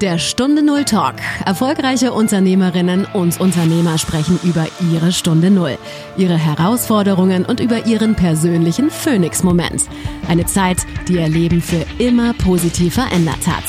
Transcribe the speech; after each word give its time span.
Der 0.00 0.16
Stunde 0.16 0.64
Null 0.64 0.86
Talk. 0.86 1.16
Erfolgreiche 1.44 2.14
Unternehmerinnen 2.14 3.04
und 3.12 3.38
Unternehmer 3.38 3.98
sprechen 3.98 4.40
über 4.42 4.66
ihre 4.90 5.12
Stunde 5.12 5.50
Null, 5.50 5.76
ihre 6.16 6.38
Herausforderungen 6.38 7.44
und 7.44 7.60
über 7.60 7.84
ihren 7.84 8.14
persönlichen 8.14 8.88
Phoenix-Moment. 8.88 9.90
Eine 10.26 10.46
Zeit, 10.46 10.86
die 11.06 11.16
ihr 11.16 11.28
Leben 11.28 11.60
für 11.60 11.84
immer 12.02 12.32
positiv 12.32 12.94
verändert 12.94 13.46
hat. 13.46 13.64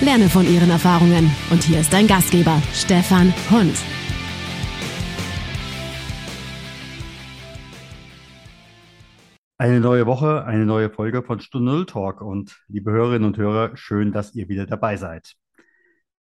Lerne 0.00 0.28
von 0.28 0.52
ihren 0.52 0.70
Erfahrungen. 0.70 1.30
Und 1.52 1.62
hier 1.62 1.78
ist 1.78 1.92
dein 1.92 2.08
Gastgeber, 2.08 2.60
Stefan 2.72 3.32
Hund. 3.48 3.76
Eine 9.56 9.78
neue 9.78 10.06
Woche, 10.06 10.44
eine 10.46 10.66
neue 10.66 10.90
Folge 10.90 11.22
von 11.22 11.38
Stunde 11.38 11.70
Null 11.70 11.86
Talk. 11.86 12.22
Und 12.22 12.60
liebe 12.66 12.90
Hörerinnen 12.90 13.28
und 13.28 13.36
Hörer, 13.36 13.76
schön, 13.76 14.10
dass 14.10 14.34
ihr 14.34 14.48
wieder 14.48 14.66
dabei 14.66 14.96
seid. 14.96 15.36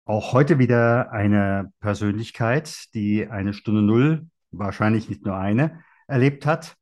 Auch 0.05 0.33
heute 0.33 0.59
wieder 0.59 1.12
eine 1.12 1.73
Persönlichkeit, 1.80 2.93
die 2.95 3.29
eine 3.29 3.55
Stunde 3.55 3.83
Null, 3.83 4.27
wahrscheinlich 4.51 5.09
nicht 5.09 5.24
nur 5.24 5.37
eine, 5.37 5.80
erlebt 6.09 6.45
hat, 6.45 6.77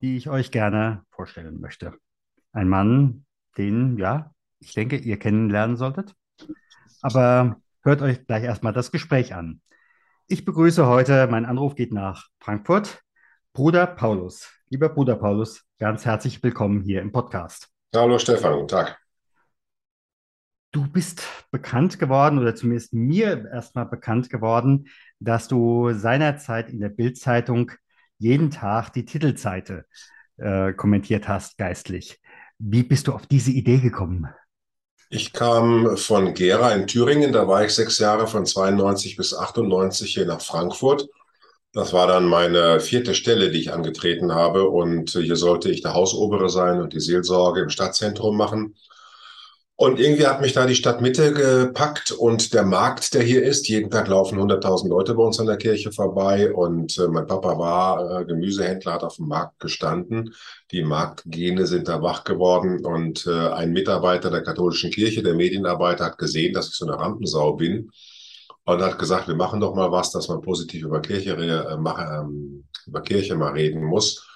die 0.00 0.16
ich 0.16 0.30
euch 0.30 0.50
gerne 0.50 1.04
vorstellen 1.10 1.60
möchte. 1.60 1.92
Ein 2.52 2.68
Mann, 2.68 3.26
den, 3.58 3.98
ja, 3.98 4.32
ich 4.58 4.72
denke, 4.72 4.96
ihr 4.96 5.18
kennenlernen 5.18 5.76
solltet. 5.76 6.14
Aber 7.02 7.60
hört 7.82 8.00
euch 8.00 8.26
gleich 8.26 8.44
erstmal 8.44 8.72
das 8.72 8.90
Gespräch 8.90 9.34
an. 9.34 9.60
Ich 10.26 10.46
begrüße 10.46 10.86
heute, 10.86 11.28
mein 11.30 11.44
Anruf 11.44 11.74
geht 11.74 11.92
nach 11.92 12.28
Frankfurt, 12.40 13.02
Bruder 13.52 13.86
Paulus. 13.86 14.50
Lieber 14.70 14.88
Bruder 14.88 15.16
Paulus, 15.16 15.62
ganz 15.78 16.06
herzlich 16.06 16.42
willkommen 16.42 16.80
hier 16.80 17.02
im 17.02 17.12
Podcast. 17.12 17.68
Hallo 17.94 18.18
Stefan, 18.18 18.54
guten 18.54 18.68
Tag. 18.68 19.05
Du 20.76 20.86
bist 20.86 21.22
bekannt 21.50 21.98
geworden 21.98 22.38
oder 22.38 22.54
zumindest 22.54 22.92
mir 22.92 23.48
erstmal 23.50 23.86
bekannt 23.86 24.28
geworden, 24.28 24.88
dass 25.20 25.48
du 25.48 25.94
seinerzeit 25.94 26.68
in 26.68 26.80
der 26.80 26.90
Bildzeitung 26.90 27.72
jeden 28.18 28.50
Tag 28.50 28.90
die 28.92 29.06
Titelseite 29.06 29.86
äh, 30.36 30.74
kommentiert 30.74 31.28
hast, 31.28 31.56
geistlich. 31.56 32.20
Wie 32.58 32.82
bist 32.82 33.06
du 33.06 33.14
auf 33.14 33.26
diese 33.26 33.52
Idee 33.52 33.78
gekommen? 33.78 34.28
Ich 35.08 35.32
kam 35.32 35.96
von 35.96 36.34
Gera 36.34 36.72
in 36.72 36.86
Thüringen, 36.86 37.32
da 37.32 37.48
war 37.48 37.64
ich 37.64 37.72
sechs 37.72 37.98
Jahre 37.98 38.26
von 38.26 38.44
92 38.44 39.16
bis 39.16 39.32
98 39.32 40.12
hier 40.12 40.26
nach 40.26 40.42
Frankfurt 40.42 41.08
das 41.76 41.92
war 41.92 42.06
dann 42.06 42.24
meine 42.24 42.80
vierte 42.80 43.14
Stelle, 43.14 43.50
die 43.50 43.60
ich 43.60 43.70
angetreten 43.70 44.32
habe. 44.32 44.70
Und 44.70 45.10
hier 45.10 45.36
sollte 45.36 45.70
ich 45.70 45.82
der 45.82 45.92
Hausobere 45.92 46.48
sein 46.48 46.80
und 46.80 46.94
die 46.94 47.00
Seelsorge 47.00 47.60
im 47.60 47.68
Stadtzentrum 47.68 48.34
machen. 48.34 48.76
Und 49.78 50.00
irgendwie 50.00 50.26
hat 50.26 50.40
mich 50.40 50.54
da 50.54 50.64
die 50.64 50.74
Stadtmitte 50.74 51.34
gepackt 51.34 52.10
und 52.10 52.54
der 52.54 52.64
Markt, 52.64 53.12
der 53.12 53.22
hier 53.22 53.42
ist. 53.42 53.68
Jeden 53.68 53.90
Tag 53.90 54.08
laufen 54.08 54.38
100.000 54.38 54.88
Leute 54.88 55.12
bei 55.12 55.22
uns 55.22 55.38
an 55.38 55.46
der 55.46 55.58
Kirche 55.58 55.92
vorbei. 55.92 56.50
Und 56.50 56.96
äh, 56.96 57.08
mein 57.08 57.26
Papa 57.26 57.58
war 57.58 58.20
äh, 58.20 58.24
Gemüsehändler, 58.24 58.94
hat 58.94 59.04
auf 59.04 59.16
dem 59.16 59.28
Markt 59.28 59.60
gestanden. 59.60 60.32
Die 60.70 60.82
Marktgene 60.82 61.66
sind 61.66 61.88
da 61.88 62.00
wach 62.00 62.24
geworden. 62.24 62.86
Und 62.86 63.26
äh, 63.26 63.48
ein 63.50 63.72
Mitarbeiter 63.72 64.30
der 64.30 64.42
katholischen 64.42 64.90
Kirche, 64.90 65.22
der 65.22 65.34
Medienarbeiter, 65.34 66.06
hat 66.06 66.16
gesehen, 66.16 66.54
dass 66.54 66.68
ich 66.68 66.74
so 66.74 66.86
eine 66.86 66.98
Rampensau 66.98 67.52
bin 67.52 67.90
und 68.64 68.80
hat 68.80 68.98
gesagt, 68.98 69.28
wir 69.28 69.36
machen 69.36 69.60
doch 69.60 69.74
mal 69.74 69.92
was, 69.92 70.10
dass 70.10 70.28
man 70.28 70.40
positiv 70.40 70.84
über 70.84 71.00
Kirche, 71.00 71.36
äh, 71.36 71.74
ähm, 71.74 72.64
über 72.86 73.02
Kirche 73.02 73.36
mal 73.36 73.52
reden 73.52 73.84
muss. 73.84 74.26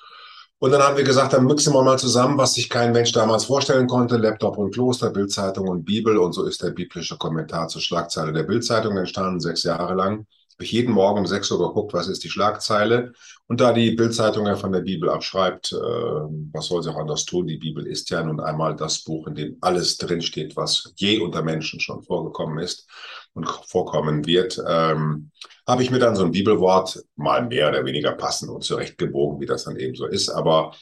Und 0.63 0.73
dann 0.73 0.83
haben 0.83 0.99
wir 0.99 1.05
gesagt, 1.05 1.33
dann 1.33 1.47
mixen 1.47 1.73
wir 1.73 1.83
mal 1.83 1.99
zusammen, 1.99 2.37
was 2.37 2.53
sich 2.53 2.69
kein 2.69 2.93
Mensch 2.93 3.13
damals 3.13 3.47
vorstellen 3.47 3.87
konnte, 3.87 4.19
Laptop 4.19 4.59
und 4.59 4.75
Kloster, 4.75 5.09
Bildzeitung 5.09 5.69
und 5.69 5.87
Bibel. 5.87 6.19
Und 6.19 6.35
so 6.35 6.45
ist 6.45 6.63
der 6.63 6.69
biblische 6.69 7.17
Kommentar 7.17 7.69
zur 7.69 7.81
Schlagzeile 7.81 8.35
der 8.35 8.43
Bildzeitung 8.43 8.95
entstanden, 8.99 9.41
sechs 9.41 9.63
Jahre 9.63 9.95
lang. 9.95 10.27
Habe 10.53 10.65
ich 10.65 10.73
jeden 10.73 10.93
Morgen 10.93 11.21
um 11.21 11.27
sechs 11.27 11.51
Uhr 11.51 11.67
geguckt, 11.67 11.95
was 11.95 12.09
ist 12.09 12.23
die 12.25 12.29
Schlagzeile. 12.29 13.15
Und 13.47 13.63
da 13.63 13.73
die 13.73 13.93
Bildzeitung 13.93 14.47
ja 14.47 14.55
von 14.55 14.71
der 14.71 14.83
Bibel 14.83 15.09
abschreibt, 15.09 15.73
äh, 15.73 15.77
was 15.79 16.67
soll 16.67 16.83
sie 16.83 16.91
auch 16.91 16.99
anders 16.99 17.25
tun? 17.25 17.47
Die 17.47 17.57
Bibel 17.57 17.87
ist 17.87 18.11
ja 18.11 18.23
nun 18.23 18.39
einmal 18.39 18.77
das 18.77 19.03
Buch, 19.03 19.29
in 19.29 19.35
dem 19.35 19.57
alles 19.63 19.97
drinsteht, 19.97 20.57
was 20.57 20.93
je 20.97 21.21
unter 21.21 21.41
Menschen 21.41 21.81
schon 21.81 22.03
vorgekommen 22.03 22.59
ist 22.59 22.87
und 23.33 23.49
vorkommen 23.49 24.27
wird, 24.27 24.63
ähm, 24.69 25.31
habe 25.71 25.83
ich 25.83 25.91
mir 25.91 25.99
dann 25.99 26.17
so 26.17 26.25
ein 26.25 26.33
Bibelwort 26.33 27.03
mal 27.17 27.47
mehr 27.47 27.69
oder 27.69 27.85
weniger 27.85 28.13
passend 28.13 28.51
und 28.51 28.65
zurechtgebogen, 28.65 29.41
wie 29.41 29.47
das 29.47 29.65
dann 29.65 29.77
eben 29.77 29.95
so 29.95 30.07
ist. 30.07 30.29
Aber 30.29 30.73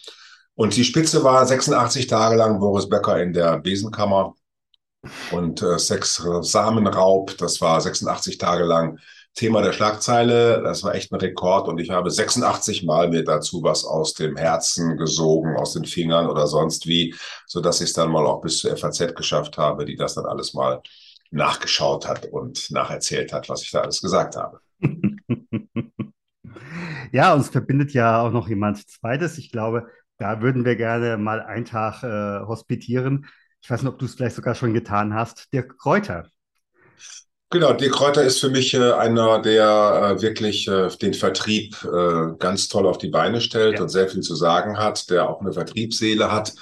und 0.55 0.75
die 0.75 0.85
Spitze 0.85 1.23
war 1.23 1.47
86 1.47 2.09
Tage 2.09 2.37
lang 2.37 2.59
Boris 2.59 2.89
Becker 2.89 3.23
in 3.23 3.33
der 3.33 3.59
Besenkammer 3.59 4.35
und 5.31 5.63
äh, 5.63 5.79
Sex 5.79 6.21
Samenraub, 6.41 7.37
das 7.39 7.61
war 7.61 7.81
86 7.81 8.39
Tage 8.39 8.65
lang 8.65 8.99
Thema 9.35 9.63
der 9.63 9.73
Schlagzeile. 9.73 10.61
Das 10.65 10.83
war 10.83 10.97
echt 10.97 11.13
ein 11.13 11.21
Rekord 11.21 11.69
und 11.69 11.79
ich 11.79 11.91
habe 11.91 12.11
86 12.11 12.85
Mal 12.85 13.09
mir 13.09 13.23
dazu 13.23 13.63
was 13.63 13.85
aus 13.85 14.15
dem 14.15 14.37
Herzen 14.37 14.97
gesogen, 14.97 15.57
aus 15.57 15.75
den 15.75 15.85
Fingern 15.85 16.29
oder 16.29 16.49
sonst 16.49 16.89
wie, 16.89 17.15
so 17.47 17.61
dass 17.61 17.81
ich 17.81 17.91
es 17.91 17.93
dann 17.93 18.11
mal 18.11 18.27
auch 18.27 18.41
bis 18.41 18.59
zur 18.59 18.77
FAZ 18.77 19.15
geschafft 19.15 19.59
habe, 19.59 19.85
die 19.85 19.95
das 19.95 20.15
dann 20.15 20.27
alles 20.27 20.55
mal 20.55 20.83
nachgeschaut 21.31 22.09
hat 22.09 22.27
und 22.27 22.71
nacherzählt 22.73 23.33
hat, 23.33 23.49
was 23.49 23.63
ich 23.63 23.71
da 23.71 23.83
alles 23.83 24.01
gesagt 24.01 24.35
habe. 24.35 24.61
ja, 27.13 27.35
uns 27.35 27.49
verbindet 27.49 27.93
ja 27.93 28.21
auch 28.21 28.33
noch 28.33 28.49
jemand 28.49 28.89
Zweites. 28.89 29.39
Ich 29.39 29.51
glaube, 29.51 29.89
da 30.19 30.43
würden 30.43 30.65
wir 30.65 30.77
gerne 30.77 31.17
mal 31.17 31.41
einen 31.41 31.65
Tag 31.65 32.03
äh, 32.03 32.47
hospitieren. 32.47 33.27
Ich 33.61 33.71
weiß 33.71 33.83
nicht, 33.83 33.93
ob 33.93 33.99
du 33.99 34.07
es 34.07 34.15
vielleicht 34.15 34.37
sogar 34.37 34.55
schon 34.55 34.75
getan 34.75 35.15
hast. 35.15 35.53
Dirk 35.53 35.79
Kräuter. 35.79 36.29
Genau, 37.51 37.73
Dirk 37.73 37.93
Kräuter 37.93 38.23
ist 38.25 38.41
für 38.41 38.51
mich 38.51 38.75
äh, 38.75 38.93
einer, 38.93 39.41
der 39.41 40.17
äh, 40.19 40.23
wirklich 40.23 40.69
äh, 40.69 40.89
den 41.01 41.15
Vertrieb 41.15 41.77
äh, 41.85 42.35
ganz 42.39 42.69
toll 42.69 42.87
auf 42.87 42.99
die 42.99 43.09
Beine 43.09 43.41
stellt 43.41 43.77
ja. 43.77 43.83
und 43.83 43.89
sehr 43.89 44.09
viel 44.09 44.21
zu 44.21 44.35
sagen 44.35 44.79
hat, 44.79 45.09
der 45.11 45.29
auch 45.29 45.41
eine 45.41 45.53
Vertriebsseele 45.53 46.31
hat 46.31 46.53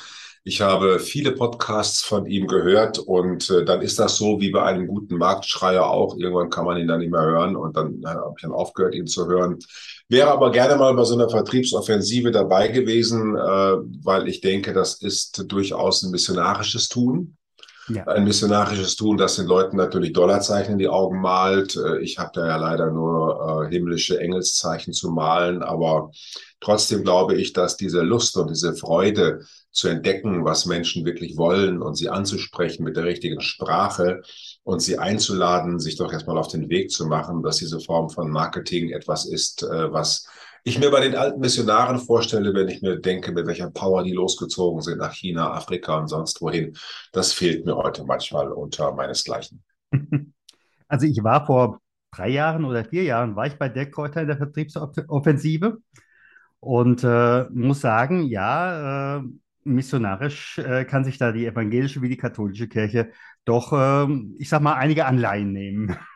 ich 0.49 0.61
habe 0.61 1.01
viele 1.01 1.33
Podcasts 1.33 2.05
von 2.05 2.25
ihm 2.27 2.47
gehört 2.47 3.01
und 3.01 3.51
äh, 3.51 3.65
dann 3.65 3.83
ist 3.83 3.99
das 3.99 4.17
so 4.17 4.41
wie 4.41 4.53
bei 4.53 4.63
einem 4.63 4.87
guten 4.87 5.19
Marktschreier 5.19 5.85
auch. 5.85 6.17
Irgendwann 6.17 6.51
kann 6.51 6.65
man 6.65 6.79
ihn 6.79 6.87
dann 6.87 7.01
nicht 7.01 7.11
mehr 7.11 7.23
hören 7.23 7.57
und 7.57 7.77
dann 7.77 8.01
äh, 8.05 8.07
habe 8.07 8.35
ich 8.37 8.43
dann 8.43 8.53
aufgehört, 8.53 8.95
ihn 8.95 9.09
zu 9.09 9.27
hören. 9.27 9.59
Wäre 10.09 10.31
aber 10.31 10.53
gerne 10.53 10.77
mal 10.77 10.95
bei 10.95 11.03
so 11.03 11.15
einer 11.15 11.29
Vertriebsoffensive 11.29 12.31
dabei 12.31 12.69
gewesen, 12.69 13.35
äh, 13.35 13.41
weil 14.05 14.29
ich 14.29 14.41
denke, 14.41 14.73
das 14.73 15.03
ist 15.03 15.51
durchaus 15.51 16.05
ein 16.05 16.13
missionarisches 16.13 16.89
Tun. 16.89 17.36
Ja. 17.89 18.05
Ein 18.05 18.25
missionarisches 18.25 18.97
Tun, 18.97 19.17
das 19.17 19.37
den 19.37 19.47
Leuten 19.47 19.77
natürlich 19.77 20.13
Dollarzeichen 20.13 20.73
in 20.73 20.79
die 20.79 20.89
Augen 20.89 21.21
malt. 21.21 21.77
Äh, 21.77 22.01
ich 22.01 22.19
habe 22.19 22.31
da 22.35 22.47
ja 22.47 22.57
leider 22.57 22.91
nur 22.91 23.67
äh, 23.67 23.73
himmlische 23.73 24.19
Engelszeichen 24.19 24.93
zu 24.93 25.11
malen, 25.11 25.63
aber 25.63 26.11
trotzdem 26.61 27.05
glaube 27.05 27.37
ich, 27.37 27.53
dass 27.53 27.77
diese 27.77 28.01
Lust 28.01 28.37
und 28.37 28.51
diese 28.51 28.75
Freude, 28.75 29.41
zu 29.77 29.89
entdecken, 29.89 30.43
was 30.47 30.65
Menschen 30.65 31.05
wirklich 31.05 31.37
wollen 31.37 31.83
und 31.83 31.97
sie 31.97 32.09
anzusprechen 32.09 32.83
mit 32.83 32.97
der 32.97 33.05
richtigen 33.05 33.43
Sprache 33.43 34.23
und 34.65 34.81
sie 34.81 34.99
einzuladen, 34.99 35.79
sich 35.79 35.97
doch 35.97 36.11
erstmal 36.11 36.39
auf 36.39 36.49
den 36.49 36.71
Weg 36.71 36.91
zu 36.91 37.07
machen, 37.07 37.43
dass 37.43 37.59
diese 37.59 37.79
Form 37.81 38.09
von 38.09 38.31
Marketing 38.31 38.89
etwas 38.89 39.27
ist, 39.27 39.65
äh, 39.65 39.93
was 39.93 40.27
ich 40.67 40.81
mir 40.81 40.91
bei 40.91 41.01
den 41.01 41.15
alten 41.15 41.39
Missionaren 41.39 42.01
vorstelle, 42.01 42.53
wenn 42.53 42.69
ich 42.69 42.83
mir 42.83 42.97
denke, 42.99 43.31
mit 43.31 43.47
welcher 43.47 43.71
Power 43.71 44.03
die 44.03 44.13
losgezogen 44.13 44.83
sind 44.83 44.99
nach 44.99 45.13
China, 45.13 45.53
Afrika 45.53 45.97
und 45.97 46.09
sonst 46.09 46.43
wohin. 46.43 46.77
Das 47.13 47.33
fehlt 47.33 47.65
mir 47.65 47.77
heute 47.77 48.05
manchmal 48.05 48.51
unter 48.51 48.93
meinesgleichen. 48.93 49.63
Also 50.89 51.05
ich 51.05 51.21
war 51.25 51.45
vor 51.45 51.81
drei 52.13 52.29
Jahren 52.29 52.65
oder 52.65 52.85
vier 52.85 53.03
Jahren, 53.03 53.35
war 53.35 53.49
ich 53.49 53.59
bei 53.59 53.69
der 53.69 53.91
Kräuter 53.91 54.21
in 54.21 54.29
der 54.29 54.37
Vertriebsoffensive 54.37 55.79
und 56.61 57.03
äh, 57.03 57.45
muss 57.51 57.81
sagen, 57.81 58.23
ja, 58.23 59.17
äh, 59.17 59.23
missionarisch 59.65 60.59
äh, 60.59 60.85
kann 60.85 61.05
sich 61.05 61.19
da 61.19 61.33
die 61.33 61.45
evangelische 61.45 62.03
wie 62.03 62.09
die 62.09 62.17
katholische 62.17 62.69
Kirche 62.69 63.11
doch, 63.45 63.73
äh, 63.73 64.07
ich 64.39 64.49
sag 64.49 64.63
mal, 64.63 64.75
einige 64.75 65.07
Anleihen 65.07 65.53
nehmen. 65.53 65.97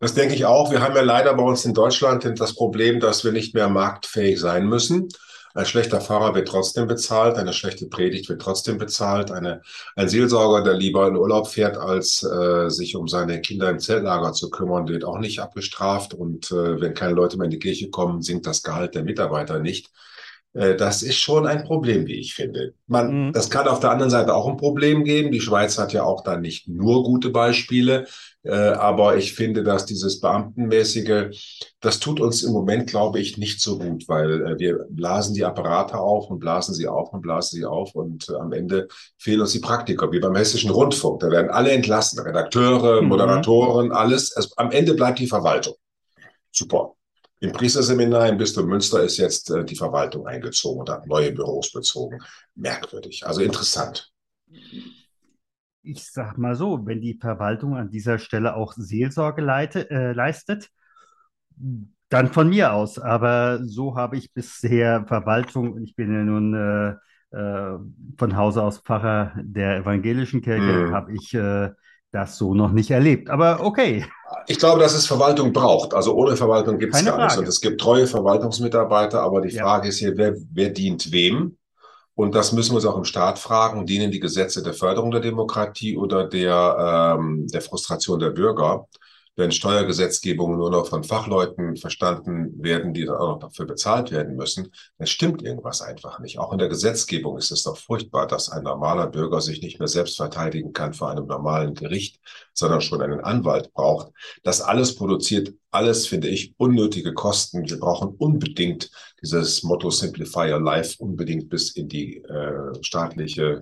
Das 0.00 0.14
denke 0.14 0.34
ich 0.34 0.44
auch. 0.44 0.70
Wir 0.70 0.80
haben 0.80 0.94
ja 0.94 1.02
leider 1.02 1.34
bei 1.34 1.42
uns 1.42 1.64
in 1.64 1.74
Deutschland 1.74 2.24
das 2.38 2.54
Problem, 2.54 3.00
dass 3.00 3.24
wir 3.24 3.32
nicht 3.32 3.54
mehr 3.54 3.68
marktfähig 3.68 4.38
sein 4.38 4.66
müssen. 4.66 5.08
Ein 5.56 5.64
schlechter 5.64 6.02
Fahrer 6.02 6.34
wird 6.34 6.48
trotzdem 6.48 6.86
bezahlt, 6.86 7.38
eine 7.38 7.54
schlechte 7.54 7.86
Predigt 7.86 8.28
wird 8.28 8.42
trotzdem 8.42 8.76
bezahlt. 8.76 9.30
Eine, 9.30 9.62
ein 9.94 10.06
Seelsorger, 10.06 10.62
der 10.62 10.74
lieber 10.74 11.08
in 11.08 11.16
Urlaub 11.16 11.48
fährt, 11.48 11.78
als 11.78 12.22
äh, 12.22 12.68
sich 12.68 12.94
um 12.94 13.08
seine 13.08 13.40
Kinder 13.40 13.70
im 13.70 13.78
Zeltlager 13.78 14.34
zu 14.34 14.50
kümmern, 14.50 14.86
wird 14.86 15.04
auch 15.04 15.18
nicht 15.18 15.40
abgestraft. 15.40 16.12
Und 16.12 16.50
äh, 16.50 16.78
wenn 16.78 16.92
keine 16.92 17.14
Leute 17.14 17.38
mehr 17.38 17.46
in 17.46 17.52
die 17.52 17.58
Kirche 17.58 17.88
kommen, 17.88 18.20
sinkt 18.20 18.46
das 18.46 18.62
Gehalt 18.62 18.94
der 18.94 19.04
Mitarbeiter 19.04 19.58
nicht. 19.58 19.90
Äh, 20.52 20.76
das 20.76 21.02
ist 21.02 21.16
schon 21.16 21.46
ein 21.46 21.64
Problem, 21.64 22.06
wie 22.06 22.20
ich 22.20 22.34
finde. 22.34 22.74
Man, 22.86 23.28
mhm. 23.28 23.32
das 23.32 23.48
kann 23.48 23.66
auf 23.66 23.80
der 23.80 23.90
anderen 23.90 24.10
Seite 24.10 24.34
auch 24.34 24.48
ein 24.48 24.56
Problem 24.56 25.04
geben. 25.04 25.32
Die 25.32 25.40
Schweiz 25.40 25.78
hat 25.78 25.94
ja 25.94 26.02
auch 26.02 26.22
da 26.22 26.36
nicht 26.36 26.68
nur 26.68 27.02
gute 27.02 27.30
Beispiele. 27.30 28.06
Äh, 28.46 28.52
aber 28.52 29.16
ich 29.16 29.34
finde, 29.34 29.64
dass 29.64 29.86
dieses 29.86 30.20
Beamtenmäßige, 30.20 31.36
das 31.80 31.98
tut 31.98 32.20
uns 32.20 32.44
im 32.44 32.52
Moment, 32.52 32.88
glaube 32.88 33.18
ich, 33.18 33.38
nicht 33.38 33.60
so 33.60 33.78
gut, 33.78 34.06
weil 34.08 34.46
äh, 34.46 34.58
wir 34.58 34.86
blasen 34.88 35.34
die 35.34 35.44
Apparate 35.44 35.98
auf 35.98 36.30
und 36.30 36.38
blasen 36.38 36.72
sie 36.72 36.86
auf 36.86 37.12
und 37.12 37.22
blasen 37.22 37.58
sie 37.58 37.64
auf 37.64 37.94
und 37.94 38.30
am 38.30 38.52
Ende 38.52 38.86
fehlen 39.18 39.40
uns 39.40 39.52
die 39.52 39.58
Praktiker, 39.58 40.12
wie 40.12 40.20
beim 40.20 40.36
Hessischen 40.36 40.70
Rundfunk. 40.70 41.20
Da 41.20 41.30
werden 41.30 41.50
alle 41.50 41.72
entlassen, 41.72 42.20
Redakteure, 42.20 43.02
mhm. 43.02 43.08
Moderatoren, 43.08 43.90
alles. 43.90 44.36
Es, 44.36 44.56
am 44.56 44.70
Ende 44.70 44.94
bleibt 44.94 45.18
die 45.18 45.26
Verwaltung. 45.26 45.74
Super. 46.52 46.92
Im 47.40 47.52
Priesterseminar 47.52 48.28
im 48.28 48.38
Bistum 48.38 48.66
Münster 48.66 49.02
ist 49.02 49.16
jetzt 49.16 49.50
äh, 49.50 49.64
die 49.64 49.76
Verwaltung 49.76 50.26
eingezogen 50.26 50.80
und 50.80 50.88
hat 50.88 51.06
neue 51.06 51.32
Büros 51.32 51.72
bezogen. 51.72 52.20
Merkwürdig, 52.54 53.26
also 53.26 53.40
interessant. 53.40 54.10
Ich 55.86 56.10
sag 56.10 56.36
mal 56.36 56.56
so, 56.56 56.84
wenn 56.84 57.00
die 57.00 57.14
Verwaltung 57.14 57.76
an 57.76 57.90
dieser 57.90 58.18
Stelle 58.18 58.56
auch 58.56 58.72
Seelsorge 58.72 59.40
leite, 59.40 59.88
äh, 59.88 60.12
leistet, 60.12 60.68
dann 62.08 62.32
von 62.32 62.48
mir 62.48 62.72
aus. 62.72 62.98
Aber 62.98 63.60
so 63.62 63.96
habe 63.96 64.16
ich 64.16 64.32
bisher 64.32 65.04
Verwaltung, 65.06 65.80
ich 65.82 65.94
bin 65.94 66.12
ja 66.12 66.24
nun 66.24 66.54
äh, 66.54 67.36
äh 67.36 67.78
von 68.18 68.36
Hause 68.36 68.62
aus 68.62 68.78
Pfarrer 68.78 69.32
der 69.40 69.76
evangelischen 69.76 70.42
Kirche, 70.42 70.88
mhm. 70.88 70.92
habe 70.92 71.12
ich 71.12 71.32
äh, 71.34 71.70
das 72.10 72.36
so 72.36 72.54
noch 72.54 72.72
nicht 72.72 72.90
erlebt. 72.90 73.30
Aber 73.30 73.60
okay. 73.64 74.04
Ich 74.48 74.58
glaube, 74.58 74.80
dass 74.80 74.94
es 74.94 75.06
Verwaltung 75.06 75.52
braucht. 75.52 75.94
Also 75.94 76.14
ohne 76.14 76.36
Verwaltung 76.36 76.78
gibt 76.78 76.94
es 76.94 77.04
gar 77.04 77.18
nichts. 77.18 77.36
Und 77.36 77.46
es 77.46 77.60
gibt 77.60 77.80
treue 77.80 78.06
Verwaltungsmitarbeiter, 78.06 79.20
aber 79.20 79.40
die 79.40 79.54
ja. 79.54 79.62
Frage 79.62 79.88
ist 79.88 79.98
hier, 79.98 80.16
wer, 80.16 80.34
wer 80.52 80.70
dient 80.70 81.12
wem? 81.12 81.56
Und 82.16 82.34
das 82.34 82.52
müssen 82.52 82.72
wir 82.72 82.76
uns 82.76 82.86
auch 82.86 82.96
im 82.96 83.04
Staat 83.04 83.38
fragen. 83.38 83.84
Dienen 83.84 84.10
die 84.10 84.20
Gesetze 84.20 84.62
der 84.62 84.72
Förderung 84.72 85.10
der 85.10 85.20
Demokratie 85.20 85.98
oder 85.98 86.26
der, 86.26 87.14
ähm, 87.18 87.46
der 87.46 87.60
Frustration 87.60 88.18
der 88.18 88.30
Bürger? 88.30 88.88
Wenn 89.36 89.52
Steuergesetzgebungen 89.52 90.56
nur 90.56 90.70
noch 90.70 90.88
von 90.88 91.04
Fachleuten 91.04 91.76
verstanden 91.76 92.52
werden, 92.62 92.94
die 92.94 93.04
dann 93.04 93.16
auch 93.16 93.34
noch 93.34 93.38
dafür 93.38 93.66
bezahlt 93.66 94.10
werden 94.10 94.34
müssen, 94.34 94.72
dann 94.98 95.06
stimmt 95.06 95.42
irgendwas 95.42 95.82
einfach 95.82 96.18
nicht. 96.20 96.38
Auch 96.38 96.52
in 96.52 96.58
der 96.58 96.68
Gesetzgebung 96.68 97.36
ist 97.36 97.50
es 97.52 97.62
doch 97.62 97.76
furchtbar, 97.76 98.26
dass 98.26 98.50
ein 98.50 98.64
normaler 98.64 99.06
Bürger 99.06 99.42
sich 99.42 99.60
nicht 99.60 99.78
mehr 99.78 99.88
selbst 99.88 100.16
verteidigen 100.16 100.72
kann 100.72 100.94
vor 100.94 101.10
einem 101.10 101.26
normalen 101.26 101.74
Gericht, 101.74 102.18
sondern 102.54 102.80
schon 102.80 103.02
einen 103.02 103.20
Anwalt 103.20 103.72
braucht. 103.74 104.10
Das 104.42 104.62
alles 104.62 104.96
produziert 104.96 105.54
alles, 105.70 106.06
finde 106.06 106.28
ich, 106.28 106.54
unnötige 106.56 107.12
Kosten. 107.12 107.68
Wir 107.68 107.78
brauchen 107.78 108.14
unbedingt 108.16 108.90
dieses 109.20 109.62
Motto 109.62 109.90
Simplify 109.90 110.50
Your 110.50 110.60
Life 110.60 110.96
unbedingt 110.98 111.50
bis 111.50 111.72
in 111.72 111.88
die 111.88 112.16
äh, 112.16 112.82
staatliche 112.82 113.60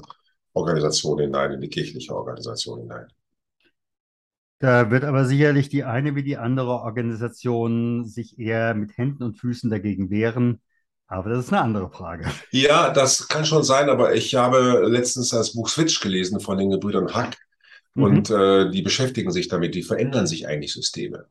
Organisation 0.53 1.19
hinein, 1.19 1.53
in 1.53 1.61
die 1.61 1.69
kirchliche 1.69 2.15
Organisation 2.15 2.83
hinein. 2.83 3.09
Da 4.65 4.91
wird 4.91 5.05
aber 5.05 5.27
sicherlich 5.27 5.69
die 5.69 5.85
eine 5.85 6.15
wie 6.15 6.23
die 6.23 6.39
andere 6.39 6.71
Organisation 6.71 8.07
sich 8.07 8.39
eher 8.39 8.73
mit 8.73 8.97
Händen 8.97 9.23
und 9.23 9.37
Füßen 9.37 9.69
dagegen 9.69 10.09
wehren. 10.09 10.63
Aber 11.07 11.29
das 11.29 11.45
ist 11.45 11.53
eine 11.53 11.61
andere 11.61 11.91
Frage. 11.91 12.25
Ja, 12.51 12.89
das 12.89 13.29
kann 13.29 13.45
schon 13.45 13.63
sein, 13.63 13.91
aber 13.91 14.15
ich 14.15 14.35
habe 14.37 14.87
letztens 14.89 15.29
das 15.29 15.53
Buch 15.53 15.69
Switch 15.69 16.01
gelesen 16.01 16.41
von 16.41 16.57
den 16.57 16.71
Gebrüdern 16.71 17.13
Hack. 17.13 17.37
Mhm. 17.93 18.03
Und 18.03 18.31
äh, 18.31 18.71
die 18.71 18.81
beschäftigen 18.81 19.33
sich 19.33 19.49
damit, 19.49 19.75
wie 19.75 19.83
verändern 19.83 20.27
sich 20.27 20.49
eigentlich 20.49 20.73
Systeme. 20.73 21.27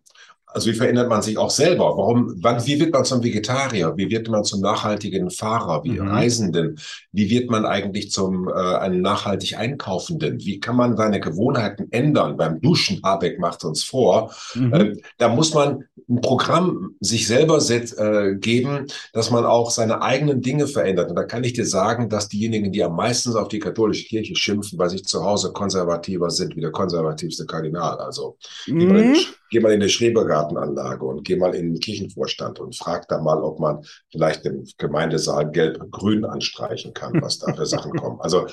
Also 0.54 0.70
wie 0.70 0.76
verändert 0.76 1.10
man 1.10 1.22
sich 1.22 1.38
auch 1.38 1.50
selber? 1.50 1.86
Warum, 1.98 2.36
wann, 2.38 2.66
wie 2.66 2.80
wird 2.80 2.94
man 2.94 3.06
zum 3.06 3.24
Vegetarier? 3.24 3.94
Wie 3.98 4.10
wird 4.10 4.30
man 4.30 4.44
zum 4.44 4.62
nachhaltigen 4.62 5.32
Fahrer, 5.32 5.84
wie 5.84 6.00
mhm. 6.00 6.08
Reisenden? 6.08 6.80
Wie 7.12 7.30
wird 7.30 7.50
man 7.50 7.66
eigentlich 7.66 8.12
zum 8.12 8.48
äh, 8.48 8.52
einem 8.52 9.02
nachhaltig 9.02 9.58
Einkaufenden? 9.58 10.40
Wie 10.40 10.60
kann 10.60 10.76
man 10.76 10.96
seine 10.96 11.20
Gewohnheiten 11.20 11.88
ändern? 11.92 12.38
Beim 12.38 12.62
Duschen, 12.62 13.02
Habeck 13.04 13.40
macht 13.40 13.64
uns 13.66 13.84
vor. 13.84 14.32
Mhm. 14.54 14.74
Äh, 14.74 14.96
da 15.18 15.30
muss 15.30 15.54
man 15.54 15.86
ein 16.10 16.22
Programm 16.22 16.96
sich 17.00 17.28
selber 17.28 17.62
set, 17.62 17.98
äh, 17.98 18.36
geben, 18.36 18.88
dass 19.14 19.32
man 19.32 19.46
auch 19.46 19.72
seine 19.72 20.02
eigenen 20.02 20.42
Dinge 20.42 20.68
verändert. 20.68 21.10
Und 21.10 21.16
da 21.16 21.24
kann 21.24 21.44
ich 21.44 21.54
dir 21.54 21.66
sagen, 21.66 22.10
dass 22.10 22.28
diejenigen, 22.28 22.72
die 22.72 22.84
am 22.84 22.96
meisten 22.96 23.36
auf 23.36 23.48
die 23.48 23.60
katholische 23.60 24.06
Kirche 24.06 24.36
schimpfen, 24.36 24.78
bei 24.78 24.88
sich 24.88 25.06
zu 25.06 25.24
Hause 25.24 25.52
konservativer 25.52 26.30
sind 26.30 26.56
wie 26.56 26.62
der 26.62 26.72
konservativste 26.72 27.46
Kardinal. 27.46 27.98
Also 27.98 28.38
mhm. 28.68 29.16
Geh 29.54 29.60
mal 29.60 29.72
in 29.72 29.82
die 29.82 29.90
Schrebergarten 29.90 30.56
Gartenanlage 30.56 31.06
und 31.06 31.24
geh 31.24 31.36
mal 31.36 31.54
in 31.54 31.74
den 31.74 31.80
Kirchenvorstand 31.80 32.60
und 32.60 32.76
frag 32.76 33.08
da 33.08 33.22
mal, 33.22 33.44
ob 33.44 33.60
man 33.60 33.86
vielleicht 34.12 34.44
den 34.46 34.68
Gemeindesaal 34.80 35.52
gelb-grün 35.52 36.26
anstreichen 36.26 36.94
kann, 36.96 37.22
was 37.22 37.38
da 37.38 37.54
für 37.54 37.68
Sachen 37.68 37.92
kommen. 37.92 38.20
Also 38.20 38.48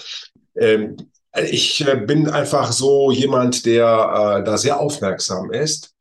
ähm, 0.57 0.97
ich 1.51 1.87
äh, 1.89 1.97
bin 1.97 2.29
einfach 2.29 2.71
so 2.71 3.11
jemand, 3.11 3.65
der 3.65 3.87
äh, 4.41 4.45
da 4.45 4.59
sehr 4.59 4.79
aufmerksam 4.79 5.51
ist, 5.51 5.95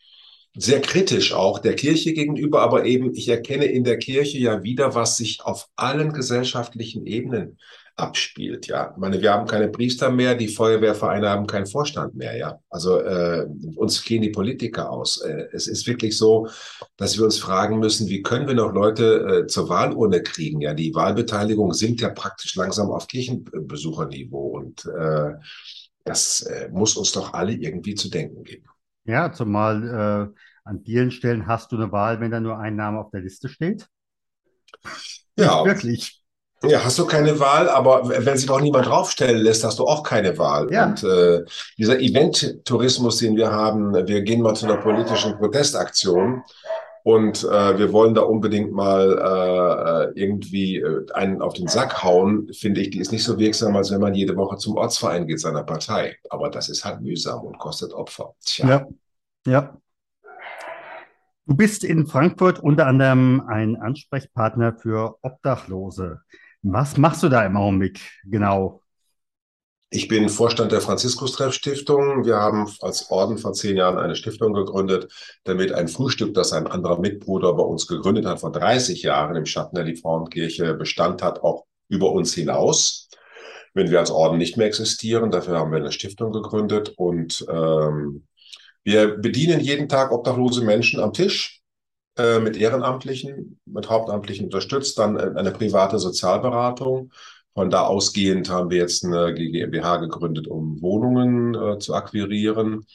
sehr 0.53 0.81
kritisch 0.81 1.31
auch 1.31 1.59
der 1.59 1.75
Kirche 1.75 2.11
gegenüber, 2.11 2.61
aber 2.61 2.83
eben 2.83 3.15
ich 3.15 3.29
erkenne 3.29 3.65
in 3.65 3.85
der 3.85 3.99
Kirche 3.99 4.37
ja 4.37 4.63
wieder, 4.63 4.95
was 4.95 5.15
sich 5.15 5.39
auf 5.45 5.67
allen 5.77 6.11
gesellschaftlichen 6.11 7.05
Ebenen 7.05 7.57
abspielt. 7.99 8.67
Ja, 8.67 8.91
ich 8.91 8.97
meine, 8.97 9.21
wir 9.21 9.31
haben 9.31 9.47
keine 9.47 9.67
Priester 9.69 10.09
mehr, 10.09 10.35
die 10.35 10.47
Feuerwehrvereine 10.47 11.29
haben 11.29 11.47
keinen 11.47 11.65
Vorstand 11.65 12.15
mehr. 12.15 12.37
Ja, 12.37 12.59
also 12.69 12.99
äh, 12.99 13.45
uns 13.75 14.03
gehen 14.03 14.21
die 14.21 14.29
Politiker 14.29 14.89
aus. 14.89 15.21
Äh, 15.21 15.47
es 15.51 15.67
ist 15.67 15.87
wirklich 15.87 16.17
so, 16.17 16.47
dass 16.97 17.17
wir 17.17 17.25
uns 17.25 17.37
fragen 17.37 17.79
müssen, 17.79 18.07
wie 18.07 18.21
können 18.21 18.47
wir 18.47 18.55
noch 18.55 18.73
Leute 18.73 19.43
äh, 19.43 19.47
zur 19.47 19.69
Wahlurne 19.69 20.21
kriegen? 20.23 20.61
Ja, 20.61 20.73
die 20.73 20.93
Wahlbeteiligung 20.93 21.73
sinkt 21.73 22.01
ja 22.01 22.09
praktisch 22.09 22.55
langsam 22.55 22.89
auf 22.91 23.07
Kirchenbesucherniveau 23.07 24.57
und 24.57 24.85
äh, 24.85 25.33
das 26.03 26.41
äh, 26.41 26.69
muss 26.71 26.95
uns 26.95 27.11
doch 27.11 27.33
alle 27.33 27.53
irgendwie 27.53 27.95
zu 27.95 28.09
denken 28.09 28.43
geben. 28.43 28.65
Ja, 29.05 29.31
zumal 29.31 30.33
äh, 30.33 30.39
an 30.63 30.81
vielen 30.83 31.11
Stellen 31.11 31.47
hast 31.47 31.71
du 31.71 31.75
eine 31.75 31.91
Wahl, 31.91 32.19
wenn 32.19 32.31
da 32.31 32.39
nur 32.39 32.57
ein 32.59 32.75
Name 32.75 32.99
auf 32.99 33.11
der 33.11 33.21
Liste 33.21 33.49
steht. 33.49 33.87
Ja, 35.35 35.65
wirklich. 35.65 36.18
Ja, 36.63 36.83
hast 36.83 36.99
du 36.99 37.05
keine 37.05 37.39
Wahl, 37.39 37.69
aber 37.69 38.09
wenn 38.09 38.37
sich 38.37 38.49
auch 38.49 38.59
niemand 38.59 38.87
draufstellen 38.87 39.41
lässt, 39.41 39.63
hast 39.63 39.79
du 39.79 39.85
auch 39.85 40.03
keine 40.03 40.37
Wahl. 40.37 40.71
Ja. 40.71 40.87
Und 40.87 41.03
äh, 41.03 41.45
dieser 41.77 41.99
Event-Tourismus, 41.99 43.17
den 43.17 43.37
wir 43.37 43.51
haben, 43.51 43.93
wir 43.93 44.21
gehen 44.23 44.41
mal 44.41 44.55
zu 44.55 44.65
einer 44.65 44.77
politischen 44.77 45.37
Protestaktion 45.37 46.43
und 47.03 47.45
äh, 47.45 47.77
wir 47.77 47.93
wollen 47.93 48.13
da 48.13 48.21
unbedingt 48.21 48.73
mal 48.73 50.11
äh, 50.13 50.19
irgendwie 50.19 50.77
äh, 50.77 51.05
einen 51.13 51.41
auf 51.41 51.53
den 51.53 51.67
Sack 51.67 52.03
hauen, 52.03 52.51
finde 52.51 52.81
ich, 52.81 52.89
die 52.89 52.99
ist 52.99 53.13
nicht 53.13 53.23
so 53.23 53.39
wirksam, 53.39 53.75
als 53.77 53.91
wenn 53.91 54.01
man 54.01 54.13
jede 54.13 54.35
Woche 54.35 54.57
zum 54.57 54.75
Ortsverein 54.75 55.27
geht 55.27 55.39
seiner 55.39 55.63
Partei. 55.63 56.17
Aber 56.29 56.49
das 56.49 56.67
ist 56.67 56.83
halt 56.83 56.99
mühsam 56.99 57.45
und 57.45 57.57
kostet 57.57 57.93
Opfer. 57.93 58.35
Tja. 58.43 58.67
Ja, 58.67 58.87
ja. 59.47 59.77
Du 61.45 61.55
bist 61.55 61.83
in 61.83 62.05
Frankfurt 62.05 62.59
unter 62.59 62.85
anderem 62.85 63.41
ein 63.47 63.75
Ansprechpartner 63.77 64.75
für 64.75 65.15
Obdachlose. 65.21 66.19
Was 66.61 66.97
machst 66.97 67.23
du 67.23 67.29
da 67.29 67.45
im 67.45 67.55
Augenblick 67.55 68.01
genau? 68.25 68.81
Ich 69.91 70.07
bin 70.07 70.29
Vorstand 70.29 70.71
der 70.71 70.81
Franziskus-Treff-Stiftung. 70.81 72.23
Wir 72.23 72.35
haben 72.35 72.71
als 72.81 73.09
Orden 73.09 73.39
vor 73.39 73.53
zehn 73.53 73.75
Jahren 73.75 73.97
eine 73.97 74.15
Stiftung 74.15 74.53
gegründet, 74.53 75.11
damit 75.45 75.71
ein 75.71 75.87
Frühstück, 75.87 76.35
das 76.35 76.53
ein 76.53 76.67
anderer 76.67 76.99
Mitbruder 76.99 77.53
bei 77.53 77.63
uns 77.63 77.87
gegründet 77.87 78.25
hat, 78.25 78.41
vor 78.41 78.51
30 78.51 79.01
Jahren 79.01 79.35
im 79.35 79.47
Schatten 79.47 79.75
der 79.75 79.85
Liebfrauenkirche 79.85 80.75
Bestand 80.75 81.23
hat, 81.23 81.41
auch 81.41 81.65
über 81.87 82.11
uns 82.11 82.35
hinaus. 82.35 83.09
Wenn 83.73 83.89
wir 83.89 83.99
als 83.99 84.11
Orden 84.11 84.37
nicht 84.37 84.57
mehr 84.57 84.67
existieren, 84.67 85.31
dafür 85.31 85.57
haben 85.57 85.71
wir 85.71 85.79
eine 85.79 85.91
Stiftung 85.91 86.31
gegründet 86.31 86.93
und 86.97 87.43
ähm, 87.49 88.27
wir 88.83 89.17
bedienen 89.17 89.59
jeden 89.59 89.89
Tag 89.89 90.11
obdachlose 90.11 90.63
Menschen 90.63 90.99
am 90.99 91.13
Tisch 91.13 91.58
äh, 92.19 92.39
mit 92.39 92.57
Ehrenamtlichen, 92.57 93.59
mit 93.65 93.89
Hauptamtlichen 93.89 94.45
unterstützt, 94.45 94.99
dann 94.99 95.17
äh, 95.17 95.31
eine 95.35 95.51
private 95.51 95.97
Sozialberatung. 95.97 97.11
Von 97.55 97.69
da 97.69 97.83
ausgehend 97.83 98.49
haben 98.49 98.69
wir 98.69 98.77
jetzt 98.77 99.03
eine 99.03 99.33
GmbH 99.33 99.97
gegründet, 99.97 100.47
um 100.47 100.81
Wohnungen 100.81 101.55
äh, 101.55 101.79
zu 101.79 101.93
akquirieren. 101.93 102.85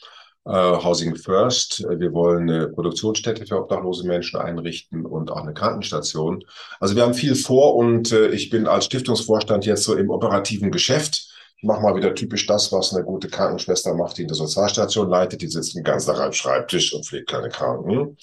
Äh, 0.45 0.51
Housing 0.51 1.15
First. 1.15 1.83
Wir 1.89 2.13
wollen 2.13 2.49
eine 2.49 2.67
Produktionsstätte 2.67 3.47
für 3.47 3.59
obdachlose 3.59 4.07
Menschen 4.07 4.39
einrichten 4.39 5.05
und 5.05 5.31
auch 5.31 5.41
eine 5.41 5.53
Krankenstation. 5.53 6.43
Also 6.79 6.95
wir 6.95 7.03
haben 7.03 7.15
viel 7.15 7.35
vor 7.35 7.75
und 7.75 8.11
äh, 8.11 8.29
ich 8.29 8.51
bin 8.51 8.67
als 8.67 8.85
Stiftungsvorstand 8.85 9.65
jetzt 9.65 9.83
so 9.83 9.95
im 9.95 10.11
operativen 10.11 10.71
Geschäft. 10.71 11.31
Ich 11.57 11.63
mache 11.63 11.81
mal 11.81 11.95
wieder 11.95 12.13
typisch 12.13 12.45
das, 12.45 12.71
was 12.71 12.93
eine 12.93 13.05
gute 13.05 13.29
Krankenschwester 13.29 13.93
macht, 13.95 14.17
die 14.17 14.23
in 14.23 14.27
der 14.27 14.35
Sozialstation 14.35 15.09
leitet. 15.09 15.41
Die 15.41 15.47
sitzt 15.47 15.75
den 15.75 15.83
ganzen 15.83 16.11
Tag 16.11 16.19
am 16.19 16.33
Schreibtisch 16.33 16.93
und 16.93 17.05
pflegt 17.05 17.29
keine 17.29 17.49
Kranken. 17.49 18.17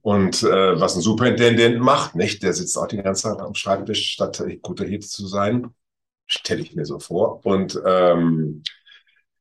Und 0.00 0.42
äh, 0.42 0.80
was 0.80 0.94
ein 0.94 1.02
Superintendent 1.02 1.80
macht, 1.80 2.14
nicht? 2.14 2.42
Der 2.42 2.52
sitzt 2.52 2.78
auch 2.78 2.86
die 2.86 3.02
ganze 3.02 3.24
Zeit 3.24 3.40
am 3.40 3.54
Schreibtisch, 3.54 4.12
statt 4.12 4.42
guter 4.62 4.84
Hete 4.84 5.06
zu 5.06 5.26
sein. 5.26 5.74
Stelle 6.26 6.62
ich 6.62 6.74
mir 6.74 6.84
so 6.84 6.98
vor. 6.98 7.44
Und 7.44 7.80
ähm, 7.84 8.62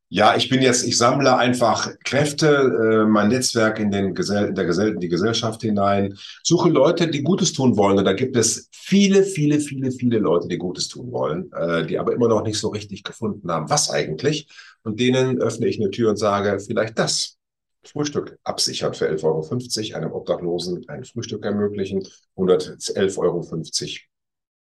Ja, 0.09 0.37
ich 0.37 0.47
bin 0.47 0.61
jetzt, 0.61 0.87
ich 0.87 0.97
sammle 0.97 1.35
einfach 1.35 1.93
Kräfte, 2.05 2.47
äh, 2.47 3.05
mein 3.05 3.27
Netzwerk 3.27 3.77
in, 3.79 3.91
den 3.91 4.15
Gesell 4.15 4.47
in 4.47 4.55
der 4.55 4.65
Gesell 4.65 4.93
in 4.93 5.01
die 5.01 5.09
Gesellschaft 5.09 5.61
hinein, 5.61 6.17
suche 6.43 6.69
Leute, 6.69 7.09
die 7.09 7.23
Gutes 7.23 7.51
tun 7.51 7.75
wollen. 7.75 7.97
Und 7.97 8.05
da 8.05 8.13
gibt 8.13 8.37
es 8.37 8.69
viele, 8.71 9.23
viele, 9.23 9.59
viele, 9.59 9.91
viele 9.91 10.19
Leute, 10.19 10.47
die 10.47 10.57
Gutes 10.57 10.87
ttun 10.87 11.11
wollen, 11.11 11.51
äh, 11.51 11.85
die 11.85 11.99
aber 11.99 12.13
immer 12.13 12.29
noch 12.29 12.43
nicht 12.43 12.57
so 12.57 12.69
richtig 12.69 13.03
gefunden 13.03 13.51
haben, 13.51 13.69
was 13.69 13.89
eigentlich. 13.89 14.47
Und 14.83 15.01
denen 15.01 15.41
öffne 15.41 15.67
ich 15.67 15.77
eine 15.77 15.91
Tür 15.91 16.11
und 16.11 16.17
sage, 16.17 16.57
vielleicht 16.59 16.97
das. 16.97 17.37
Frühstück 17.83 18.37
absichern 18.43 18.93
für 18.93 19.09
11,50 19.09 19.23
Euro, 19.23 19.97
einem 19.97 20.11
Obdachlosen 20.11 20.87
ein 20.87 21.03
Frühstück 21.03 21.45
ermöglichen, 21.45 22.05
111,50 22.37 23.17
Euro 23.17 23.45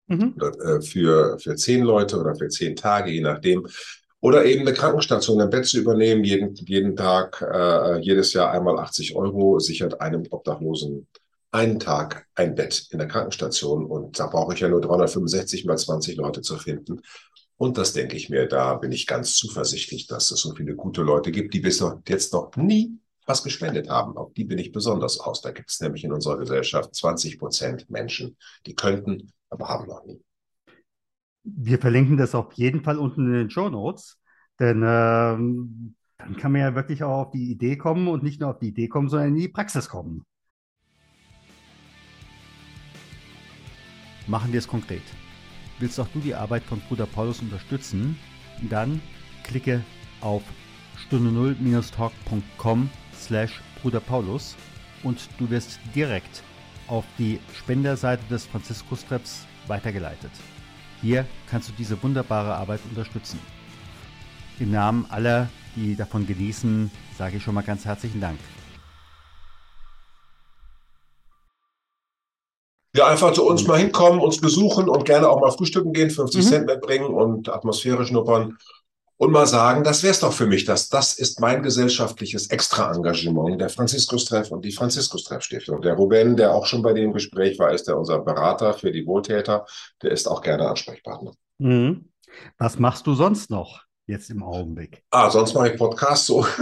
mhm. 0.08 0.34
Äh, 0.40 0.80
für, 0.82 1.38
für 1.38 1.56
zehn 1.56 1.82
Leute 1.84 2.18
oder 2.18 2.34
für 2.34 2.48
zehn 2.48 2.76
Tage, 2.76 3.10
je 3.10 3.20
nachdem. 3.20 3.66
Oder 4.22 4.44
eben 4.44 4.60
eine 4.60 4.72
Krankenstation, 4.72 5.40
ein 5.40 5.50
Bett 5.50 5.66
zu 5.66 5.80
übernehmen, 5.80 6.22
jeden, 6.22 6.54
jeden 6.54 6.94
Tag, 6.94 7.42
äh, 7.42 7.98
jedes 7.98 8.32
Jahr 8.32 8.52
einmal 8.52 8.78
80 8.78 9.16
Euro, 9.16 9.58
sichert 9.58 10.00
einem 10.00 10.22
Obdachlosen 10.30 11.08
einen 11.50 11.80
Tag 11.80 12.28
ein 12.36 12.54
Bett 12.54 12.86
in 12.90 12.98
der 12.98 13.08
Krankenstation. 13.08 13.84
Und 13.84 14.20
da 14.20 14.28
brauche 14.28 14.54
ich 14.54 14.60
ja 14.60 14.68
nur 14.68 14.80
365 14.80 15.64
mal 15.64 15.76
20 15.76 16.16
Leute 16.16 16.40
zu 16.40 16.56
finden. 16.56 17.00
Und 17.56 17.78
das 17.78 17.94
denke 17.94 18.16
ich 18.16 18.30
mir, 18.30 18.46
da 18.46 18.74
bin 18.74 18.92
ich 18.92 19.08
ganz 19.08 19.34
zuversichtlich, 19.34 20.06
dass 20.06 20.30
es 20.30 20.40
so 20.40 20.54
viele 20.54 20.76
gute 20.76 21.02
Leute 21.02 21.32
gibt, 21.32 21.52
die 21.52 21.60
bis 21.60 21.84
jetzt 22.06 22.32
noch 22.32 22.54
nie 22.54 23.00
was 23.26 23.42
gespendet 23.42 23.88
haben. 23.88 24.16
Auf 24.16 24.32
die 24.34 24.44
bin 24.44 24.58
ich 24.58 24.70
besonders 24.70 25.18
aus. 25.18 25.42
Da 25.42 25.50
gibt 25.50 25.68
es 25.68 25.80
nämlich 25.80 26.04
in 26.04 26.12
unserer 26.12 26.38
Gesellschaft 26.38 26.94
20 26.94 27.40
Prozent 27.40 27.90
Menschen, 27.90 28.36
die 28.66 28.76
könnten, 28.76 29.32
aber 29.50 29.68
haben 29.68 29.88
noch 29.88 30.04
nie. 30.04 30.22
Wir 31.44 31.78
verlinken 31.78 32.16
das 32.16 32.34
auf 32.34 32.52
jeden 32.54 32.82
Fall 32.82 32.98
unten 32.98 33.26
in 33.26 33.32
den 33.32 33.50
Show 33.50 33.68
Notes, 33.68 34.18
denn 34.60 34.82
ähm, 34.84 35.94
dann 36.18 36.36
kann 36.36 36.52
man 36.52 36.60
ja 36.60 36.74
wirklich 36.74 37.02
auch 37.02 37.26
auf 37.26 37.30
die 37.30 37.50
Idee 37.50 37.76
kommen 37.76 38.06
und 38.06 38.22
nicht 38.22 38.40
nur 38.40 38.50
auf 38.50 38.58
die 38.58 38.68
Idee 38.68 38.88
kommen, 38.88 39.08
sondern 39.08 39.30
in 39.30 39.36
die 39.36 39.48
Praxis 39.48 39.88
kommen. 39.88 40.24
Machen 44.28 44.52
wir 44.52 44.58
es 44.58 44.68
konkret. 44.68 45.02
Willst 45.80 45.98
auch 45.98 46.08
du 46.08 46.20
die 46.20 46.34
Arbeit 46.34 46.62
von 46.62 46.80
Bruder 46.88 47.06
Paulus 47.06 47.40
unterstützen? 47.40 48.16
Dann 48.70 49.00
klicke 49.42 49.82
auf 50.20 50.44
stunde0-talk.com 51.08 52.88
slash 53.14 53.60
Bruder 53.80 54.00
Paulus 54.00 54.56
und 55.02 55.28
du 55.38 55.50
wirst 55.50 55.80
direkt 55.94 56.44
auf 56.86 57.04
die 57.18 57.40
Spenderseite 57.52 58.22
des 58.30 58.46
Franziskus-Treps 58.46 59.44
weitergeleitet. 59.66 60.30
Hier 61.02 61.26
kannst 61.50 61.68
du 61.68 61.72
diese 61.76 62.00
wunderbare 62.00 62.54
Arbeit 62.54 62.80
unterstützen. 62.88 63.40
Im 64.60 64.70
Namen 64.70 65.04
aller, 65.10 65.48
die 65.74 65.96
davon 65.96 66.26
genießen, 66.26 66.92
sage 67.18 67.38
ich 67.38 67.42
schon 67.42 67.54
mal 67.54 67.62
ganz 67.62 67.84
herzlichen 67.84 68.20
Dank. 68.20 68.38
Ja, 72.94 73.08
einfach 73.08 73.32
zu 73.32 73.44
uns 73.44 73.66
mal 73.66 73.78
hinkommen, 73.78 74.20
uns 74.20 74.40
besuchen 74.40 74.88
und 74.88 75.04
gerne 75.04 75.28
auch 75.28 75.40
mal 75.40 75.50
frühstücken 75.50 75.92
gehen, 75.92 76.10
50 76.10 76.44
mhm. 76.44 76.48
Cent 76.48 76.66
mitbringen 76.66 77.06
und 77.06 77.48
Atmosphäre 77.48 78.06
schnuppern 78.06 78.58
und 79.16 79.30
mal 79.30 79.46
sagen, 79.46 79.84
das 79.84 80.02
wäre 80.02 80.12
es 80.12 80.20
doch 80.20 80.32
für 80.32 80.46
mich, 80.46 80.64
dass 80.64 80.88
das 80.88 81.14
ist 81.18 81.40
mein 81.40 81.62
gesellschaftliches 81.62 82.48
Extra-Engagement, 82.48 83.60
der 83.60 83.68
Franziskus-Treff 83.68 84.50
und 84.50 84.64
die 84.64 84.72
Franziskus-Treff-Stiftung. 84.72 85.80
Der 85.82 85.94
Ruben, 85.94 86.36
der 86.36 86.54
auch 86.54 86.66
schon 86.66 86.82
bei 86.82 86.92
dem 86.92 87.12
Gespräch 87.12 87.58
war, 87.58 87.72
ist 87.72 87.86
ja 87.86 87.94
unser 87.94 88.18
Berater 88.18 88.74
für 88.74 88.90
die 88.90 89.06
Wohltäter, 89.06 89.66
der 90.02 90.10
ist 90.10 90.26
auch 90.26 90.42
gerne 90.42 90.68
Ansprechpartner. 90.68 91.32
Mhm. 91.58 92.08
Was 92.58 92.78
machst 92.78 93.06
du 93.06 93.14
sonst 93.14 93.50
noch? 93.50 93.82
Jetzt 94.08 94.30
im 94.30 94.42
Augenblick. 94.42 95.04
Ah, 95.10 95.30
sonst 95.30 95.54
mache 95.54 95.70
ich 95.70 95.78
Podcasts 95.78 96.26
so. 96.26 96.44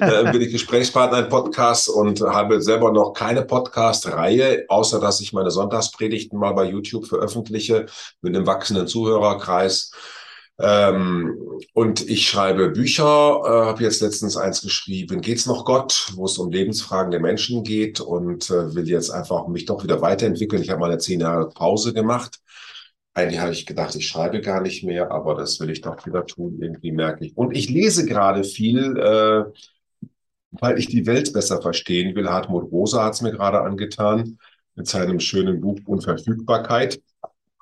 äh, 0.00 0.32
bin 0.32 0.40
ich 0.40 0.52
Gesprächspartner 0.52 1.18
in 1.18 1.28
Podcasts 1.28 1.86
und 1.86 2.22
habe 2.22 2.62
selber 2.62 2.90
noch 2.92 3.12
keine 3.12 3.42
Podcast-Reihe, 3.42 4.64
außer 4.68 4.98
dass 4.98 5.20
ich 5.20 5.34
meine 5.34 5.50
Sonntagspredigten 5.50 6.38
mal 6.38 6.54
bei 6.54 6.64
YouTube 6.64 7.06
veröffentliche 7.06 7.84
mit 8.22 8.34
einem 8.34 8.46
wachsenden 8.46 8.86
Zuhörerkreis. 8.86 9.92
Ähm, 10.60 11.38
und 11.72 12.08
ich 12.08 12.28
schreibe 12.28 12.70
Bücher, 12.70 13.04
äh, 13.44 13.66
habe 13.66 13.82
jetzt 13.84 14.02
letztens 14.02 14.36
eins 14.36 14.60
geschrieben, 14.60 15.20
Geht's 15.20 15.46
noch 15.46 15.64
Gott, 15.64 16.12
wo 16.14 16.24
es 16.24 16.36
um 16.38 16.50
Lebensfragen 16.50 17.12
der 17.12 17.20
Menschen 17.20 17.62
geht 17.62 18.00
und 18.00 18.50
äh, 18.50 18.74
will 18.74 18.88
jetzt 18.88 19.10
einfach 19.10 19.46
mich 19.46 19.66
doch 19.66 19.84
wieder 19.84 20.00
weiterentwickeln. 20.02 20.62
Ich 20.62 20.70
habe 20.70 20.80
mal 20.80 20.90
eine 20.90 20.98
zehn 20.98 21.20
Jahre 21.20 21.48
Pause 21.48 21.92
gemacht. 21.92 22.40
Eigentlich 23.14 23.40
habe 23.40 23.52
ich 23.52 23.66
gedacht, 23.66 23.94
ich 23.94 24.08
schreibe 24.08 24.40
gar 24.40 24.60
nicht 24.60 24.84
mehr, 24.84 25.10
aber 25.12 25.34
das 25.34 25.60
will 25.60 25.70
ich 25.70 25.80
doch 25.80 26.04
wieder 26.06 26.26
tun, 26.26 26.58
irgendwie 26.60 26.92
merke 26.92 27.26
ich. 27.26 27.36
Und 27.36 27.56
ich 27.56 27.68
lese 27.68 28.04
gerade 28.06 28.42
viel, 28.44 28.96
äh, 28.96 29.44
weil 30.52 30.78
ich 30.78 30.86
die 30.88 31.06
Welt 31.06 31.32
besser 31.32 31.62
verstehen 31.62 32.14
will. 32.16 32.28
Hartmut 32.28 32.70
Rosa 32.72 33.04
hat 33.04 33.14
es 33.14 33.22
mir 33.22 33.32
gerade 33.32 33.60
angetan 33.60 34.38
mit 34.74 34.86
seinem 34.88 35.20
schönen 35.20 35.60
Buch 35.60 35.78
Unverfügbarkeit. 35.86 37.00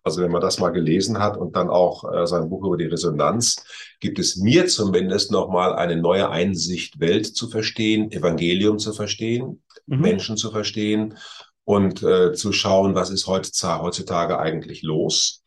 Also 0.06 0.22
wenn 0.22 0.30
man 0.30 0.40
das 0.40 0.60
mal 0.60 0.70
gelesen 0.70 1.18
hat 1.18 1.36
und 1.36 1.56
dann 1.56 1.68
auch 1.68 2.04
äh, 2.12 2.28
sein 2.28 2.48
Buch 2.48 2.64
über 2.64 2.76
die 2.76 2.84
Resonanz, 2.84 3.56
gibt 3.98 4.20
es 4.20 4.36
mir 4.36 4.68
zumindest 4.68 5.32
nochmal 5.32 5.74
eine 5.74 5.96
neue 5.96 6.30
Einsicht, 6.30 7.00
Welt 7.00 7.26
zu 7.26 7.48
verstehen, 7.48 8.12
Evangelium 8.12 8.78
zu 8.78 8.92
verstehen, 8.92 9.64
mhm. 9.86 10.00
Menschen 10.00 10.36
zu 10.36 10.52
verstehen 10.52 11.18
und 11.64 12.04
äh, 12.04 12.32
zu 12.34 12.52
schauen, 12.52 12.94
was 12.94 13.10
ist 13.10 13.26
heutzutage 13.26 14.38
eigentlich 14.38 14.84
los. 14.84 15.42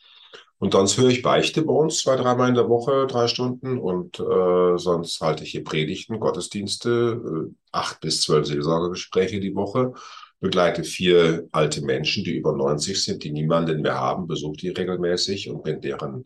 Und 0.57 0.73
sonst 0.73 0.97
höre 0.97 1.07
ich 1.07 1.21
Beichte 1.21 1.61
bei 1.61 1.71
uns 1.71 1.99
zwei, 1.99 2.17
dreimal 2.17 2.49
in 2.49 2.55
der 2.55 2.67
Woche, 2.67 3.07
drei 3.07 3.29
Stunden. 3.29 3.77
Und 3.77 4.19
äh, 4.19 4.77
sonst 4.77 5.21
halte 5.21 5.45
ich 5.45 5.51
hier 5.51 5.63
Predigten, 5.63 6.19
Gottesdienste, 6.19 7.49
äh, 7.49 7.53
acht 7.71 8.01
bis 8.01 8.23
zwölf 8.23 8.45
Seelsorgegespräche 8.45 9.39
die 9.39 9.55
Woche 9.55 9.93
begleite 10.39 10.83
vier 10.83 11.47
alte 11.51 11.81
Menschen, 11.83 12.23
die 12.23 12.35
über 12.35 12.53
90 12.53 13.03
sind, 13.03 13.23
die 13.23 13.31
niemanden 13.31 13.81
mehr 13.81 13.99
haben, 13.99 14.27
besuche 14.27 14.57
die 14.57 14.69
regelmäßig 14.69 15.49
und 15.49 15.63
bin 15.63 15.81
deren 15.81 16.25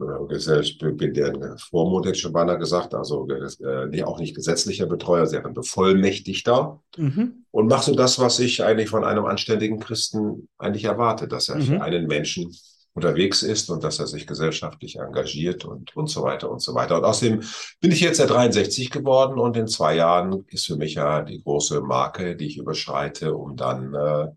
äh, 0.00 0.90
bin 0.92 1.14
deren 1.14 1.58
Vormund, 1.58 2.06
hätte 2.06 2.16
ich 2.16 2.22
schon 2.22 2.32
beinahe 2.32 2.58
gesagt, 2.58 2.94
also 2.94 3.28
äh, 3.28 4.02
auch 4.02 4.18
nicht 4.18 4.34
gesetzlicher 4.34 4.86
Betreuer, 4.86 5.26
deren 5.26 5.54
Bevollmächtigter. 5.54 6.80
Mhm. 6.96 7.44
Und 7.50 7.68
mache 7.68 7.84
so 7.84 7.94
das, 7.94 8.18
was 8.18 8.40
ich 8.40 8.64
eigentlich 8.64 8.88
von 8.88 9.04
einem 9.04 9.24
anständigen 9.24 9.78
Christen 9.78 10.48
eigentlich 10.58 10.84
erwarte, 10.84 11.28
dass 11.28 11.48
er 11.48 11.56
mhm. 11.56 11.62
für 11.62 11.82
einen 11.82 12.06
Menschen 12.06 12.52
unterwegs 12.94 13.42
ist 13.42 13.68
und 13.70 13.82
dass 13.82 13.98
er 13.98 14.06
sich 14.06 14.26
gesellschaftlich 14.26 14.96
engagiert 14.96 15.64
und, 15.64 15.94
und 15.96 16.06
so 16.06 16.22
weiter 16.22 16.50
und 16.50 16.60
so 16.60 16.74
weiter. 16.74 16.96
Und 16.96 17.04
außerdem 17.04 17.42
bin 17.80 17.90
ich 17.90 18.00
jetzt 18.00 18.18
ja 18.18 18.26
63 18.26 18.90
geworden 18.90 19.38
und 19.38 19.56
in 19.56 19.66
zwei 19.66 19.96
Jahren 19.96 20.44
ist 20.48 20.66
für 20.66 20.76
mich 20.76 20.94
ja 20.94 21.22
die 21.22 21.42
große 21.42 21.80
Marke, 21.80 22.36
die 22.36 22.46
ich 22.46 22.56
überschreite, 22.56 23.34
um 23.34 23.56
dann 23.56 23.94
äh, 23.94 24.28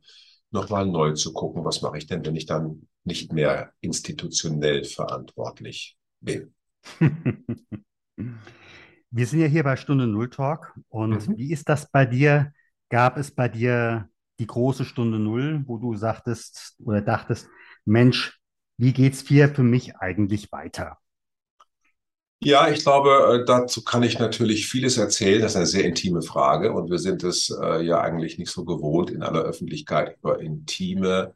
nochmal 0.50 0.88
neu 0.88 1.14
zu 1.14 1.34
gucken, 1.34 1.64
was 1.64 1.84
mache 1.84 2.00
ich 2.00 2.08
denn, 2.08 2.26
wenn 2.26 2.36
ich 2.36 2.48
dann 2.48 2.88
nicht 3.04 3.32
mehr 3.32 3.72
institutionell 3.80 4.84
verantwortlich 4.84 5.96
bin. 6.20 6.54
Wir 9.10 9.26
sind 9.26 9.40
ja 9.40 9.48
hier 9.48 9.64
bei 9.64 9.76
Stunde 9.76 10.08
Null 10.08 10.30
Talk 10.30 10.74
und 10.90 11.28
mhm. 11.28 11.38
wie 11.38 11.54
ist 11.54 11.70
das 11.70 11.90
bei 11.90 12.06
dir? 12.06 12.52
Gab 12.90 13.18
es 13.18 13.32
bei 13.32 13.48
dir 13.48 14.10
die 14.40 14.48
große 14.48 14.84
Stunde 14.84 15.20
Null, 15.20 15.64
wo 15.66 15.78
du 15.78 15.96
sagtest 15.96 16.76
oder 16.84 17.02
dachtest, 17.02 17.48
Mensch, 17.86 18.37
wie 18.78 18.94
geht's 18.94 19.28
hier 19.28 19.50
für 19.50 19.64
mich 19.64 19.96
eigentlich 19.98 20.52
weiter? 20.52 20.98
Ja, 22.40 22.70
ich 22.70 22.82
glaube, 22.84 23.42
äh, 23.42 23.46
dazu 23.46 23.84
kann 23.84 24.04
ich 24.04 24.20
natürlich 24.20 24.68
vieles 24.68 24.98
erzählen. 24.98 25.42
Das 25.42 25.52
ist 25.54 25.56
eine 25.58 25.66
sehr 25.66 25.86
intime 25.86 26.22
Frage 26.22 26.72
und 26.72 26.90
wir 26.92 27.00
sind 27.00 27.24
es 27.24 27.50
äh, 27.50 27.82
ja 27.84 28.00
eigentlich 28.00 28.38
nicht 28.38 28.52
so 28.52 28.64
gewohnt, 28.64 29.10
in 29.10 29.24
aller 29.24 29.42
Öffentlichkeit 29.42 30.18
über 30.20 30.40
intime, 30.40 31.34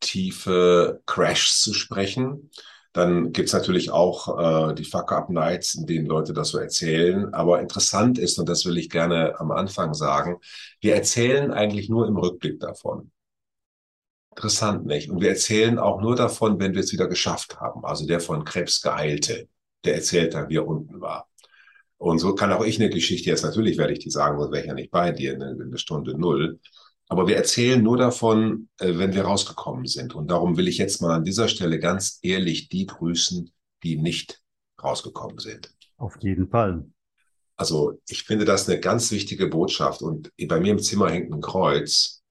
tiefe 0.00 1.00
Crashs 1.06 1.62
zu 1.62 1.74
sprechen. 1.74 2.50
Dann 2.92 3.32
gibt's 3.32 3.52
natürlich 3.52 3.90
auch 3.92 4.70
äh, 4.70 4.74
die 4.74 4.84
Fuck-Up-Nights, 4.84 5.76
in 5.76 5.86
denen 5.86 6.06
Leute 6.06 6.32
das 6.34 6.48
so 6.50 6.58
erzählen. 6.58 7.32
Aber 7.34 7.60
interessant 7.60 8.18
ist, 8.18 8.38
und 8.38 8.48
das 8.48 8.66
will 8.66 8.78
ich 8.78 8.90
gerne 8.90 9.38
am 9.40 9.52
Anfang 9.52 9.94
sagen, 9.94 10.38
wir 10.80 10.94
erzählen 10.96 11.52
eigentlich 11.52 11.88
nur 11.88 12.08
im 12.08 12.16
Rückblick 12.16 12.58
davon. 12.60 13.12
Interessant, 14.34 14.86
nicht? 14.86 15.10
Und 15.10 15.20
wir 15.20 15.28
erzählen 15.28 15.78
auch 15.78 16.00
nur 16.00 16.16
davon, 16.16 16.58
wenn 16.58 16.72
wir 16.74 16.80
es 16.80 16.92
wieder 16.92 17.06
geschafft 17.06 17.60
haben. 17.60 17.84
Also 17.84 18.06
der 18.06 18.18
von 18.18 18.44
Krebs 18.44 18.80
geheilte, 18.80 19.48
der 19.84 19.96
erzählt 19.96 20.34
dann, 20.34 20.48
wie 20.48 20.56
er 20.56 20.66
unten 20.66 21.00
war. 21.00 21.28
Und 21.98 22.18
so 22.18 22.34
kann 22.34 22.50
auch 22.52 22.64
ich 22.64 22.80
eine 22.80 22.90
Geschichte, 22.90 23.30
jetzt 23.30 23.44
natürlich 23.44 23.78
werde 23.78 23.92
ich 23.92 24.00
die 24.00 24.10
sagen, 24.10 24.38
sonst 24.38 24.50
wäre 24.50 24.62
ich 24.62 24.68
ja 24.68 24.74
nicht 24.74 24.90
bei 24.90 25.12
dir 25.12 25.34
in 25.34 25.42
eine 25.42 25.78
Stunde 25.78 26.18
null. 26.18 26.58
Aber 27.08 27.28
wir 27.28 27.36
erzählen 27.36 27.82
nur 27.82 27.98
davon, 27.98 28.68
äh, 28.78 28.96
wenn 28.96 29.12
wir 29.12 29.24
rausgekommen 29.24 29.86
sind. 29.86 30.14
Und 30.14 30.30
darum 30.30 30.56
will 30.56 30.66
ich 30.66 30.78
jetzt 30.78 31.02
mal 31.02 31.14
an 31.14 31.24
dieser 31.24 31.46
Stelle 31.46 31.78
ganz 31.78 32.18
ehrlich 32.22 32.70
die 32.70 32.86
grüßen, 32.86 33.52
die 33.82 33.96
nicht 33.98 34.40
rausgekommen 34.82 35.38
sind. 35.38 35.74
Auf 35.98 36.16
jeden 36.20 36.48
Fall. 36.48 36.86
Also 37.56 38.00
ich 38.08 38.24
finde 38.24 38.46
das 38.46 38.68
eine 38.68 38.80
ganz 38.80 39.10
wichtige 39.10 39.46
Botschaft. 39.46 40.00
Und 40.00 40.32
bei 40.48 40.58
mir 40.58 40.72
im 40.72 40.78
Zimmer 40.78 41.10
hängt 41.10 41.32
ein 41.32 41.42
Kreuz. 41.42 42.21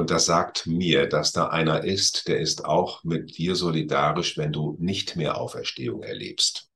Und 0.00 0.10
das 0.10 0.24
sagt 0.24 0.66
mir, 0.66 1.06
dass 1.06 1.32
da 1.32 1.48
einer 1.48 1.84
ist, 1.84 2.26
der 2.26 2.40
ist 2.40 2.64
auch 2.64 3.04
mit 3.04 3.36
dir 3.36 3.54
solidarisch, 3.54 4.38
wenn 4.38 4.50
du 4.50 4.78
nicht 4.80 5.14
mehr 5.14 5.38
Auferstehung 5.38 6.02
erlebst. 6.02 6.70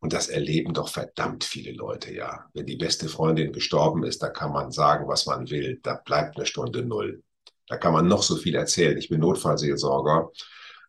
Und 0.00 0.12
das 0.12 0.26
erleben 0.26 0.74
doch 0.74 0.88
verdammt 0.88 1.44
viele 1.44 1.70
Leute, 1.70 2.12
ja. 2.12 2.46
Wenn 2.52 2.66
die 2.66 2.74
beste 2.74 3.08
Freundin 3.08 3.52
gestorben 3.52 4.02
ist, 4.02 4.20
da 4.20 4.30
kann 4.30 4.50
man 4.52 4.72
sagen, 4.72 5.06
was 5.06 5.26
man 5.26 5.48
will. 5.48 5.78
Da 5.84 5.94
bleibt 5.94 6.36
eine 6.36 6.44
Stunde 6.44 6.84
Null. 6.84 7.22
Da 7.68 7.76
kann 7.76 7.92
man 7.92 8.08
noch 8.08 8.24
so 8.24 8.34
viel 8.34 8.56
erzählen. 8.56 8.98
Ich 8.98 9.08
bin 9.08 9.20
Notfallseelsorger 9.20 10.32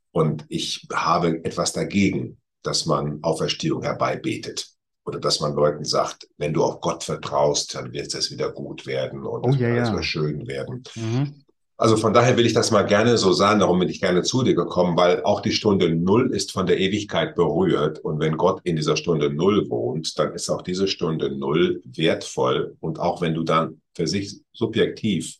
und 0.09 0.43
ich 0.49 0.87
habe 0.91 1.45
etwas 1.45 1.73
dagegen, 1.73 2.41
dass 2.63 2.87
man 2.87 3.19
Auferstehung 3.21 3.83
herbeibetet. 3.83 4.67
Oder 5.05 5.19
dass 5.19 5.39
man 5.39 5.53
Leuten 5.53 5.85
sagt, 5.85 6.27
wenn 6.37 6.53
du 6.53 6.63
auf 6.63 6.81
Gott 6.81 7.03
vertraust, 7.03 7.75
dann 7.75 7.93
wird 7.93 8.11
es 8.15 8.31
wieder 8.31 8.51
gut 8.51 8.87
werden 8.87 9.27
und 9.27 9.43
oh, 9.43 9.53
ja, 9.53 9.67
alles 9.69 9.89
ja. 9.89 9.93
wird 9.93 10.05
schön 10.05 10.47
werden. 10.47 10.83
Mhm. 10.95 11.43
Also 11.81 11.97
von 11.97 12.13
daher 12.13 12.37
will 12.37 12.45
ich 12.45 12.53
das 12.53 12.69
mal 12.69 12.83
gerne 12.83 13.17
so 13.17 13.33
sagen, 13.33 13.59
darum 13.59 13.79
bin 13.79 13.89
ich 13.89 13.99
gerne 13.99 14.21
zu 14.21 14.43
dir 14.43 14.53
gekommen, 14.53 14.95
weil 14.95 15.23
auch 15.23 15.41
die 15.41 15.51
Stunde 15.51 15.89
Null 15.89 16.31
ist 16.31 16.51
von 16.51 16.67
der 16.67 16.77
Ewigkeit 16.77 17.33
berührt. 17.33 17.97
Und 17.97 18.19
wenn 18.19 18.37
Gott 18.37 18.61
in 18.65 18.75
dieser 18.75 18.95
Stunde 18.95 19.33
Null 19.33 19.67
wohnt, 19.67 20.19
dann 20.19 20.31
ist 20.35 20.47
auch 20.51 20.61
diese 20.61 20.87
Stunde 20.87 21.35
Null 21.35 21.81
wertvoll. 21.83 22.77
Und 22.81 22.99
auch 22.99 23.19
wenn 23.21 23.33
du 23.33 23.41
dann 23.41 23.81
für 23.95 24.05
sich 24.05 24.41
subjektiv 24.53 25.37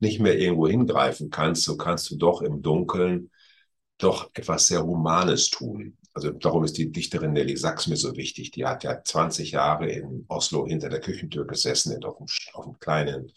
nicht 0.00 0.20
mehr 0.20 0.38
irgendwo 0.38 0.68
hingreifen 0.68 1.28
kannst, 1.28 1.64
so 1.64 1.76
kannst 1.76 2.10
du 2.10 2.16
doch 2.16 2.40
im 2.40 2.62
Dunkeln 2.62 3.30
doch 3.98 4.30
etwas 4.32 4.68
sehr 4.68 4.86
Humanes 4.86 5.50
tun. 5.50 5.98
Also 6.14 6.30
darum 6.30 6.64
ist 6.64 6.78
die 6.78 6.92
Dichterin 6.92 7.34
Nelly 7.34 7.58
Sachs 7.58 7.88
mir 7.88 7.98
so 7.98 8.16
wichtig. 8.16 8.52
Die 8.52 8.64
hat 8.64 8.84
ja 8.84 9.04
20 9.04 9.50
Jahre 9.50 9.90
in 9.90 10.24
Oslo 10.28 10.66
hinter 10.66 10.88
der 10.88 11.00
Küchentür 11.00 11.46
gesessen, 11.46 12.02
auf 12.02 12.16
einem, 12.16 12.28
auf 12.54 12.64
einem 12.64 12.78
kleinen 12.78 13.32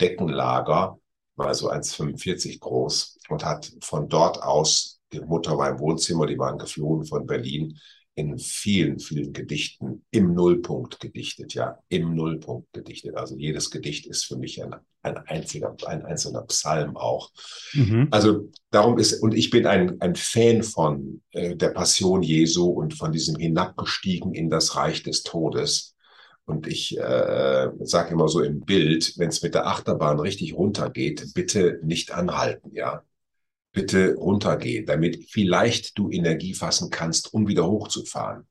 Deckenlager 0.00 0.98
war 1.36 1.54
so 1.54 1.70
1,45 1.70 2.60
groß 2.60 3.18
und 3.28 3.44
hat 3.44 3.72
von 3.80 4.08
dort 4.08 4.42
aus, 4.42 5.00
die 5.12 5.20
Mutter 5.20 5.56
war 5.56 5.70
im 5.70 5.78
Wohnzimmer, 5.78 6.26
die 6.26 6.38
waren 6.38 6.58
geflohen 6.58 7.04
von 7.04 7.26
Berlin, 7.26 7.78
in 8.14 8.38
vielen, 8.38 8.98
vielen 8.98 9.32
Gedichten 9.32 10.04
im 10.10 10.34
Nullpunkt 10.34 11.00
gedichtet, 11.00 11.54
ja, 11.54 11.78
im 11.88 12.14
Nullpunkt 12.14 12.72
gedichtet. 12.72 13.16
Also 13.16 13.36
jedes 13.36 13.70
Gedicht 13.70 14.06
ist 14.06 14.26
für 14.26 14.36
mich 14.36 14.62
ein, 14.62 14.74
ein 15.02 15.16
einziger, 15.16 15.74
ein 15.86 16.04
einzelner 16.04 16.42
Psalm 16.42 16.96
auch. 16.96 17.30
Mhm. 17.72 18.08
Also 18.10 18.50
darum 18.70 18.98
ist, 18.98 19.22
und 19.22 19.32
ich 19.32 19.48
bin 19.48 19.66
ein, 19.66 19.98
ein 20.02 20.14
Fan 20.14 20.62
von 20.62 21.22
äh, 21.30 21.56
der 21.56 21.70
Passion 21.70 22.22
Jesu 22.22 22.66
und 22.66 22.94
von 22.94 23.12
diesem 23.12 23.36
Hinabgestiegen 23.36 24.34
in 24.34 24.50
das 24.50 24.76
Reich 24.76 25.02
des 25.02 25.22
Todes. 25.22 25.91
Und 26.52 26.66
ich 26.66 26.98
äh, 26.98 27.70
sage 27.80 28.12
immer 28.12 28.28
so 28.28 28.42
im 28.42 28.60
Bild, 28.60 29.18
wenn 29.18 29.30
es 29.30 29.42
mit 29.42 29.54
der 29.54 29.66
Achterbahn 29.66 30.20
richtig 30.20 30.54
runtergeht, 30.54 31.32
bitte 31.34 31.80
nicht 31.82 32.12
anhalten, 32.12 32.70
ja. 32.74 33.02
Bitte 33.72 34.16
runtergehen, 34.16 34.84
damit 34.84 35.30
vielleicht 35.30 35.96
du 35.96 36.10
Energie 36.10 36.52
fassen 36.52 36.90
kannst, 36.90 37.32
um 37.32 37.48
wieder 37.48 37.66
hochzufahren. 37.66 38.46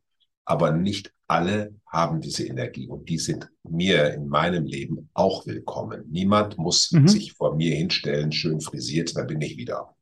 Aber 0.45 0.71
nicht 0.71 1.13
alle 1.27 1.75
haben 1.85 2.21
diese 2.21 2.43
Energie 2.47 2.87
und 2.87 3.07
die 3.07 3.19
sind 3.19 3.51
mir 3.63 4.15
in 4.15 4.27
meinem 4.27 4.65
Leben 4.65 5.09
auch 5.13 5.45
willkommen. 5.45 6.05
Niemand 6.09 6.57
muss 6.57 6.91
mhm. 6.91 7.07
sich 7.07 7.33
vor 7.33 7.55
mir 7.55 7.75
hinstellen, 7.75 8.31
schön 8.31 8.61
frisiert, 8.61 9.15
da 9.15 9.23
bin 9.23 9.41
ich 9.41 9.57
wieder. 9.57 9.95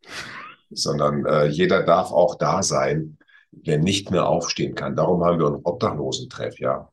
Sondern 0.70 1.26
äh, 1.26 1.48
jeder 1.48 1.84
darf 1.84 2.14
auch 2.14 2.36
da 2.36 2.64
sein, 2.64 3.18
der 3.52 3.78
nicht 3.78 4.10
mehr 4.10 4.30
aufstehen 4.30 4.74
kann. 4.74 4.96
Darum 4.96 5.22
haben 5.26 5.38
wir 5.38 5.48
einen 5.48 5.66
Obdachlosentreff, 5.66 6.60
ja. 6.60 6.90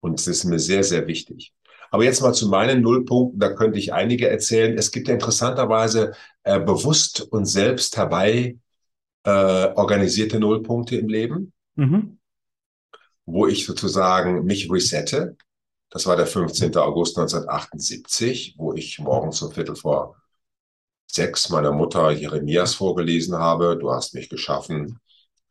Und 0.00 0.18
es 0.18 0.26
ist 0.26 0.44
mir 0.44 0.58
sehr, 0.58 0.84
sehr 0.84 1.06
wichtig. 1.06 1.52
Aber 1.90 2.04
jetzt 2.04 2.20
mal 2.22 2.32
zu 2.32 2.48
meinen 2.48 2.82
Nullpunkten, 2.82 3.40
da 3.40 3.52
könnte 3.52 3.78
ich 3.78 3.92
einige 3.92 4.28
erzählen. 4.28 4.78
Es 4.78 4.92
gibt 4.92 5.08
ja 5.08 5.14
interessanterweise 5.14 6.12
äh, 6.44 6.60
bewusst 6.60 7.20
und 7.32 7.46
selbst 7.46 7.96
herbei 7.96 8.56
äh, 9.24 9.72
organisierte 9.74 10.38
Nullpunkte 10.38 10.96
im 10.96 11.08
Leben, 11.08 11.52
mhm. 11.74 12.18
wo 13.26 13.46
ich 13.46 13.66
sozusagen 13.66 14.44
mich 14.44 14.70
resette. 14.70 15.36
Das 15.90 16.06
war 16.06 16.16
der 16.16 16.26
15. 16.26 16.76
August 16.76 17.18
1978, 17.18 18.54
wo 18.56 18.72
ich 18.72 19.00
morgens 19.00 19.42
um 19.42 19.50
Viertel 19.50 19.74
vor 19.74 20.16
sechs 21.10 21.50
meiner 21.50 21.72
Mutter 21.72 22.12
Jeremias 22.12 22.74
vorgelesen 22.74 23.36
habe. 23.36 23.76
Du 23.76 23.90
hast 23.90 24.14
mich 24.14 24.28
geschaffen 24.28 25.00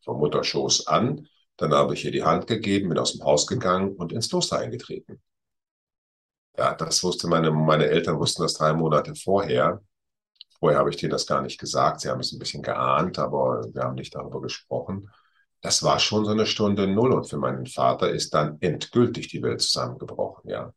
vom 0.06 0.20
Mutterschoß 0.20 0.88
an. 0.88 1.28
Dann 1.60 1.74
habe 1.74 1.94
ich 1.94 2.06
ihr 2.06 2.12
die 2.12 2.24
Hand 2.24 2.48
gegeben, 2.48 2.88
bin 2.88 2.98
aus 2.98 3.12
dem 3.12 3.26
Haus 3.26 3.46
gegangen 3.46 3.96
und 3.98 4.14
ins 4.14 4.30
Kloster 4.30 4.60
eingetreten. 4.60 5.22
Ja, 6.58 6.74
das 6.74 7.04
wusste 7.04 7.28
meine, 7.28 7.52
meine 7.52 7.86
Eltern 7.88 8.18
wussten 8.18 8.44
das 8.44 8.54
drei 8.54 8.74
Monate 8.74 9.14
vorher. 9.14 9.82
Vorher 10.60 10.80
habe 10.80 10.90
ich 10.90 10.96
denen 10.96 11.12
das 11.12 11.28
gar 11.28 11.42
nicht 11.42 11.60
gesagt. 11.60 12.00
Sie 12.00 12.10
haben 12.10 12.22
es 12.22 12.32
ein 12.32 12.40
bisschen 12.40 12.64
geahnt, 12.64 13.20
aber 13.20 13.62
wir 13.74 13.84
haben 13.84 13.96
nicht 13.96 14.16
darüber 14.16 14.42
gesprochen. 14.42 15.10
Das 15.60 15.84
war 15.84 16.00
schon 16.00 16.24
so 16.24 16.32
eine 16.32 16.46
Stunde 16.46 16.88
Null 16.88 17.12
und 17.12 17.30
für 17.30 17.38
meinen 17.38 17.66
Vater 17.66 18.10
ist 18.10 18.34
dann 18.34 18.58
endgültig 18.62 19.28
die 19.28 19.42
Welt 19.42 19.62
zusammengebrochen, 19.62 20.50
ja. 20.50 20.74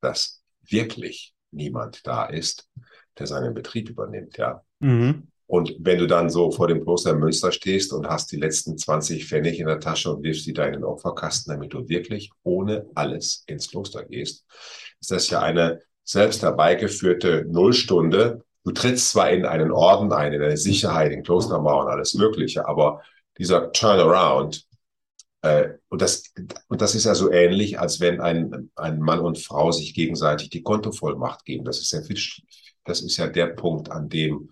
Dass 0.00 0.42
wirklich 0.62 1.34
niemand 1.50 2.06
da 2.06 2.24
ist, 2.24 2.70
der 3.18 3.26
seinen 3.26 3.52
Betrieb 3.52 3.90
übernimmt, 3.90 4.38
ja. 4.38 4.62
Mhm. 4.78 5.31
Und 5.52 5.76
wenn 5.80 5.98
du 5.98 6.06
dann 6.06 6.30
so 6.30 6.50
vor 6.50 6.66
dem 6.66 6.82
Kloster 6.82 7.14
Münster 7.14 7.52
stehst 7.52 7.92
und 7.92 8.08
hast 8.08 8.32
die 8.32 8.38
letzten 8.38 8.78
20 8.78 9.26
Pfennig 9.26 9.60
in 9.60 9.66
der 9.66 9.80
Tasche 9.80 10.10
und 10.10 10.22
wirfst 10.22 10.46
die 10.46 10.54
da 10.54 10.64
in 10.64 10.72
den 10.72 10.84
Opferkasten, 10.84 11.52
damit 11.52 11.74
du 11.74 11.86
wirklich 11.90 12.30
ohne 12.42 12.86
alles 12.94 13.44
ins 13.46 13.68
Kloster 13.68 14.02
gehst, 14.02 14.46
ist 14.98 15.10
das 15.10 15.28
ja 15.28 15.42
eine 15.42 15.82
selbst 16.04 16.42
herbeigeführte 16.42 17.44
Nullstunde. 17.50 18.46
Du 18.64 18.70
trittst 18.70 19.10
zwar 19.10 19.30
in 19.30 19.44
einen 19.44 19.72
Orden 19.72 20.10
ein, 20.14 20.32
in 20.32 20.40
eine 20.40 20.56
Sicherheit, 20.56 21.12
in 21.12 21.22
Klostermauern, 21.22 21.88
alles 21.88 22.14
Mögliche, 22.14 22.66
aber 22.66 23.02
dieser 23.36 23.72
Turnaround, 23.72 24.66
äh, 25.42 25.68
und, 25.90 26.00
das, 26.00 26.32
und 26.68 26.80
das 26.80 26.94
ist 26.94 27.04
ja 27.04 27.14
so 27.14 27.30
ähnlich, 27.30 27.78
als 27.78 28.00
wenn 28.00 28.22
ein, 28.22 28.70
ein 28.74 29.00
Mann 29.00 29.20
und 29.20 29.38
Frau 29.38 29.70
sich 29.70 29.92
gegenseitig 29.92 30.48
die 30.48 30.62
Kontovollmacht 30.62 31.44
geben. 31.44 31.66
Das 31.66 31.78
ist 31.78 31.92
ja, 31.92 32.00
das 32.86 33.02
ist 33.02 33.18
ja 33.18 33.26
der 33.26 33.48
Punkt, 33.48 33.90
an 33.90 34.08
dem 34.08 34.48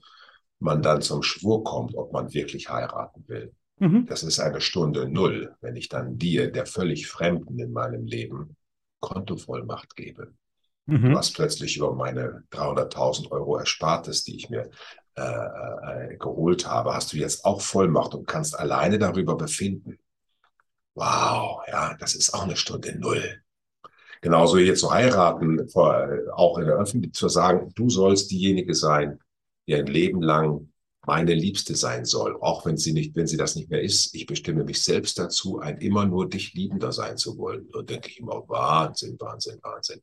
man 0.60 0.82
dann 0.82 1.02
zum 1.02 1.22
Schwur 1.22 1.64
kommt, 1.64 1.94
ob 1.94 2.12
man 2.12 2.32
wirklich 2.32 2.70
heiraten 2.70 3.24
will. 3.26 3.52
Mhm. 3.78 4.06
Das 4.06 4.22
ist 4.22 4.38
eine 4.38 4.60
Stunde 4.60 5.08
Null, 5.08 5.54
wenn 5.60 5.76
ich 5.76 5.88
dann 5.88 6.18
dir, 6.18 6.52
der 6.52 6.66
völlig 6.66 7.06
Fremden 7.06 7.58
in 7.58 7.72
meinem 7.72 8.06
Leben, 8.06 8.56
Kontovollmacht 9.00 9.96
gebe. 9.96 10.34
Mhm. 10.86 11.14
Was 11.14 11.32
plötzlich 11.32 11.76
über 11.76 11.94
meine 11.94 12.44
300.000 12.52 13.30
Euro 13.30 13.58
Erspartes, 13.58 14.24
die 14.24 14.36
ich 14.36 14.50
mir 14.50 14.70
äh, 15.16 15.22
äh, 15.22 16.16
geholt 16.16 16.66
habe, 16.66 16.94
hast 16.94 17.12
du 17.12 17.16
jetzt 17.16 17.44
auch 17.44 17.60
Vollmacht 17.60 18.14
und 18.14 18.26
kannst 18.26 18.58
alleine 18.58 18.98
darüber 18.98 19.36
befinden. 19.36 19.98
Wow, 20.94 21.62
ja, 21.68 21.94
das 21.98 22.14
ist 22.14 22.34
auch 22.34 22.42
eine 22.42 22.56
Stunde 22.56 22.98
Null. 22.98 23.42
Genauso 24.20 24.58
hier 24.58 24.74
zu 24.74 24.92
heiraten, 24.92 25.66
vor, 25.70 26.06
auch 26.34 26.58
in 26.58 26.66
der 26.66 26.76
Öffentlichkeit 26.76 27.16
zu 27.16 27.28
sagen, 27.28 27.72
du 27.74 27.88
sollst 27.88 28.30
diejenige 28.30 28.74
sein, 28.74 29.18
die 29.70 29.76
ein 29.76 29.86
Leben 29.86 30.20
lang 30.20 30.68
meine 31.06 31.32
Liebste 31.32 31.74
sein 31.76 32.04
soll, 32.04 32.36
auch 32.40 32.66
wenn 32.66 32.76
sie 32.76 32.92
nicht, 32.92 33.16
wenn 33.16 33.26
sie 33.26 33.36
das 33.36 33.56
nicht 33.56 33.70
mehr 33.70 33.80
ist. 33.80 34.14
Ich 34.14 34.26
bestimme 34.26 34.64
mich 34.64 34.84
selbst 34.84 35.18
dazu, 35.18 35.58
ein 35.58 35.78
immer 35.78 36.04
nur 36.04 36.28
dich 36.28 36.52
liebender 36.52 36.92
sein 36.92 37.16
zu 37.16 37.38
wollen. 37.38 37.66
Und 37.72 37.88
denke 37.88 38.10
ich 38.10 38.20
immer, 38.20 38.44
Wahnsinn, 38.48 39.16
Wahnsinn, 39.18 39.58
Wahnsinn. 39.62 40.02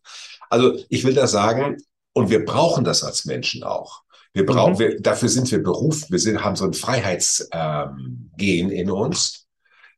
Also 0.50 0.80
ich 0.90 1.04
will 1.04 1.14
da 1.14 1.28
sagen, 1.28 1.78
und 2.14 2.30
wir 2.30 2.44
brauchen 2.44 2.84
das 2.84 3.04
als 3.04 3.26
Menschen 3.26 3.64
auch. 3.64 4.02
Wir 4.34 4.46
brauchen, 4.46 4.74
mhm. 4.74 4.80
wir, 4.80 5.02
dafür 5.02 5.30
sind 5.30 5.52
wir 5.52 5.62
berufen. 5.62 6.08
Wir 6.10 6.20
sind, 6.20 6.44
haben 6.44 6.56
so 6.56 6.66
ein 6.66 6.74
Freiheitsgen 6.74 8.32
ähm, 8.40 8.72
in 8.72 8.90
uns. 8.90 9.48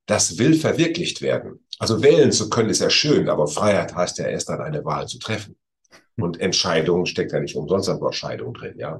Das 0.06 0.38
will 0.38 0.56
verwirklicht 0.56 1.22
werden. 1.22 1.66
Also 1.78 2.04
wählen 2.04 2.32
zu 2.32 2.50
können 2.50 2.70
ist 2.70 2.82
ja 2.82 2.90
schön, 2.90 3.30
aber 3.30 3.48
Freiheit 3.48 3.96
heißt 3.96 4.18
ja 4.18 4.26
erst 4.26 4.50
dann 4.50 4.60
eine 4.60 4.84
Wahl 4.84 5.08
zu 5.08 5.18
treffen. 5.18 5.56
Und 6.18 6.42
Entscheidung 6.42 7.06
steckt 7.06 7.32
ja 7.32 7.40
nicht 7.40 7.56
umsonst 7.56 7.88
an 7.88 7.98
Überscheidung 7.98 8.54
drin, 8.54 8.76
ja. 8.78 9.00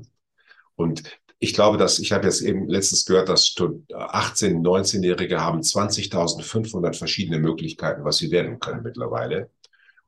Und 0.80 1.04
ich 1.40 1.54
glaube, 1.54 1.78
dass 1.78 2.00
ich 2.00 2.14
habe 2.14 2.26
jetzt 2.26 2.42
eben 2.42 2.70
letztens 2.70 3.06
gehört, 3.06 3.28
dass 3.28 3.48
18-, 3.48 4.62
19-Jährige 4.62 5.42
haben 5.42 5.60
20.500 5.60 6.98
verschiedene 6.98 7.38
Möglichkeiten, 7.38 8.06
was 8.06 8.18
sie 8.18 8.32
werden 8.32 8.62
können 8.62 8.84
mittlerweile 8.84 9.50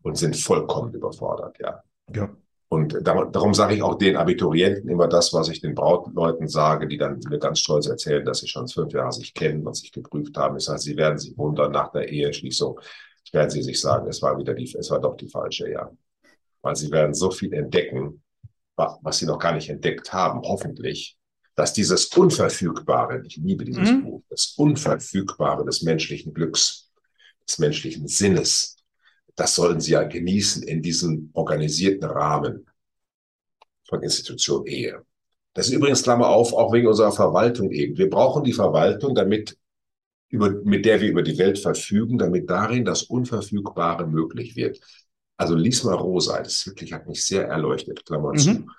und 0.02 0.18
sind 0.18 0.38
vollkommen 0.38 0.94
überfordert, 0.94 1.58
ja. 1.60 1.84
Ja. 2.16 2.30
Und 2.70 2.98
darum 3.02 3.54
sage 3.54 3.76
ich 3.76 3.82
auch 3.82 3.98
den 3.98 4.16
Abiturienten 4.16 4.90
immer 4.90 5.10
das, 5.10 5.34
was 5.34 5.50
ich 5.50 5.60
den 5.60 5.76
Brautleuten 5.76 6.48
sage, 6.48 6.88
die 6.88 6.98
dann 6.98 7.20
mir 7.28 7.38
ganz 7.38 7.60
stolz 7.60 7.88
erzählen, 7.88 8.24
dass 8.24 8.40
sie 8.40 8.48
schon 8.48 8.70
fünf 8.70 8.94
Jahre 8.94 9.12
sich 9.12 9.34
kennen 9.34 9.68
und 9.68 9.76
sich 9.76 9.92
geprüft 9.92 10.38
haben. 10.38 10.56
Ich 10.56 10.64
sage, 10.64 10.80
sie 10.80 10.96
werden 10.96 11.18
sich 11.18 11.38
wundern 11.38 11.74
nach 11.74 11.92
der 11.92 12.08
Eheschließung, 12.08 12.80
werden 13.34 13.50
sie 13.50 13.62
sich 13.62 13.82
sagen, 13.82 14.08
es 14.08 14.22
war 14.22 14.38
wieder 14.38 14.54
die, 14.54 14.74
es 14.74 14.90
war 14.90 15.02
doch 15.02 15.18
die 15.18 15.28
falsche, 15.28 15.70
ja. 15.70 15.92
Weil 16.62 16.78
sie 16.78 16.90
werden 16.92 17.14
so 17.14 17.30
viel 17.30 17.52
entdecken, 17.52 18.22
was 19.02 19.18
sie 19.18 19.26
noch 19.26 19.40
gar 19.40 19.54
nicht 19.54 19.70
entdeckt 19.70 20.14
haben, 20.14 20.42
hoffentlich, 20.44 21.18
dass 21.56 21.74
dieses 21.74 22.06
Unverfügbare, 22.06 23.24
ich 23.26 23.38
liebe 23.38 23.66
dieses 23.66 23.92
mhm. 23.92 24.04
Buch, 24.04 24.24
das 24.30 24.54
Unverfügbare 24.58 25.66
des 25.66 25.82
menschlichen 25.82 26.34
Glücks, 26.34 26.92
des 27.48 27.60
menschlichen 27.60 28.08
Sinnes, 28.08 28.78
das 29.36 29.56
sollen 29.56 29.80
sie 29.80 29.94
ja 29.94 30.04
genießen 30.04 30.64
in 30.64 30.82
diesem 30.82 31.30
organisierten 31.34 32.08
Rahmen 32.08 32.68
von 33.88 34.04
Institution 34.04 34.66
Ehe. 34.66 35.04
Das 35.54 35.68
ist 35.68 35.74
übrigens, 35.74 36.04
Klammer 36.04 36.30
auf, 36.30 36.54
auch 36.54 36.72
wegen 36.72 36.88
unserer 36.88 37.12
Verwaltung 37.12 37.72
eben. 37.72 37.98
Wir 37.98 38.10
brauchen 38.10 38.44
die 38.44 38.54
Verwaltung, 38.54 39.16
damit 39.16 39.58
über, 40.30 40.50
mit 40.64 40.86
der 40.86 41.02
wir 41.02 41.10
über 41.10 41.24
die 41.24 41.38
Welt 41.38 41.60
verfügen, 41.60 42.18
damit 42.18 42.50
darin 42.50 42.86
das 42.86 43.04
Unverfügbare 43.04 44.08
möglich 44.08 44.56
wird. 44.56 44.80
Also 45.42 45.56
lies 45.56 45.84
mal 45.84 45.96
Rosa, 45.96 46.40
das 46.40 46.68
wirklich 46.68 46.94
hat 46.94 47.08
mich 47.08 47.26
sehr 47.26 47.48
erleuchtet, 47.48 48.06
Klammer 48.06 48.34
zu. 48.34 48.52
Mhm. 48.52 48.70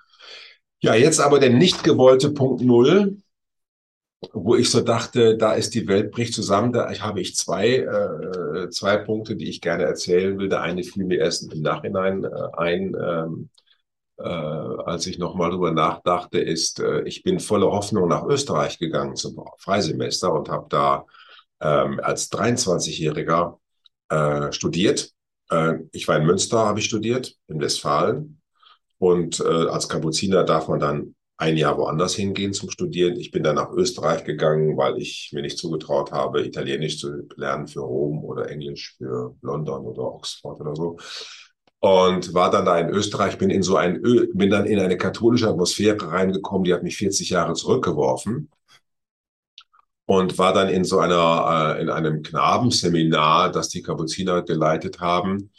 Ja, 0.79 0.95
jetzt 0.95 1.19
aber 1.19 1.39
der 1.39 1.49
nicht 1.49 1.83
gewollte 1.83 2.31
Punkt 2.31 2.61
Null, 2.61 3.17
wo 4.31 4.55
ich 4.55 4.69
so 4.69 4.79
dachte, 4.79 5.35
da 5.35 5.55
ist 5.55 5.75
die 5.75 5.89
Welt 5.89 6.11
bricht 6.11 6.33
zusammen. 6.33 6.71
Da 6.71 6.89
habe 7.01 7.19
ich 7.19 7.35
zwei, 7.35 7.79
äh, 7.79 8.69
zwei 8.69 8.95
Punkte, 8.95 9.35
die 9.35 9.49
ich 9.49 9.59
gerne 9.59 9.83
erzählen 9.83 10.39
will. 10.39 10.47
Der 10.47 10.61
eine 10.61 10.83
fiel 10.83 11.03
mir 11.03 11.19
erst 11.19 11.51
im 11.51 11.61
Nachhinein 11.61 12.23
äh, 12.23 12.29
ein, 12.55 12.95
ähm, 12.95 13.49
äh, 14.17 14.23
als 14.23 15.05
ich 15.05 15.17
nochmal 15.17 15.51
drüber 15.51 15.71
nachdachte, 15.71 16.39
ist, 16.39 16.79
äh, 16.79 17.01
ich 17.01 17.23
bin 17.23 17.41
voller 17.41 17.71
Hoffnung 17.71 18.07
nach 18.07 18.23
Österreich 18.23 18.79
gegangen 18.79 19.17
zum 19.17 19.43
Freisemester 19.57 20.31
und 20.31 20.47
habe 20.47 20.67
da 20.69 21.05
ähm, 21.59 21.99
als 22.01 22.31
23-Jähriger 22.31 23.57
äh, 24.07 24.53
studiert. 24.53 25.12
Äh, 25.53 25.79
ich 25.91 26.07
war 26.07 26.17
in 26.17 26.25
Münster, 26.25 26.59
habe 26.59 26.79
ich 26.79 26.85
studiert, 26.85 27.35
in 27.47 27.59
Westfalen. 27.59 28.41
Und 28.97 29.39
äh, 29.39 29.67
als 29.67 29.89
Kapuziner 29.89 30.43
darf 30.43 30.67
man 30.67 30.79
dann 30.79 31.15
ein 31.37 31.57
Jahr 31.57 31.77
woanders 31.77 32.15
hingehen 32.15 32.53
zum 32.53 32.69
Studieren. 32.69 33.17
Ich 33.17 33.31
bin 33.31 33.43
dann 33.43 33.55
nach 33.55 33.71
Österreich 33.71 34.23
gegangen, 34.23 34.77
weil 34.77 34.97
ich 34.97 35.31
mir 35.33 35.41
nicht 35.41 35.57
zugetraut 35.57 36.11
habe, 36.11 36.45
Italienisch 36.45 36.99
zu 36.99 37.27
lernen 37.35 37.67
für 37.67 37.81
Rom 37.81 38.23
oder 38.23 38.49
Englisch 38.49 38.95
für 38.97 39.35
London 39.41 39.85
oder 39.85 40.03
Oxford 40.03 40.61
oder 40.61 40.75
so. 40.75 40.97
Und 41.79 42.33
war 42.33 42.49
dann 42.49 42.65
da 42.65 42.79
in 42.79 42.89
Österreich, 42.89 43.37
bin 43.37 43.49
in 43.49 43.61
so 43.61 43.75
ein, 43.75 44.01
bin 44.33 44.49
dann 44.49 44.65
in 44.65 44.79
eine 44.79 44.95
katholische 44.95 45.49
Atmosphäre 45.49 46.11
reingekommen, 46.11 46.63
die 46.63 46.73
hat 46.73 46.83
mich 46.83 46.95
40 46.95 47.31
Jahre 47.31 47.55
zurückgeworfen 47.55 48.49
und 50.05 50.37
war 50.37 50.53
dann 50.53 50.69
in 50.69 50.83
so 50.83 50.99
einer, 50.99 51.75
äh, 51.77 51.81
in 51.81 51.89
einem 51.89 52.23
Knabenseminar, 52.23 53.51
das 53.51 53.69
die 53.69 53.81
Kapuziner 53.81 54.41
geleitet 54.41 54.99
haben. 54.99 55.51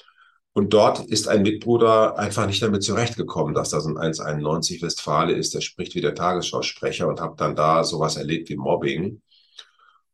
Und 0.52 0.72
dort 0.72 1.00
ist 1.06 1.26
ein 1.26 1.42
Mitbruder 1.42 2.16
einfach 2.16 2.46
nicht 2.46 2.62
damit 2.62 2.84
zurechtgekommen, 2.84 3.54
dass 3.54 3.70
das 3.70 3.86
ein 3.86 3.96
191 3.96 4.82
Westfale 4.82 5.32
ist, 5.32 5.54
der 5.54 5.60
spricht 5.60 5.94
wie 5.96 6.00
der 6.00 6.14
Tagesschausprecher 6.14 7.08
und 7.08 7.20
habe 7.20 7.34
dann 7.36 7.56
da 7.56 7.82
sowas 7.82 8.16
erlebt 8.16 8.48
wie 8.50 8.56
Mobbing. 8.56 9.20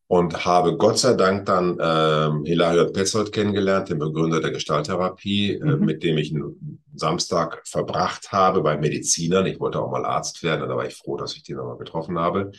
Und 0.06 0.44
habe 0.44 0.76
Gott 0.76 0.98
sei 0.98 1.14
Dank 1.14 1.46
dann 1.46 1.78
ähm, 1.80 2.44
Hilario 2.44 2.90
Petzold 2.90 3.30
kennengelernt, 3.30 3.90
den 3.90 4.00
Begründer 4.00 4.40
der 4.40 4.50
Gestalttherapie, 4.50 5.52
äh, 5.52 5.64
mhm. 5.64 5.84
mit 5.84 6.02
dem 6.02 6.18
ich 6.18 6.34
einen 6.34 6.82
Samstag 6.96 7.62
verbracht 7.64 8.32
habe 8.32 8.60
bei 8.62 8.76
Medizinern. 8.76 9.46
Ich 9.46 9.60
wollte 9.60 9.80
auch 9.80 9.90
mal 9.92 10.04
Arzt 10.04 10.42
werden, 10.42 10.68
da 10.68 10.76
war 10.76 10.86
ich 10.86 10.96
froh, 10.96 11.16
dass 11.16 11.36
ich 11.36 11.44
die 11.44 11.54
nochmal 11.54 11.76
getroffen 11.76 12.18
habe. 12.18 12.50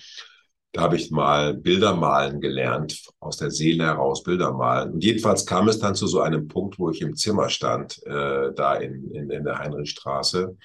Da 0.73 0.81
habe 0.81 0.95
ich 0.95 1.11
mal 1.11 1.53
Bilder 1.53 1.95
malen 1.95 2.39
gelernt, 2.39 3.03
aus 3.19 3.37
der 3.37 3.51
Seele 3.51 3.83
heraus 3.85 4.23
Bilder 4.23 4.53
malen. 4.53 4.93
Und 4.93 5.03
jedenfalls 5.03 5.45
kam 5.45 5.67
es 5.67 5.79
dann 5.79 5.95
zu 5.95 6.07
so 6.07 6.21
einem 6.21 6.47
Punkt, 6.47 6.79
wo 6.79 6.89
ich 6.89 7.01
im 7.01 7.15
Zimmer 7.15 7.49
stand, 7.49 8.01
äh, 8.05 8.53
da 8.53 8.75
in, 8.75 9.11
in, 9.11 9.29
in 9.29 9.43
der 9.43 9.59
Heinrichstraße 9.59 10.57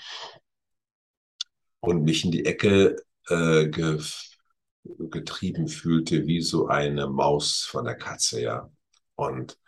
und 1.81 2.05
mich 2.05 2.25
in 2.25 2.31
die 2.31 2.47
Ecke 2.47 2.97
äh, 3.29 3.67
ge, 3.69 4.01
getrieben 5.11 5.67
fühlte, 5.67 6.27
wie 6.27 6.41
so 6.41 6.69
eine 6.69 7.09
Maus 7.09 7.65
von 7.65 7.85
der 7.85 7.97
Katze, 7.97 8.41
ja. 8.43 8.71
Und 9.17 9.59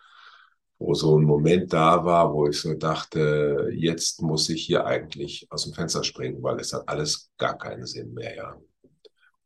wo 0.78 0.94
so 0.94 1.18
ein 1.18 1.24
Moment 1.24 1.72
da 1.72 2.04
war, 2.04 2.32
wo 2.32 2.46
ich 2.46 2.60
so 2.60 2.74
dachte, 2.74 3.70
jetzt 3.74 4.22
muss 4.22 4.48
ich 4.48 4.64
hier 4.64 4.86
eigentlich 4.86 5.48
aus 5.50 5.64
dem 5.64 5.74
Fenster 5.74 6.04
springen, 6.04 6.40
weil 6.44 6.60
es 6.60 6.72
hat 6.72 6.88
alles 6.88 7.32
gar 7.38 7.58
keinen 7.58 7.86
Sinn 7.86 8.14
mehr, 8.14 8.36
ja 8.36 8.56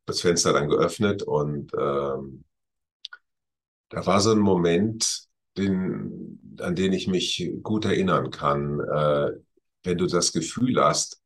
das 0.07 0.21
Fenster 0.21 0.53
dann 0.53 0.69
geöffnet 0.69 1.23
und 1.23 1.73
ähm, 1.75 2.45
da 3.89 4.07
war 4.07 4.21
so 4.21 4.33
ein 4.33 4.39
Moment, 4.39 5.27
den, 5.57 6.57
an 6.61 6.75
den 6.75 6.93
ich 6.93 7.09
mich 7.09 7.51
gut 7.63 7.85
erinnern 7.85 8.31
kann, 8.31 8.81
äh, 8.81 9.33
wenn 9.83 9.99
du 9.99 10.07
das 10.07 10.33
Gefühl 10.33 10.83
hast, 10.83 11.21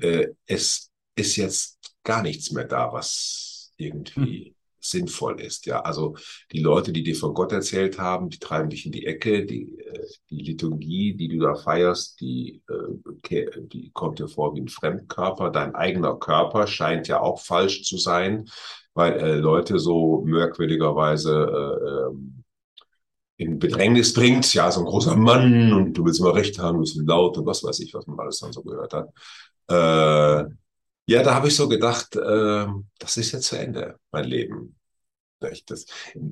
äh, 0.00 0.28
es 0.46 0.90
ist 1.16 1.36
jetzt 1.36 1.78
gar 2.04 2.22
nichts 2.22 2.52
mehr 2.52 2.64
da, 2.64 2.92
was 2.92 3.72
irgendwie 3.76 4.54
sinnvoll 4.80 5.40
ist. 5.40 5.66
Ja, 5.66 5.80
also 5.80 6.16
die 6.52 6.60
Leute, 6.60 6.92
die 6.92 7.02
dir 7.02 7.16
von 7.16 7.34
Gott 7.34 7.52
erzählt 7.52 7.98
haben, 7.98 8.30
die 8.30 8.38
treiben 8.38 8.70
dich 8.70 8.86
in 8.86 8.92
die 8.92 9.06
Ecke. 9.06 9.44
Die, 9.44 9.78
äh, 9.78 10.06
die 10.30 10.42
Liturgie, 10.42 11.14
die 11.14 11.28
du 11.28 11.38
da 11.38 11.54
feierst, 11.54 12.20
die, 12.20 12.62
äh, 12.68 13.46
die 13.60 13.90
kommt 13.92 14.18
dir 14.18 14.28
vor 14.28 14.54
wie 14.54 14.60
ein 14.60 14.68
Fremdkörper. 14.68 15.50
Dein 15.50 15.74
eigener 15.74 16.16
Körper 16.18 16.66
scheint 16.66 17.08
ja 17.08 17.20
auch 17.20 17.40
falsch 17.40 17.84
zu 17.84 17.98
sein, 17.98 18.48
weil 18.94 19.12
äh, 19.14 19.36
Leute 19.36 19.78
so 19.78 20.22
merkwürdigerweise 20.24 21.32
äh, 21.34 22.10
ähm, 22.10 22.44
in 23.36 23.58
Bedrängnis 23.58 24.12
bringt. 24.12 24.52
Ja, 24.52 24.70
so 24.70 24.80
ein 24.80 24.86
großer 24.86 25.16
Mann 25.16 25.72
und 25.72 25.94
du 25.94 26.04
willst 26.04 26.20
immer 26.20 26.34
recht 26.34 26.58
haben, 26.58 26.74
du 26.74 26.80
bist 26.80 26.96
laut 26.96 27.38
und 27.38 27.46
was 27.46 27.62
weiß 27.62 27.80
ich, 27.80 27.94
was 27.94 28.06
man 28.06 28.18
alles 28.18 28.40
dann 28.40 28.52
so 28.52 28.62
gehört 28.62 28.92
hat. 28.92 29.08
Äh, 29.68 30.50
ja, 31.08 31.22
da 31.22 31.34
habe 31.34 31.48
ich 31.48 31.56
so 31.56 31.68
gedacht, 31.68 32.16
äh, 32.16 32.66
das 32.98 33.16
ist 33.16 33.32
jetzt 33.32 33.46
zu 33.46 33.56
Ende, 33.56 33.98
mein 34.12 34.24
Leben. 34.24 34.76
Das, 35.40 35.86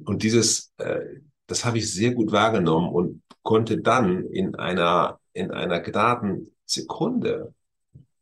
und 0.05 0.23
dieses, 0.23 0.75
äh, 0.77 1.01
das 1.47 1.65
habe 1.65 1.79
ich 1.79 1.91
sehr 1.91 2.13
gut 2.13 2.31
wahrgenommen 2.31 2.91
und 2.91 3.23
konnte 3.43 3.79
dann 3.79 4.27
in 4.27 4.55
einer, 4.57 5.19
in 5.33 5.51
einer 5.51 5.81
Gnadensekunde 5.81 7.55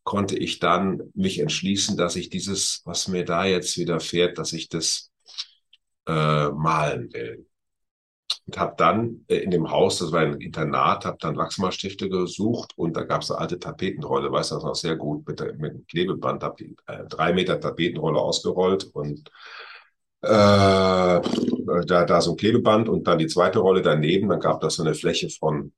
konnte 0.05 0.39
ich 0.39 0.61
dann 0.61 1.11
mich 1.15 1.41
entschließen, 1.41 1.97
dass 1.97 2.15
ich 2.15 2.29
dieses, 2.29 2.83
was 2.85 3.09
mir 3.09 3.25
da 3.25 3.47
jetzt 3.47 3.77
widerfährt, 3.77 4.39
dass 4.39 4.53
ich 4.53 4.69
das 4.69 5.11
äh, 6.07 6.51
malen 6.51 7.13
will 7.13 7.47
und 8.47 8.59
habe 8.59 8.75
dann 8.77 9.25
äh, 9.29 9.37
in 9.37 9.51
dem 9.51 9.71
Haus, 9.71 9.99
das 9.99 10.13
war 10.13 10.21
ein 10.21 10.41
Internat, 10.41 11.05
habe 11.05 11.17
dann 11.21 11.37
Wachsmalstifte 11.37 12.09
gesucht 12.09 12.73
und 12.77 12.97
da 12.97 13.05
gab 13.05 13.23
es 13.23 13.31
eine 13.31 13.41
alte 13.41 13.59
Tapetenrolle, 13.59 14.31
weiß 14.31 14.51
das 14.51 14.63
noch 14.63 14.75
sehr 14.75 14.97
gut, 14.97 15.27
mit, 15.27 15.41
mit 15.59 15.71
einem 15.71 15.87
Klebeband, 15.87 16.43
habe 16.43 16.57
die 16.59 16.77
äh, 16.87 17.05
drei 17.09 17.33
Meter 17.33 17.61
Tapetenrolle 17.61 18.19
ausgerollt 18.19 18.85
und 18.93 19.31
äh, 20.23 21.21
da, 21.87 22.05
da 22.05 22.21
so 22.21 22.33
ein 22.33 22.37
Klebeband 22.37 22.89
und 22.89 23.07
dann 23.07 23.19
die 23.19 23.27
zweite 23.27 23.59
Rolle 23.61 23.83
daneben, 23.83 24.29
dann 24.29 24.41
gab 24.41 24.61
das 24.61 24.77
so 24.77 24.83
eine 24.83 24.95
Fläche 24.95 25.29
von 25.31 25.73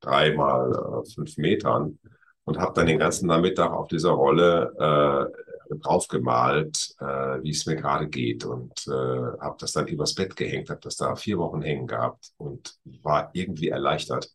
drei 0.00 0.34
mal 0.34 1.02
äh, 1.04 1.10
fünf 1.14 1.36
Metern 1.36 1.98
und 2.44 2.58
habe 2.58 2.72
dann 2.74 2.86
den 2.86 2.98
ganzen 2.98 3.28
Nachmittag 3.28 3.72
auf 3.72 3.88
dieser 3.88 4.10
Rolle 4.10 4.72
äh, 4.78 5.51
draufgemalt, 5.76 6.94
äh, 7.00 7.42
wie 7.42 7.50
es 7.50 7.66
mir 7.66 7.76
gerade 7.76 8.08
geht 8.08 8.44
und 8.44 8.72
äh, 8.86 9.40
habe 9.40 9.56
das 9.58 9.72
dann 9.72 9.86
übers 9.86 10.14
Bett 10.14 10.36
gehängt, 10.36 10.70
habe 10.70 10.80
das 10.82 10.96
da 10.96 11.14
vier 11.16 11.38
Wochen 11.38 11.62
hängen 11.62 11.86
gehabt 11.86 12.32
und 12.36 12.74
war 12.84 13.30
irgendwie 13.32 13.68
erleichtert, 13.68 14.30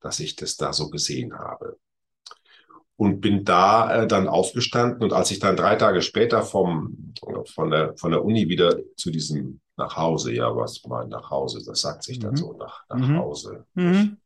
dass 0.00 0.20
ich 0.20 0.36
das 0.36 0.56
da 0.56 0.72
so 0.72 0.90
gesehen 0.90 1.38
habe. 1.38 1.78
Und 2.96 3.20
bin 3.20 3.44
da 3.44 4.02
äh, 4.02 4.06
dann 4.06 4.28
aufgestanden 4.28 5.02
und 5.02 5.12
als 5.12 5.30
ich 5.30 5.40
dann 5.40 5.56
drei 5.56 5.76
Tage 5.76 6.02
später 6.02 6.42
vom, 6.42 7.14
von, 7.46 7.70
der, 7.70 7.96
von 7.96 8.12
der 8.12 8.24
Uni 8.24 8.48
wieder 8.48 8.78
zu 8.96 9.10
diesem 9.10 9.60
nach 9.76 9.96
Hause, 9.96 10.34
ja, 10.34 10.54
was 10.54 10.84
mal 10.84 11.08
nach 11.08 11.30
Hause, 11.30 11.62
das 11.64 11.80
sagt 11.80 12.04
sich 12.04 12.18
dann 12.18 12.32
mhm. 12.32 12.36
so, 12.36 12.52
nach, 12.52 12.84
nach 12.88 13.08
mhm. 13.08 13.18
Hause. 13.18 13.66
Mhm 13.74 14.18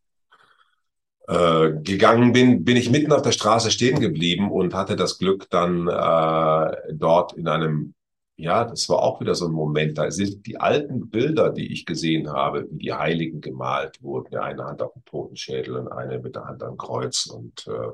äh, 1.28 1.72
gegangen 1.82 2.32
bin, 2.32 2.64
bin 2.64 2.76
ich 2.76 2.90
mitten 2.90 3.12
auf 3.12 3.22
der 3.22 3.32
Straße 3.32 3.70
stehen 3.70 4.00
geblieben 4.00 4.50
und 4.50 4.74
hatte 4.74 4.96
das 4.96 5.18
Glück 5.18 5.50
dann 5.50 5.88
äh, 5.88 6.92
dort 6.92 7.32
in 7.34 7.48
einem, 7.48 7.94
ja, 8.36 8.64
das 8.64 8.88
war 8.88 9.02
auch 9.02 9.20
wieder 9.20 9.34
so 9.34 9.46
ein 9.46 9.52
Moment, 9.52 9.98
da 9.98 10.10
sind 10.10 10.46
die 10.46 10.60
alten 10.60 11.10
Bilder, 11.10 11.50
die 11.50 11.72
ich 11.72 11.84
gesehen 11.84 12.30
habe, 12.30 12.68
wie 12.70 12.78
die 12.78 12.92
Heiligen 12.92 13.40
gemalt 13.40 14.02
wurden, 14.02 14.36
eine 14.36 14.64
Hand 14.64 14.82
auf 14.82 14.92
dem 14.92 15.04
Totenschädel 15.04 15.76
und 15.76 15.88
eine 15.88 16.18
mit 16.20 16.36
der 16.36 16.44
Hand 16.44 16.62
am 16.62 16.76
Kreuz 16.76 17.26
und 17.26 17.66
äh, 17.66 17.90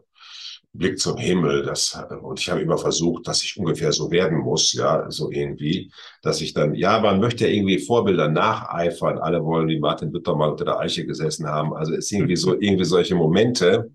Blick 0.72 0.98
zum 0.98 1.16
Himmel. 1.18 1.62
Das, 1.62 1.98
und 2.22 2.40
ich 2.40 2.48
habe 2.50 2.60
immer 2.62 2.78
versucht, 2.78 3.28
dass 3.28 3.42
ich 3.42 3.58
ungefähr 3.58 3.92
so 3.92 4.10
werden 4.10 4.38
muss, 4.38 4.72
ja, 4.72 5.10
so 5.10 5.30
irgendwie, 5.30 5.92
dass 6.22 6.40
ich 6.40 6.54
dann, 6.54 6.74
ja, 6.74 7.00
man 7.00 7.20
möchte 7.20 7.46
ja 7.46 7.52
irgendwie 7.52 7.78
Vorbilder 7.78 8.28
nacheifern. 8.28 9.18
Alle 9.18 9.44
wollen 9.44 9.68
wie 9.68 9.78
Martin 9.78 10.10
Luther 10.12 10.34
mal 10.34 10.50
unter 10.50 10.64
der 10.64 10.78
Eiche 10.78 11.04
gesessen 11.06 11.46
haben. 11.46 11.74
Also 11.74 11.92
es 11.92 12.06
ist 12.06 12.12
irgendwie 12.12 12.36
so, 12.36 12.54
irgendwie 12.60 12.84
solche 12.84 13.14
Momente. 13.14 13.90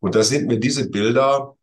Und 0.00 0.14
da 0.14 0.22
sind 0.22 0.46
mir 0.46 0.60
diese 0.60 0.88
Bilder, 0.90 1.56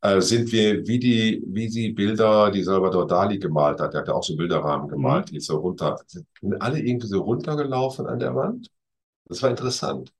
äh, 0.00 0.20
sind 0.20 0.50
wir 0.52 0.86
wie 0.86 0.98
die, 0.98 1.42
wie 1.46 1.68
die 1.68 1.92
Bilder, 1.92 2.50
die 2.50 2.62
Salvador 2.62 3.06
Dali 3.06 3.38
gemalt 3.38 3.80
hat. 3.80 3.94
Der 3.94 4.00
hat 4.00 4.08
ja 4.08 4.14
auch 4.14 4.24
so 4.24 4.36
Bilderrahmen 4.36 4.88
gemalt, 4.88 5.30
mhm. 5.30 5.34
die 5.34 5.40
so 5.40 5.58
runter, 5.58 5.96
sind 6.06 6.26
alle 6.60 6.80
irgendwie 6.80 7.06
so 7.06 7.22
runtergelaufen 7.22 8.06
an 8.06 8.18
der 8.18 8.34
Wand. 8.34 8.68
Das 9.26 9.42
war 9.42 9.50
interessant. 9.50 10.12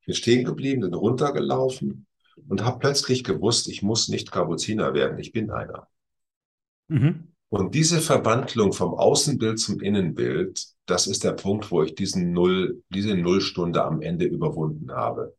Ich 0.00 0.06
bin 0.06 0.14
stehen 0.14 0.44
geblieben, 0.44 0.82
sind 0.82 0.94
runtergelaufen 0.94 2.05
und 2.48 2.64
habe 2.64 2.78
plötzlich 2.78 3.24
gewusst, 3.24 3.68
ich 3.68 3.82
muss 3.82 4.08
nicht 4.08 4.30
Kapuziner 4.30 4.94
werden, 4.94 5.18
ich 5.18 5.32
bin 5.32 5.50
einer. 5.50 5.88
Mhm. 6.88 7.32
Und 7.48 7.74
diese 7.74 8.00
Verwandlung 8.00 8.72
vom 8.72 8.94
Außenbild 8.94 9.58
zum 9.58 9.80
Innenbild, 9.80 10.66
das 10.86 11.06
ist 11.06 11.24
der 11.24 11.32
Punkt, 11.32 11.70
wo 11.70 11.82
ich 11.82 11.94
diesen 11.94 12.32
Null, 12.32 12.82
diese 12.90 13.16
Nullstunde 13.16 13.84
am 13.84 14.02
Ende 14.02 14.24
überwunden 14.24 14.90
habe. 14.92 15.36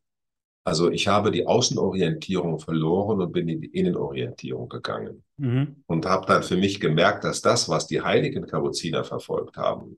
Also 0.64 0.92
ich 0.92 1.08
habe 1.08 1.32
die 1.32 1.48
Außenorientierung 1.48 2.60
verloren 2.60 3.22
und 3.22 3.32
bin 3.32 3.48
in 3.48 3.62
die 3.62 3.68
Innenorientierung 3.68 4.68
gegangen. 4.68 5.24
Mhm. 5.38 5.84
Und 5.86 6.06
habe 6.06 6.26
dann 6.26 6.44
für 6.44 6.58
mich 6.58 6.80
gemerkt, 6.80 7.24
dass 7.24 7.42
das, 7.42 7.70
was 7.70 7.88
die 7.88 8.02
heiligen 8.02 8.46
Kapuziner 8.46 9.04
verfolgt 9.04 9.56
haben, 9.56 9.98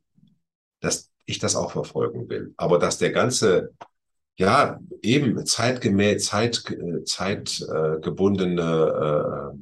dass 0.79 1.11
ich 1.25 1.39
das 1.39 1.55
auch 1.55 1.71
verfolgen 1.71 2.29
will. 2.29 2.53
Aber 2.57 2.79
dass 2.79 2.97
der 2.97 3.11
ganze, 3.11 3.73
ja, 4.39 4.79
eben 5.01 5.45
zeitgemäß, 5.45 6.25
zeit, 6.25 6.63
zeitgebundene, 7.05 9.53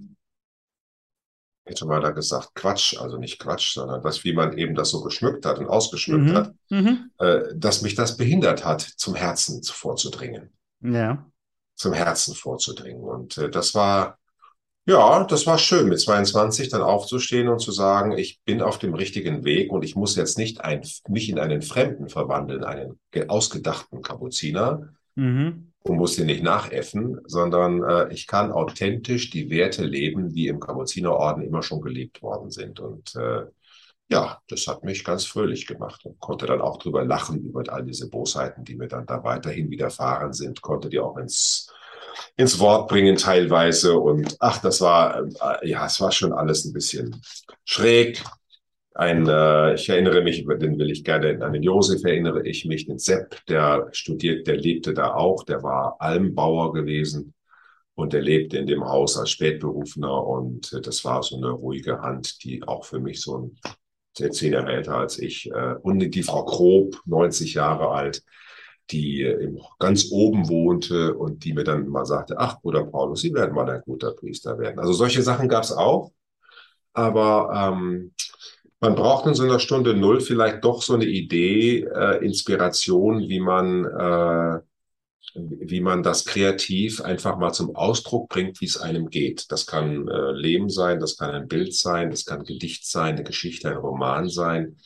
äh, 1.66 1.70
hätte 1.70 1.86
mal 1.86 2.00
da 2.00 2.12
gesagt, 2.12 2.56
Quatsch, 2.56 2.98
also 2.98 3.18
nicht 3.18 3.40
Quatsch, 3.40 3.74
sondern 3.74 4.02
das, 4.02 4.24
wie 4.24 4.34
man 4.34 4.58
eben 4.58 4.76
das 4.76 4.92
so 4.92 5.02
geschmückt 5.02 5.46
hat 5.46 5.60
und 5.60 5.68
ausgeschmückt 5.68 6.26
mhm. 6.26 6.36
hat, 6.36 6.54
mhm. 6.70 7.12
Äh, 7.18 7.42
dass 7.56 7.82
mich 7.82 7.96
das 7.96 8.18
behindert 8.18 8.64
hat, 8.64 8.82
zum 8.82 9.16
Herzen 9.16 9.64
vorzudringen 9.64 10.52
ja. 10.82 11.26
zum 11.76 11.94
Herzen 11.94 12.36
vorzudringen. 12.36 13.04
Und 13.04 13.38
äh, 13.38 13.50
das 13.50 13.76
war, 13.76 14.17
ja, 14.88 15.26
das 15.26 15.46
war 15.46 15.58
schön, 15.58 15.90
mit 15.90 16.00
22 16.00 16.70
dann 16.70 16.82
aufzustehen 16.82 17.50
und 17.50 17.60
zu 17.60 17.72
sagen, 17.72 18.18
ich 18.18 18.40
bin 18.46 18.62
auf 18.62 18.80
dem 18.80 18.94
richtigen 18.94 19.44
Weg 19.44 19.70
und 19.72 19.84
ich 19.84 19.98
muss 19.98 20.16
jetzt 20.16 20.38
nicht 20.38 20.62
ein, 20.62 20.82
mich 21.10 21.30
in 21.30 21.40
einen 21.40 21.62
Fremden 21.62 22.08
verwandeln, 22.08 22.64
einen 22.64 22.98
ausgedachten 23.28 24.02
Kapuziner. 24.02 24.94
Mhm. 25.16 25.74
Und 25.84 25.98
muss 25.98 26.18
den 26.18 26.26
nicht 26.26 26.44
nachäffen, 26.44 27.22
sondern 27.26 27.82
äh, 27.82 28.14
ich 28.14 28.28
kann 28.28 28.52
authentisch 28.52 29.30
die 29.30 29.50
Werte 29.50 29.86
leben, 29.86 30.34
die 30.34 30.48
im 30.48 30.60
Kapuzinerorden 30.60 31.44
immer 31.44 31.64
schon 31.64 31.80
gelebt 31.80 32.22
worden 32.22 32.52
sind. 32.52 32.82
Und 32.82 33.16
äh, 33.16 33.46
ja, 34.10 34.40
das 34.50 34.68
hat 34.68 34.84
mich 34.84 35.06
ganz 35.06 35.26
fröhlich 35.26 35.66
gemacht 35.66 36.06
und 36.06 36.20
konnte 36.20 36.46
dann 36.46 36.60
auch 36.60 36.78
drüber 36.78 37.06
lachen, 37.06 37.42
über 37.42 37.64
all 37.70 37.86
diese 37.86 38.10
Bosheiten, 38.10 38.66
die 38.66 38.76
mir 38.76 38.88
dann 38.88 39.06
da 39.06 39.24
weiterhin 39.24 39.70
widerfahren 39.70 40.34
sind, 40.34 40.62
konnte 40.62 40.90
die 40.90 41.00
auch 41.00 41.18
ins, 41.18 41.72
ins 42.36 42.60
Wort 42.60 42.88
bringen 42.90 43.16
teilweise. 43.16 44.00
Und 44.00 44.36
ach, 44.40 44.62
das 44.62 44.82
war, 44.82 45.24
äh, 45.62 45.70
ja, 45.70 45.86
es 45.86 46.00
war 46.02 46.12
schon 46.12 46.34
alles 46.34 46.66
ein 46.66 46.74
bisschen 46.74 47.22
schräg. 47.66 48.24
Ein, 48.96 49.28
äh, 49.28 49.76
ich 49.76 49.90
erinnere 49.90 50.22
mich, 50.24 50.42
über 50.42 50.56
den 50.56 50.80
will 50.80 50.90
ich 50.90 51.04
gerne, 51.04 51.44
an 51.46 51.54
den 51.54 51.64
Josef 51.64 52.04
erinnere 52.04 52.48
ich 52.48 52.66
mich, 52.66 52.88
den 52.88 52.98
Sepp, 52.98 53.46
der 53.48 53.90
studiert, 53.92 54.48
der 54.48 54.58
lebte 54.58 54.94
da 54.94 55.14
auch, 55.14 55.44
der 55.44 55.62
war 55.62 55.98
Almbauer 56.00 56.74
gewesen 56.74 57.34
und 57.94 58.14
er 58.16 58.22
lebte 58.22 58.58
in 58.58 58.66
dem 58.66 58.86
Haus 58.86 59.18
als 59.18 59.30
Spätberufener 59.32 60.26
und 60.26 60.74
äh, 60.74 60.82
das 60.82 61.06
war 61.06 61.22
so 61.22 61.38
eine 61.38 61.52
ruhige 61.52 62.02
Hand, 62.02 62.44
die 62.44 62.64
auch 62.64 62.86
für 62.86 63.00
mich 63.00 63.22
so 63.22 63.38
ein 63.38 63.60
der 64.20 64.32
zehn 64.32 64.54
Jahre 64.54 64.72
älter 64.72 64.96
als 64.96 65.20
ich. 65.20 65.52
Äh, 65.52 65.76
und 65.82 66.00
die 66.00 66.24
Frau 66.24 66.46
Grob, 66.46 67.00
90 67.06 67.54
Jahre 67.54 67.90
alt, 67.90 68.24
die 68.92 69.58
ganz 69.80 70.12
oben 70.12 70.50
wohnte 70.50 71.14
und 71.14 71.44
die 71.44 71.54
mir 71.54 71.64
dann 71.64 71.88
mal 71.88 72.06
sagte, 72.06 72.38
ach, 72.38 72.62
Bruder 72.62 72.86
Paulus, 72.86 73.22
Sie 73.22 73.34
werden 73.34 73.54
mal 73.54 73.70
ein 73.70 73.82
guter 73.86 74.12
Priester 74.14 74.58
werden. 74.60 74.80
Also 74.80 74.94
solche 74.94 75.22
Sachen 75.22 75.50
gab 75.50 75.64
es 75.64 75.72
auch. 75.72 76.12
Aber 76.94 77.52
ähm, 77.54 78.14
man 78.80 78.96
braucht 78.96 79.28
in 79.28 79.34
so 79.34 79.44
einer 79.44 79.60
Stunde 79.60 79.94
Null 79.94 80.22
vielleicht 80.22 80.64
doch 80.64 80.82
so 80.82 80.94
eine 80.94 81.06
Idee, 81.06 81.82
äh, 81.84 82.24
Inspiration, 82.26 83.28
wie 83.28 83.40
man 83.40 83.86
äh, 83.86 84.60
wie 85.38 85.82
man 85.82 86.04
das 86.04 86.26
kreativ 86.26 87.02
einfach 87.02 87.38
mal 87.38 87.52
zum 87.54 87.76
Ausdruck 87.76 88.30
bringt, 88.30 88.62
wie 88.62 88.66
es 88.66 88.78
einem 88.78 89.10
geht. 89.10 89.52
Das 89.52 89.66
kann 89.66 90.08
äh, 90.08 90.32
Leben 90.32 90.70
sein, 90.70 91.00
das 91.00 91.18
kann 91.18 91.32
ein 91.32 91.48
Bild 91.48 91.74
sein, 91.74 92.10
das 92.10 92.26
kann 92.26 92.44
Gedicht 92.44 92.88
sein, 92.88 93.16
eine 93.16 93.24
Geschichte, 93.24 93.70
ein 93.70 93.78
Roman 93.78 94.30
sein. 94.30 94.78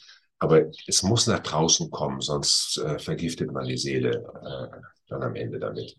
Aber 0.42 0.64
es 0.88 1.04
muss 1.04 1.28
nach 1.28 1.40
draußen 1.40 1.92
kommen, 1.92 2.20
sonst 2.20 2.82
äh, 2.84 2.98
vergiftet 2.98 3.52
man 3.52 3.68
die 3.68 3.78
Seele 3.78 4.26
äh, 4.44 4.76
dann 5.08 5.22
am 5.22 5.36
Ende 5.36 5.60
damit. 5.60 5.96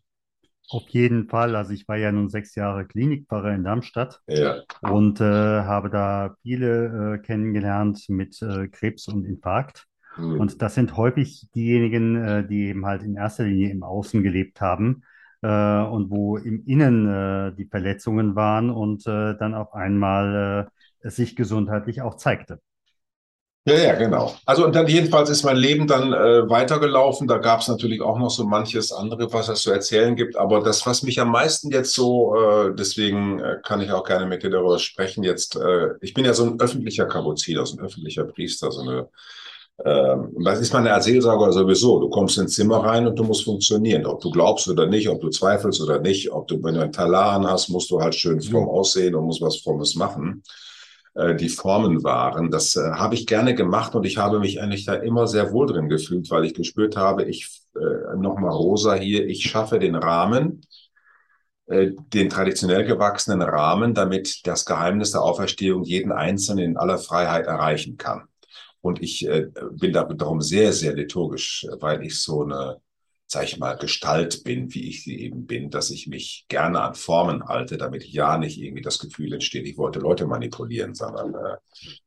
Auf 0.68 0.88
jeden 0.88 1.28
Fall. 1.28 1.54
Also 1.54 1.72
ich 1.72 1.86
war 1.86 1.96
ja 1.96 2.10
nun 2.10 2.28
sechs 2.28 2.56
Jahre 2.56 2.84
Klinikpfarrer 2.84 3.54
in 3.54 3.62
Darmstadt 3.62 4.20
ja. 4.26 4.62
und 4.80 5.20
äh, 5.20 5.24
habe 5.24 5.90
da 5.90 6.34
viele 6.42 7.14
äh, 7.14 7.18
kennengelernt 7.18 8.04
mit 8.08 8.42
äh, 8.42 8.66
Krebs 8.66 9.06
und 9.06 9.24
Infarkt. 9.24 9.86
Mhm. 10.16 10.40
Und 10.40 10.60
das 10.60 10.74
sind 10.74 10.96
häufig 10.96 11.48
diejenigen, 11.54 12.16
äh, 12.16 12.44
die 12.44 12.64
eben 12.64 12.84
halt 12.84 13.04
in 13.04 13.14
erster 13.14 13.44
Linie 13.44 13.70
im 13.70 13.84
Außen 13.84 14.24
gelebt 14.24 14.60
haben 14.60 15.04
und 15.44 16.08
wo 16.10 16.36
im 16.36 16.64
Innen 16.66 17.56
die 17.56 17.64
Verletzungen 17.64 18.36
waren 18.36 18.70
und 18.70 19.08
dann 19.08 19.54
auf 19.54 19.74
einmal 19.74 20.70
es 21.00 21.16
sich 21.16 21.34
gesundheitlich 21.34 22.00
auch 22.00 22.14
zeigte. 22.14 22.60
Ja, 23.64 23.74
ja, 23.76 23.94
genau. 23.94 24.34
Also 24.44 24.64
und 24.64 24.74
dann 24.74 24.88
jedenfalls 24.88 25.30
ist 25.30 25.44
mein 25.44 25.56
Leben 25.56 25.86
dann 25.86 26.12
äh, 26.12 26.48
weitergelaufen. 26.50 27.28
Da 27.28 27.38
gab 27.38 27.60
es 27.60 27.68
natürlich 27.68 28.00
auch 28.00 28.18
noch 28.18 28.30
so 28.30 28.44
manches 28.44 28.90
andere, 28.90 29.32
was 29.32 29.48
es 29.48 29.62
zu 29.62 29.70
erzählen 29.70 30.16
gibt. 30.16 30.36
Aber 30.36 30.62
das, 30.62 30.84
was 30.84 31.04
mich 31.04 31.20
am 31.20 31.30
meisten 31.30 31.70
jetzt 31.70 31.94
so, 31.94 32.34
äh, 32.34 32.74
deswegen 32.74 33.38
äh, 33.38 33.58
kann 33.62 33.80
ich 33.80 33.92
auch 33.92 34.02
gerne 34.02 34.26
mit 34.26 34.42
dir 34.42 34.50
darüber 34.50 34.80
sprechen. 34.80 35.22
Jetzt, 35.22 35.54
äh, 35.54 35.90
ich 36.00 36.12
bin 36.12 36.24
ja 36.24 36.34
so 36.34 36.44
ein 36.44 36.60
öffentlicher 36.60 37.06
Kapuziner, 37.06 37.64
so 37.64 37.76
ein 37.76 37.84
öffentlicher 37.84 38.24
Priester, 38.24 38.72
so 38.72 38.80
eine 38.80 39.08
ähm, 39.84 40.34
das 40.44 40.60
ist 40.60 40.72
man 40.72 40.86
als 40.86 41.06
Seelsorger 41.06 41.52
sowieso. 41.52 42.00
Du 42.00 42.10
kommst 42.10 42.38
ins 42.38 42.54
Zimmer 42.54 42.78
rein 42.84 43.06
und 43.06 43.18
du 43.18 43.24
musst 43.24 43.44
funktionieren. 43.44 44.06
Ob 44.06 44.20
du 44.20 44.30
glaubst 44.30 44.68
oder 44.68 44.86
nicht, 44.86 45.08
ob 45.08 45.20
du 45.20 45.30
zweifelst 45.30 45.80
oder 45.80 46.00
nicht, 46.00 46.30
ob 46.32 46.48
du, 46.48 46.62
wenn 46.62 46.74
du 46.74 46.82
einen 46.82 46.92
Talar 46.92 47.42
hast, 47.50 47.68
musst 47.68 47.90
du 47.90 48.00
halt 48.00 48.14
schön 48.14 48.40
fromm 48.40 48.68
aussehen 48.68 49.14
und 49.14 49.24
musst 49.24 49.40
was 49.40 49.58
Frommes 49.58 49.94
machen. 49.94 50.42
Äh, 51.14 51.34
die 51.34 51.48
Formen 51.48 52.02
waren, 52.02 52.50
das 52.50 52.76
äh, 52.76 52.92
habe 52.92 53.14
ich 53.14 53.26
gerne 53.26 53.54
gemacht 53.54 53.94
und 53.94 54.04
ich 54.04 54.16
habe 54.16 54.40
mich 54.40 54.60
eigentlich 54.62 54.86
da 54.86 54.94
immer 54.94 55.26
sehr 55.26 55.52
wohl 55.52 55.66
drin 55.66 55.88
gefühlt, 55.88 56.30
weil 56.30 56.44
ich 56.44 56.54
gespürt 56.54 56.96
habe, 56.96 57.24
ich, 57.24 57.62
äh, 57.76 58.16
nochmal 58.16 58.52
Rosa 58.52 58.94
hier, 58.94 59.26
ich 59.26 59.42
schaffe 59.42 59.78
den 59.78 59.94
Rahmen, 59.94 60.62
den 61.68 62.28
traditionell 62.28 62.84
gewachsenen 62.84 63.40
Rahmen, 63.40 63.94
damit 63.94 64.46
das 64.46 64.66
Geheimnis 64.66 65.12
der 65.12 65.22
Auferstehung 65.22 65.84
jeden 65.84 66.12
Einzelnen 66.12 66.72
in 66.72 66.76
aller 66.76 66.98
Freiheit 66.98 67.46
erreichen 67.46 67.96
kann. 67.96 68.24
Und 68.82 69.00
ich 69.00 69.26
äh, 69.26 69.46
bin 69.70 69.92
da 69.92 70.04
darum 70.04 70.42
sehr, 70.42 70.72
sehr 70.72 70.92
liturgisch, 70.92 71.66
weil 71.80 72.02
ich 72.02 72.20
so 72.20 72.42
eine, 72.42 72.78
sag 73.26 73.44
ich 73.44 73.58
mal, 73.58 73.74
Gestalt 73.76 74.44
bin, 74.44 74.74
wie 74.74 74.88
ich 74.88 75.04
sie 75.04 75.18
eben 75.20 75.46
bin, 75.46 75.70
dass 75.70 75.90
ich 75.90 76.06
mich 76.06 76.44
gerne 76.48 76.82
an 76.82 76.94
Formen 76.94 77.48
halte, 77.48 77.78
damit 77.78 78.04
ja 78.04 78.36
nicht 78.36 78.60
irgendwie 78.60 78.82
das 78.82 78.98
Gefühl 78.98 79.32
entsteht, 79.32 79.66
ich 79.66 79.78
wollte 79.78 80.00
Leute 80.00 80.26
manipulieren, 80.26 80.94
sondern 80.94 81.34
äh, 81.34 81.56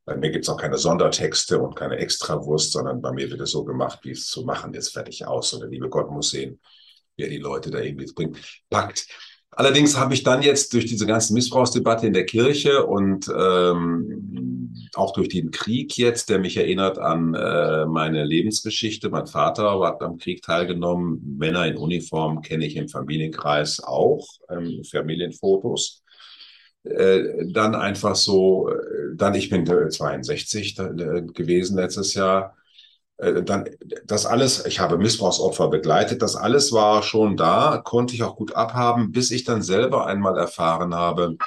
bei 0.04 0.16
mir 0.16 0.30
gibt's 0.30 0.48
auch 0.48 0.56
keine 0.56 0.78
Sondertexte 0.78 1.60
und 1.60 1.74
keine 1.74 1.96
Extrawurst, 1.96 2.72
sondern 2.72 3.00
bei 3.02 3.12
mir 3.12 3.28
wird 3.30 3.40
es 3.40 3.50
so 3.50 3.64
gemacht, 3.64 4.00
wie 4.02 4.12
es 4.12 4.28
zu 4.28 4.44
machen 4.44 4.72
ist, 4.74 4.90
fertig 4.90 5.26
aus. 5.26 5.52
Und 5.52 5.60
der 5.60 5.68
liebe 5.68 5.88
Gott 5.88 6.10
muss 6.10 6.30
sehen, 6.30 6.60
wer 7.16 7.28
die 7.28 7.38
Leute 7.38 7.70
da 7.70 7.80
irgendwie 7.80 8.12
bringt, 8.12 8.38
packt. 8.70 9.08
Allerdings 9.50 9.96
habe 9.96 10.12
ich 10.12 10.22
dann 10.22 10.42
jetzt 10.42 10.74
durch 10.74 10.84
diese 10.84 11.06
ganze 11.06 11.32
Missbrauchsdebatte 11.32 12.06
in 12.06 12.12
der 12.12 12.26
Kirche 12.26 12.84
und 12.84 13.26
ähm, 13.34 14.45
auch 14.94 15.12
durch 15.12 15.28
den 15.28 15.50
Krieg 15.50 15.96
jetzt, 15.96 16.30
der 16.30 16.38
mich 16.38 16.56
erinnert 16.56 16.98
an 16.98 17.34
äh, 17.34 17.86
meine 17.86 18.24
Lebensgeschichte. 18.24 19.10
Mein 19.10 19.26
Vater 19.26 19.80
hat 19.84 20.02
am 20.02 20.18
Krieg 20.18 20.42
teilgenommen. 20.42 21.36
Männer 21.38 21.66
in 21.66 21.76
Uniform 21.76 22.42
kenne 22.42 22.66
ich 22.66 22.76
im 22.76 22.88
Familienkreis 22.88 23.80
auch, 23.82 24.26
ähm, 24.50 24.82
Familienfotos. 24.90 26.02
Äh, 26.86 27.46
dann 27.52 27.74
einfach 27.74 28.14
so, 28.14 28.68
äh, 28.70 29.16
dann 29.16 29.34
ich 29.34 29.50
bin 29.50 29.66
62 29.66 30.78
äh, 30.78 31.22
gewesen 31.22 31.76
letztes 31.76 32.14
Jahr 32.14 32.54
dann 33.18 33.64
das 34.04 34.26
alles, 34.26 34.66
ich 34.66 34.78
habe 34.78 34.98
Missbrauchsopfer 34.98 35.68
begleitet, 35.68 36.20
das 36.20 36.36
alles 36.36 36.70
war 36.72 37.02
schon 37.02 37.38
da, 37.38 37.80
konnte 37.82 38.14
ich 38.14 38.22
auch 38.22 38.36
gut 38.36 38.54
abhaben, 38.54 39.10
bis 39.10 39.30
ich 39.30 39.44
dann 39.44 39.62
selber 39.62 40.06
einmal 40.06 40.36
erfahren 40.36 40.94
habe, 40.94 41.38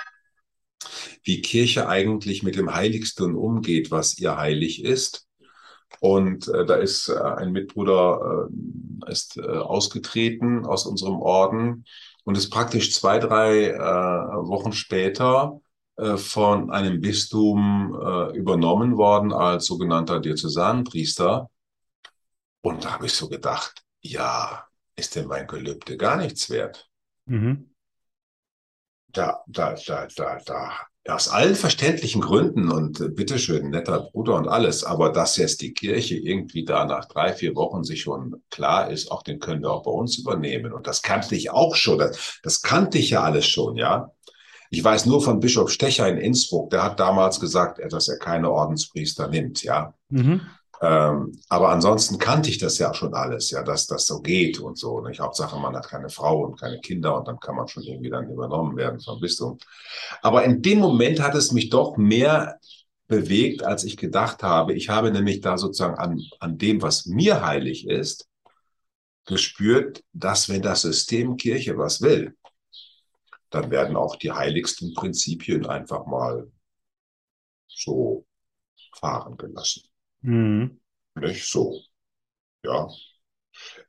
wie 1.24 1.42
Kirche 1.42 1.88
eigentlich 1.88 2.44
mit 2.44 2.56
dem 2.56 2.74
Heiligsten 2.74 3.36
umgeht, 3.36 3.92
was 3.92 4.18
ihr 4.20 4.38
heilig 4.38 4.84
ist. 4.84 5.28
Und 6.00 6.48
äh, 6.48 6.66
da 6.66 6.76
ist 6.76 7.10
äh, 7.10 7.20
ein 7.20 7.52
Mitbruder 7.52 8.48
äh, 8.50 9.12
ist 9.12 9.38
äh, 9.38 9.42
ausgetreten 9.42 10.66
aus 10.66 10.86
unserem 10.86 11.20
Orden 11.20 11.86
und 12.24 12.38
ist 12.38 12.50
praktisch 12.50 12.94
zwei, 12.94 13.20
drei 13.20 13.70
äh, 13.70 13.78
Wochen 13.78 14.72
später 14.72 15.60
äh, 15.98 16.16
von 16.18 16.72
einem 16.72 17.02
Bistum 17.02 17.98
äh, 18.00 18.38
übernommen 18.38 18.98
worden 18.98 19.34
als 19.34 19.66
sogenannter 19.66 20.20
Diözesanpriester. 20.20 21.50
Und 22.62 22.86
da 22.86 22.94
habe 22.94 23.08
ich 23.08 23.14
so 23.14 23.28
gedacht, 23.28 23.84
ja, 24.02 24.66
ist 24.96 25.16
denn 25.16 25.28
mein 25.28 25.48
Gelübde 25.48 25.98
gar 25.98 26.18
nichts 26.18 26.50
wert? 26.50 26.90
Mhm. 27.26 27.74
Da, 29.08 29.42
da, 29.48 29.74
da, 29.74 30.08
da, 30.16 30.40
da, 30.46 30.72
aus 31.10 31.28
allen 31.28 31.56
verständlichen 31.56 32.22
Gründen 32.22 32.72
und 32.72 33.00
äh, 33.00 33.10
bitteschön, 33.10 33.70
netter 33.70 34.10
Bruder 34.12 34.36
und 34.36 34.48
alles, 34.48 34.84
aber 34.84 35.12
dass 35.12 35.38
jetzt 35.38 35.62
die 35.62 35.74
Kirche 35.74 36.16
irgendwie 36.16 36.66
da 36.66 36.86
nach 36.86 37.06
drei, 37.06 37.34
vier 37.34 37.56
Wochen 37.56 37.84
sich 37.84 38.02
schon 38.02 38.42
klar 38.50 38.90
ist, 38.90 39.12
auch 39.12 39.24
den 39.24 39.40
können 39.40 39.62
wir 39.62 39.72
auch 39.72 39.84
bei 39.84 39.92
uns 39.92 40.18
übernehmen. 40.18 40.74
Und 40.74 40.88
das 40.88 41.02
kannte 41.02 41.36
ich 41.36 41.52
auch 41.52 41.76
schon, 41.76 42.00
das, 42.00 42.40
das 42.44 42.62
kannte 42.62 42.98
ich 42.98 43.12
ja 43.12 43.24
alles 43.24 43.48
schon, 43.48 43.76
ja. 43.78 44.12
Ich 44.72 44.84
weiß 44.84 45.08
nur 45.08 45.22
von 45.22 45.40
Bischof 45.40 45.72
Stecher 45.72 46.08
in 46.08 46.18
Innsbruck, 46.18 46.70
der 46.70 46.84
hat 46.84 47.00
damals 47.00 47.40
gesagt, 47.40 47.80
dass 47.92 48.08
er 48.08 48.20
keine 48.20 48.52
Ordenspriester 48.52 49.28
nimmt, 49.28 49.64
ja. 49.64 49.94
Mhm. 50.10 50.42
Ähm, 50.82 51.38
aber 51.50 51.70
ansonsten 51.70 52.18
kannte 52.18 52.50
ich 52.50 52.58
das 52.58 52.78
ja 52.78 52.94
schon 52.94 53.14
alles, 53.14 53.52
ja, 53.52 53.64
dass 53.64 53.88
das 53.88 54.08
so 54.08 54.22
geht 54.22 54.60
und 54.60 54.78
so. 54.78 55.02
Nicht? 55.02 55.20
Hauptsache, 55.20 55.60
man 55.60 55.76
hat 55.76 55.90
keine 55.90 56.10
Frau 56.10 56.46
und 56.46 56.60
keine 56.60 56.80
Kinder 56.80 57.18
und 57.18 57.28
dann 57.28 57.40
kann 57.40 57.56
man 57.56 57.68
schon 57.68 57.84
irgendwie 57.84 58.10
dann 58.10 58.30
übernommen 58.30 58.78
werden 58.78 59.00
vom 59.02 59.20
Bistum. 59.20 59.58
Aber 60.22 60.46
in 60.46 60.62
dem 60.62 60.80
Moment 60.80 61.20
hat 61.20 61.36
es 61.36 61.52
mich 61.52 61.70
doch 61.70 61.98
mehr 61.98 62.60
bewegt, 63.08 63.64
als 63.64 63.84
ich 63.84 63.98
gedacht 63.98 64.44
habe. 64.44 64.74
Ich 64.74 64.90
habe 64.90 65.12
nämlich 65.12 65.42
da 65.42 65.58
sozusagen 65.58 65.96
an, 65.96 66.22
an 66.40 66.58
dem, 66.58 66.82
was 66.82 67.06
mir 67.08 67.46
heilig 67.46 67.88
ist, 67.88 68.30
gespürt, 69.26 70.04
dass 70.14 70.48
wenn 70.48 70.62
das 70.62 70.84
System 70.84 71.36
Kirche 71.36 71.78
was 71.78 72.02
will, 72.02 72.36
dann 73.50 73.72
werden 73.72 73.96
auch 73.96 74.16
die 74.16 74.32
heiligsten 74.32 74.94
Prinzipien 74.94 75.66
einfach 75.66 76.06
mal 76.06 76.52
so 77.68 78.26
fahren 78.94 79.38
gelassen. 79.38 79.89
Mhm. 80.22 80.80
Nicht 81.16 81.46
so. 81.46 81.82
Ja. 82.64 82.88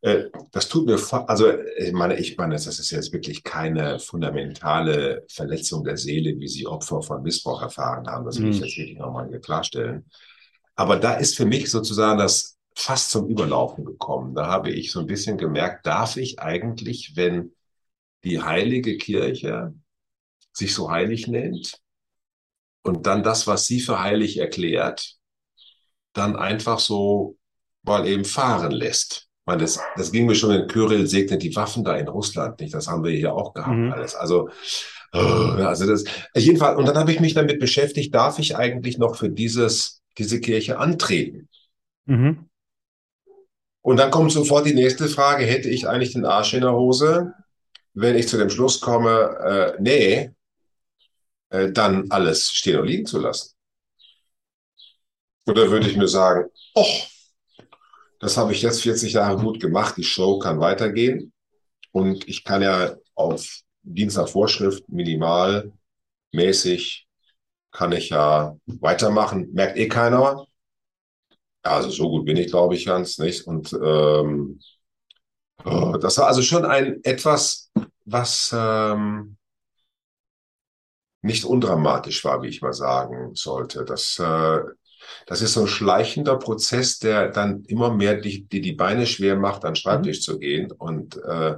Äh, 0.00 0.24
das 0.52 0.68
tut 0.68 0.86
mir, 0.86 0.98
also 1.28 1.52
ich 1.76 1.92
meine, 1.92 2.18
ich 2.18 2.36
meine, 2.36 2.54
das 2.54 2.66
ist 2.66 2.90
jetzt 2.90 3.12
wirklich 3.12 3.42
keine 3.42 3.98
fundamentale 3.98 5.24
Verletzung 5.28 5.84
der 5.84 5.96
Seele, 5.96 6.38
wie 6.38 6.48
sie 6.48 6.66
Opfer 6.66 7.02
von 7.02 7.22
Missbrauch 7.22 7.62
erfahren 7.62 8.06
haben. 8.06 8.24
Das 8.24 8.38
will 8.38 8.46
mhm. 8.46 8.52
ich 8.52 8.60
jetzt 8.60 8.76
wirklich 8.76 8.98
nochmal 8.98 9.28
klarstellen. 9.40 10.06
Aber 10.74 10.96
da 10.96 11.14
ist 11.14 11.36
für 11.36 11.44
mich 11.44 11.70
sozusagen 11.70 12.18
das 12.18 12.58
fast 12.74 13.10
zum 13.10 13.28
Überlaufen 13.28 13.84
gekommen. 13.84 14.34
Da 14.34 14.46
habe 14.46 14.70
ich 14.70 14.90
so 14.90 15.00
ein 15.00 15.06
bisschen 15.06 15.36
gemerkt, 15.36 15.86
darf 15.86 16.16
ich 16.16 16.40
eigentlich, 16.40 17.16
wenn 17.16 17.54
die 18.24 18.42
heilige 18.42 18.96
Kirche 18.96 19.74
sich 20.52 20.74
so 20.74 20.90
heilig 20.90 21.26
nennt 21.26 21.80
und 22.82 23.06
dann 23.06 23.22
das, 23.22 23.46
was 23.46 23.66
sie 23.66 23.80
für 23.80 24.02
heilig 24.02 24.38
erklärt, 24.38 25.19
dann 26.12 26.36
einfach 26.36 26.78
so 26.78 27.36
mal 27.82 28.06
eben 28.06 28.24
fahren 28.24 28.72
lässt. 28.72 29.28
Ich 29.40 29.46
meine, 29.46 29.62
das, 29.62 29.80
das 29.96 30.12
ging 30.12 30.26
mir 30.26 30.34
schon 30.34 30.50
in 30.52 30.68
Kyrill 30.68 31.06
segnet 31.06 31.42
die 31.42 31.54
Waffen 31.56 31.84
da 31.84 31.96
in 31.96 32.08
Russland 32.08 32.60
nicht. 32.60 32.74
Das 32.74 32.88
haben 32.88 33.04
wir 33.04 33.12
hier 33.12 33.34
auch 33.34 33.54
gehabt 33.54 33.76
mhm. 33.76 33.92
alles. 33.92 34.14
Also, 34.14 34.50
oh, 35.12 35.18
also 35.18 35.86
das, 35.86 36.04
jedenfalls, 36.34 36.78
und 36.78 36.86
dann 36.86 36.98
habe 36.98 37.12
ich 37.12 37.20
mich 37.20 37.34
damit 37.34 37.58
beschäftigt, 37.58 38.14
darf 38.14 38.38
ich 38.38 38.56
eigentlich 38.56 38.98
noch 38.98 39.16
für 39.16 39.30
dieses, 39.30 40.02
diese 40.18 40.40
Kirche 40.40 40.78
antreten? 40.78 41.48
Mhm. 42.06 42.50
Und 43.82 43.96
dann 43.96 44.10
kommt 44.10 44.30
sofort 44.30 44.66
die 44.66 44.74
nächste 44.74 45.08
Frage, 45.08 45.46
hätte 45.46 45.70
ich 45.70 45.88
eigentlich 45.88 46.12
den 46.12 46.26
Arsch 46.26 46.52
in 46.52 46.60
der 46.60 46.74
Hose, 46.74 47.32
wenn 47.94 48.16
ich 48.16 48.28
zu 48.28 48.36
dem 48.36 48.50
Schluss 48.50 48.80
komme, 48.80 49.38
äh, 49.78 49.82
nee, 49.82 50.30
äh, 51.48 51.72
dann 51.72 52.10
alles 52.10 52.50
stehen 52.50 52.80
und 52.80 52.86
liegen 52.86 53.06
zu 53.06 53.18
lassen? 53.18 53.54
Oder 55.46 55.70
würde 55.70 55.88
ich 55.88 55.96
mir 55.96 56.08
sagen, 56.08 56.50
oh, 56.74 56.86
das 58.18 58.36
habe 58.36 58.52
ich 58.52 58.62
jetzt 58.62 58.82
40 58.82 59.14
Jahre 59.14 59.40
gut 59.40 59.60
gemacht, 59.60 59.96
die 59.96 60.04
Show 60.04 60.38
kann 60.38 60.60
weitergehen 60.60 61.32
und 61.92 62.28
ich 62.28 62.44
kann 62.44 62.62
ja 62.62 62.96
auf 63.14 63.60
Dienst 63.82 64.16
nach 64.16 64.28
Vorschrift 64.28 64.88
minimal 64.88 65.72
mäßig 66.32 67.08
kann 67.72 67.92
ich 67.92 68.10
ja 68.10 68.56
weitermachen, 68.66 69.52
merkt 69.52 69.76
eh 69.76 69.88
keiner. 69.88 70.46
Also 71.62 71.90
so 71.90 72.08
gut 72.08 72.24
bin 72.24 72.36
ich, 72.36 72.48
glaube 72.48 72.74
ich, 72.74 72.86
ganz 72.86 73.18
nicht. 73.18 73.46
Und 73.46 73.72
ähm, 73.72 74.60
oh, 75.64 75.96
das 76.00 76.18
war 76.18 76.26
also 76.26 76.42
schon 76.42 76.64
ein 76.64 77.00
etwas, 77.04 77.70
was 78.04 78.54
ähm, 78.56 79.36
nicht 81.22 81.44
undramatisch 81.44 82.24
war, 82.24 82.42
wie 82.42 82.48
ich 82.48 82.62
mal 82.62 82.72
sagen 82.72 83.34
sollte. 83.34 83.84
Das 83.84 84.18
äh, 84.18 84.60
das 85.26 85.42
ist 85.42 85.52
so 85.52 85.62
ein 85.62 85.66
schleichender 85.66 86.36
Prozess, 86.36 86.98
der 86.98 87.28
dann 87.28 87.64
immer 87.64 87.92
mehr 87.92 88.20
die, 88.20 88.44
die, 88.44 88.60
die 88.60 88.72
Beine 88.72 89.06
schwer 89.06 89.36
macht, 89.36 89.64
an 89.64 89.72
den 89.72 89.76
Schreibtisch 89.76 90.18
mhm. 90.18 90.22
zu 90.22 90.38
gehen. 90.38 90.72
Und 90.72 91.16
äh, 91.24 91.56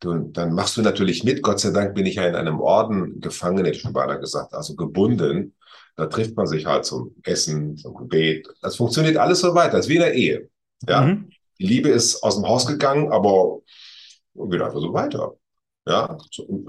du, 0.00 0.18
dann 0.32 0.54
machst 0.54 0.76
du 0.76 0.82
natürlich 0.82 1.24
mit. 1.24 1.42
Gott 1.42 1.60
sei 1.60 1.70
Dank 1.70 1.94
bin 1.94 2.06
ich 2.06 2.16
ja 2.16 2.26
in 2.26 2.34
einem 2.34 2.60
Orden 2.60 3.20
gefangen, 3.20 3.64
hätte 3.64 3.76
ich 3.76 3.82
schon 3.82 3.92
beinahe 3.92 4.20
gesagt, 4.20 4.54
also 4.54 4.74
gebunden. 4.74 5.54
Da 5.96 6.06
trifft 6.06 6.36
man 6.36 6.46
sich 6.46 6.66
halt 6.66 6.84
zum 6.84 7.14
Essen, 7.24 7.76
zum 7.76 7.94
Gebet. 7.94 8.48
Das 8.62 8.76
funktioniert 8.76 9.16
alles 9.16 9.40
so 9.40 9.54
weiter. 9.54 9.76
Das 9.76 9.86
ist 9.86 9.90
wie 9.90 9.96
in 9.96 10.02
der 10.02 10.14
Ehe. 10.14 10.48
Ja. 10.88 11.02
Mhm. 11.02 11.30
Die 11.58 11.66
Liebe 11.66 11.90
ist 11.90 12.22
aus 12.22 12.36
dem 12.36 12.48
Haus 12.48 12.66
gegangen, 12.66 13.12
aber 13.12 13.60
geht 14.34 14.62
einfach 14.62 14.80
so 14.80 14.92
weiter. 14.94 15.34
Ja, 15.86 16.18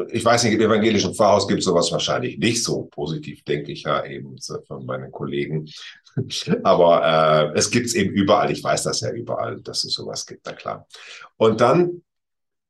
ich 0.10 0.24
weiß 0.24 0.46
nicht, 0.46 0.54
im 0.54 0.62
evangelischen 0.62 1.14
Pfarrhaus 1.14 1.48
gibt 1.48 1.60
es 1.60 1.66
sowas 1.66 1.92
wahrscheinlich 1.92 2.38
nicht 2.38 2.64
so 2.64 2.84
positiv, 2.86 3.44
denke 3.44 3.72
ich 3.72 3.84
ja 3.84 4.06
eben 4.06 4.38
von 4.68 4.86
meinen 4.86 5.12
Kollegen. 5.12 5.70
Aber 6.64 7.52
äh, 7.54 7.58
es 7.58 7.72
gibt 7.72 7.88
es 7.88 7.96
eben 7.96 8.12
überall. 8.12 8.52
Ich 8.52 8.64
weiß 8.64 8.84
das 8.84 9.02
ja 9.02 9.12
überall, 9.12 9.62
dass 9.62 9.84
es 9.84 9.94
sowas 9.94 10.26
gibt, 10.26 10.46
na 10.46 10.54
klar. 10.54 10.88
Und 11.38 11.62
dann, 11.62 12.04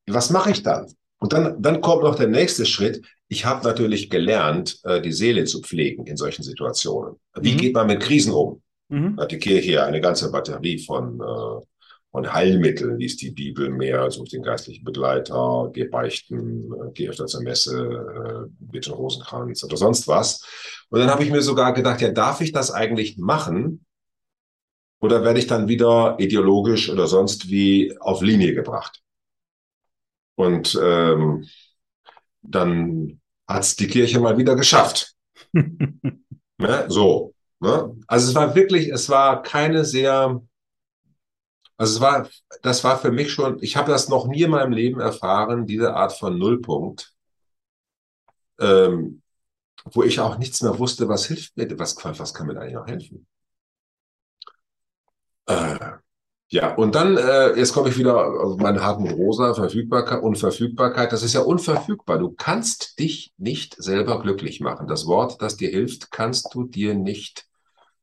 was 0.08 0.30
mache 0.30 0.52
ich 0.52 0.64
dann? 0.64 0.92
Und 1.20 1.34
dann, 1.34 1.62
dann 1.62 1.82
kommt 1.82 2.04
noch 2.04 2.16
der 2.16 2.28
nächste 2.28 2.66
Schritt. 2.66 3.06
Ich 3.28 3.46
habe 3.46 3.66
natürlich 3.66 4.10
gelernt, 4.10 4.80
äh, 4.84 5.02
die 5.02 5.14
Seele 5.14 5.46
zu 5.46 5.62
pflegen 5.62 6.06
in 6.08 6.18
solchen 6.18 6.44
Situationen. 6.44 7.16
Wie 7.40 7.54
mhm. 7.54 7.58
geht 7.58 7.74
man 7.74 7.88
mit 7.88 8.02
Krisen 8.02 8.34
um? 8.34 8.62
Mhm. 8.90 9.18
Hat 9.20 9.32
die 9.32 9.38
Kirche 9.38 9.84
eine 9.84 10.02
ganze 10.02 10.32
Batterie 10.32 10.80
von 10.80 11.22
äh, 11.22 11.66
und 12.12 12.34
Heilmitteln 12.34 12.98
liest 13.00 13.22
die 13.22 13.32
Bibel 13.32 13.70
mehr, 13.70 14.12
such 14.12 14.30
den 14.30 14.44
geistlichen 14.44 14.84
Begleiter, 14.84 15.70
geh 15.74 15.86
beichten, 15.86 16.72
äh, 16.74 16.92
geh 16.94 17.10
öfter 17.10 17.26
zur 17.26 17.42
Messe, 17.42 17.78
äh, 17.82 18.50
bitte 18.60 18.92
Rosenkranz 18.92 19.64
oder 19.64 19.78
sonst 19.78 20.08
was. 20.10 20.46
Und 20.90 21.00
dann 21.00 21.10
habe 21.10 21.24
ich 21.24 21.32
mir 21.32 21.42
sogar 21.42 21.74
gedacht, 21.74 22.02
ja, 22.02 22.12
darf 22.12 22.42
ich 22.42 22.52
das 22.52 22.70
eigentlich 22.70 23.18
machen? 23.18 23.86
Oder 25.00 25.24
werde 25.24 25.40
ich 25.40 25.48
dann 25.48 25.70
wieder 25.70 26.18
ideologisch 26.20 26.90
oder 26.90 27.08
sonst 27.08 27.50
wie 27.50 27.98
auf 28.00 28.22
Linie 28.22 28.54
gebracht? 28.54 29.02
Und 30.36 30.78
ähm, 30.82 31.48
dann 32.42 33.22
hat's 33.48 33.78
die 33.78 33.88
Kirche 33.88 34.20
mal 34.20 34.38
wieder 34.38 34.56
geschafft. 34.56 35.16
ne? 35.54 36.86
So. 36.90 37.34
Ne? 37.62 37.96
Also 38.08 38.30
es 38.30 38.36
war 38.36 38.54
wirklich, 38.54 38.90
es 38.90 39.08
war 39.10 39.44
keine 39.44 39.86
sehr 39.86 40.42
also 41.82 41.96
es 41.96 42.02
war, 42.02 42.30
das 42.62 42.84
war 42.84 43.00
für 43.00 43.12
mich 43.12 43.32
schon, 43.34 43.58
ich 43.64 43.76
habe 43.76 43.92
das 43.92 44.08
noch 44.08 44.28
nie 44.28 44.44
in 44.44 44.52
meinem 44.52 44.72
Leben 44.72 45.00
erfahren, 45.00 45.66
diese 45.66 45.96
Art 45.96 46.14
von 46.14 46.38
Nullpunkt, 46.38 47.12
ähm, 48.60 49.24
wo 49.86 50.04
ich 50.04 50.20
auch 50.20 50.38
nichts 50.38 50.62
mehr 50.62 50.78
wusste, 50.78 51.10
was 51.10 51.26
hilft 51.26 51.58
mir, 51.58 51.80
was, 51.80 51.98
was 52.04 52.36
kann 52.36 52.46
mir 52.46 52.60
eigentlich 52.60 52.76
noch 52.76 52.86
helfen. 52.86 53.26
Äh, 55.48 55.80
ja, 56.50 56.76
und 56.76 56.94
dann, 56.94 57.18
äh, 57.18 57.58
jetzt 57.58 57.74
komme 57.74 57.90
ich 57.90 57.98
wieder 57.98 58.16
auf 58.44 58.58
meine 58.58 58.84
harten 58.84 59.10
Rosa, 59.10 59.56
Verfügbarkeit, 59.56 60.22
Unverfügbarkeit. 60.22 61.12
Das 61.12 61.24
ist 61.24 61.34
ja 61.34 61.42
unverfügbar. 61.42 62.20
Du 62.20 62.30
kannst 62.30 63.00
dich 63.00 63.34
nicht 63.40 63.76
selber 63.82 64.22
glücklich 64.22 64.60
machen. 64.60 64.88
Das 64.88 65.08
Wort, 65.08 65.42
das 65.42 65.58
dir 65.58 65.70
hilft, 65.70 66.12
kannst 66.12 66.54
du 66.54 66.66
dir 66.66 66.94
nicht 66.94 67.48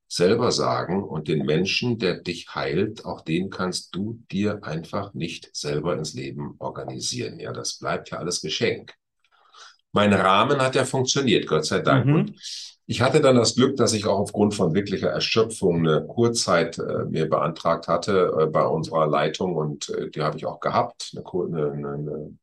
selber 0.09 0.51
sagen 0.53 1.05
und 1.05 1.29
den 1.29 1.45
Menschen, 1.45 1.99
der 1.99 2.15
dich 2.21 2.55
heilt, 2.55 3.05
auch 3.05 3.21
den 3.21 3.51
kannst 3.51 3.95
du 3.95 4.23
dir 4.33 4.65
einfach 4.65 5.13
nicht 5.13 5.55
selber 5.55 5.95
ins 5.95 6.15
Leben 6.15 6.57
organisieren. 6.59 7.39
Ja, 7.39 7.53
das 7.53 7.79
bleibt 7.79 8.11
ja 8.11 8.19
alles 8.19 8.41
Geschenk. 8.41 8.95
Mein 9.93 10.13
Rahmen 10.15 10.61
hat 10.61 10.75
ja 10.75 10.85
funktioniert, 10.85 11.47
Gott 11.47 11.67
sei 11.67 11.81
Dank. 11.81 12.07
Mhm. 12.07 12.15
Und 12.15 12.35
ich 12.87 13.03
hatte 13.03 13.21
dann 13.21 13.37
das 13.37 13.55
Glück, 13.55 13.77
dass 13.77 13.93
ich 13.93 14.07
auch 14.07 14.19
aufgrund 14.19 14.55
von 14.55 14.75
wirklicher 14.75 15.11
Erschöpfung 15.11 15.81
eine 15.87 16.07
Kurzeit 16.07 16.79
äh, 16.79 17.05
mir 17.05 17.29
beantragt 17.29 17.87
hatte 17.87 18.33
äh, 18.41 18.47
bei 18.47 18.65
unserer 18.65 19.07
Leitung 19.07 19.57
und 19.57 19.91
äh, 19.91 20.09
die 20.09 20.23
habe 20.23 20.39
ich 20.39 20.47
auch 20.47 20.59
gehabt. 20.59 21.15
Eine, 21.15 21.71
eine, 21.71 21.89
eine, 21.91 22.39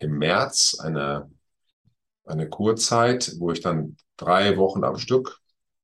Im 0.00 0.18
März 0.18 0.78
eine, 0.80 1.30
eine 2.24 2.48
Kurzeit, 2.48 3.34
wo 3.38 3.52
ich 3.52 3.60
dann 3.60 3.96
drei 4.16 4.56
Wochen 4.56 4.82
am 4.82 4.98
Stück 4.98 5.40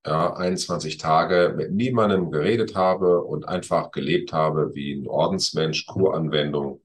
ja, 0.06 0.34
21 0.34 0.96
Tage 0.98 1.54
mit 1.56 1.72
niemandem 1.72 2.30
geredet 2.30 2.74
habe 2.74 3.22
und 3.22 3.46
einfach 3.46 3.90
gelebt 3.90 4.32
habe 4.32 4.74
wie 4.74 4.94
ein 4.94 5.06
Ordensmensch, 5.06 5.86
Kuranwendung 5.86 6.82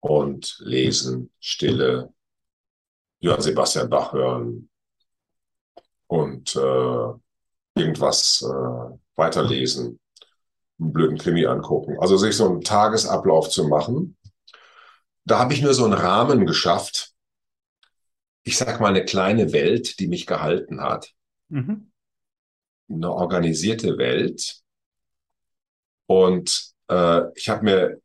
und 0.00 0.58
lesen, 0.60 1.30
Stille, 1.40 2.12
Johann 3.20 3.40
Sebastian 3.40 3.90
Bach 3.90 4.12
hören 4.12 4.68
und 6.06 6.54
äh, 6.54 7.80
irgendwas 7.80 8.42
äh, 8.42 8.98
weiterlesen, 9.16 9.98
einen 10.78 10.92
blöden 10.92 11.18
Krimi 11.18 11.46
angucken. 11.46 11.96
Also 11.98 12.16
sich 12.16 12.36
so 12.36 12.48
einen 12.48 12.60
Tagesablauf 12.60 13.48
zu 13.48 13.66
machen. 13.66 14.16
Da 15.24 15.38
habe 15.38 15.52
ich 15.52 15.62
nur 15.62 15.74
so 15.74 15.84
einen 15.84 15.94
Rahmen 15.94 16.46
geschafft. 16.46 17.12
Ich 18.44 18.56
sag 18.56 18.80
mal 18.80 18.88
eine 18.88 19.04
kleine 19.04 19.52
Welt, 19.52 19.98
die 19.98 20.06
mich 20.06 20.26
gehalten 20.26 20.80
hat. 20.80 21.12
Mhm 21.48 21.90
eine 22.88 23.12
organisierte 23.12 23.98
Welt. 23.98 24.60
Und 26.06 26.72
äh, 26.88 27.22
ich 27.34 27.48
habe 27.48 27.64
mir 27.64 28.00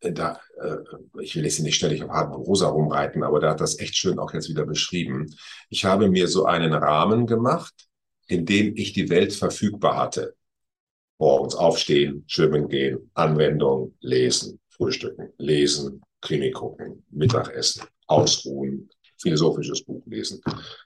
da, 0.00 0.40
äh, 0.60 0.76
ich 1.20 1.36
will 1.36 1.44
jetzt 1.44 1.60
nicht 1.60 1.76
ständig 1.76 2.02
auf 2.02 2.10
harten 2.10 2.34
Rosa 2.34 2.68
rumreiten, 2.68 3.22
aber 3.22 3.40
der 3.40 3.50
hat 3.50 3.60
das 3.60 3.78
echt 3.78 3.96
schön 3.96 4.18
auch 4.18 4.32
jetzt 4.32 4.48
wieder 4.48 4.66
beschrieben. 4.66 5.34
Ich 5.70 5.84
habe 5.84 6.08
mir 6.08 6.28
so 6.28 6.44
einen 6.44 6.74
Rahmen 6.74 7.26
gemacht, 7.26 7.88
in 8.26 8.44
dem 8.44 8.76
ich 8.76 8.92
die 8.92 9.08
Welt 9.08 9.32
verfügbar 9.32 9.96
hatte. 9.96 10.34
Morgens 11.18 11.54
aufstehen, 11.54 12.24
schwimmen 12.26 12.68
gehen, 12.68 13.10
Anwendung, 13.14 13.94
lesen, 14.00 14.60
frühstücken, 14.68 15.32
lesen, 15.38 16.02
Krimi 16.20 16.50
gucken, 16.50 17.04
Mittagessen, 17.10 17.84
ausruhen, 18.06 18.90
philosophisches 19.24 19.82
Buch 19.82 20.02
lesen, 20.06 20.40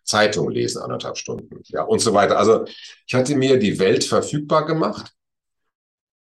Zeitung 0.05 0.49
lesen, 0.51 0.81
anderthalb 0.81 1.19
Stunden, 1.19 1.61
ja, 1.65 1.83
und 1.83 1.99
so 1.99 2.15
weiter. 2.15 2.39
Also 2.39 2.65
ich 3.07 3.15
hatte 3.15 3.35
mir 3.35 3.59
die 3.59 3.79
Welt 3.79 4.05
verfügbar 4.05 4.65
gemacht 4.65 5.13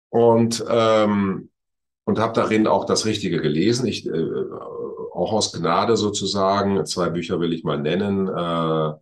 und, 0.09 0.63
ähm, 0.67 1.49
und 2.05 2.19
habe 2.19 2.33
darin 2.33 2.67
auch 2.67 2.85
das 2.85 3.05
Richtige 3.05 3.41
gelesen. 3.41 3.85
Ich, 3.85 4.07
äh, 4.07 4.11
auch 5.13 5.31
aus 5.31 5.53
Gnade 5.53 5.95
sozusagen. 5.97 6.85
Zwei 6.85 7.09
Bücher 7.09 7.39
will 7.39 7.53
ich 7.53 7.63
mal 7.63 7.79
nennen. 7.79 8.27
Äh, 8.27 8.93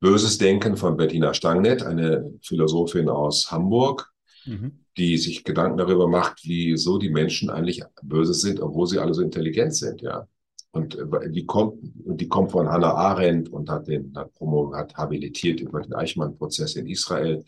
Böses 0.00 0.38
Denken 0.38 0.78
von 0.78 0.96
Bettina 0.96 1.34
Stangnett, 1.34 1.82
eine 1.82 2.32
Philosophin 2.42 3.10
aus 3.10 3.50
Hamburg, 3.52 4.10
mhm. 4.46 4.86
die 4.96 5.18
sich 5.18 5.44
Gedanken 5.44 5.76
darüber 5.76 6.08
macht, 6.08 6.40
wieso 6.44 6.96
die 6.96 7.10
Menschen 7.10 7.50
eigentlich 7.50 7.82
böse 8.02 8.32
sind, 8.32 8.60
obwohl 8.60 8.86
sie 8.86 8.98
alle 8.98 9.12
so 9.12 9.20
intelligent 9.20 9.74
sind, 9.74 10.00
ja. 10.00 10.26
Und 10.72 10.96
äh, 10.96 11.30
die 11.30 11.46
kommt, 11.46 11.78
die 11.82 12.28
kommt 12.28 12.52
von 12.52 12.68
Hannah 12.68 12.94
Arendt 12.94 13.48
und 13.48 13.68
hat 13.68 13.88
den, 13.88 14.12
hat, 14.14 14.32
Promo, 14.34 14.72
hat 14.74 14.94
habilitiert 14.96 15.60
über 15.60 15.80
den 15.80 15.94
Eichmann-Prozess 15.94 16.76
in 16.76 16.86
Israel. 16.86 17.44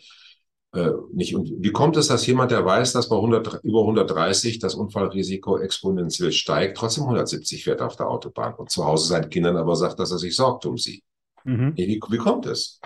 Äh, 0.75 0.91
nicht, 1.13 1.35
und 1.35 1.53
wie 1.59 1.71
kommt 1.71 1.97
es, 1.97 2.09
dass 2.09 2.27
jemand, 2.27 2.51
der 2.51 2.65
weiß, 2.65 2.93
dass 2.93 3.09
bei 3.09 3.17
100, 3.17 3.61
über 3.63 3.83
130 3.83 4.59
das 4.59 4.75
Unfallrisiko 4.75 5.59
exponentiell 5.59 6.33
steigt, 6.33 6.79
trotzdem 6.79 7.05
170 7.05 7.63
fährt 7.63 7.83
auf 7.83 7.97
der 7.97 8.09
Autobahn 8.09 8.55
und 8.55 8.71
zu 8.71 8.85
Hause 8.85 9.09
seinen 9.09 9.29
Kindern 9.29 9.57
aber 9.57 9.77
sagt, 9.77 10.01
dass 10.01 10.11
er 10.11 10.19
sich 10.19 10.35
sorgt 10.35 10.67
um 10.67 10.79
sie? 10.79 11.03
Mhm. 11.45 11.75
Wie, 11.77 12.01
wie 12.09 12.17
kommt 12.17 12.47
es? 12.47 12.81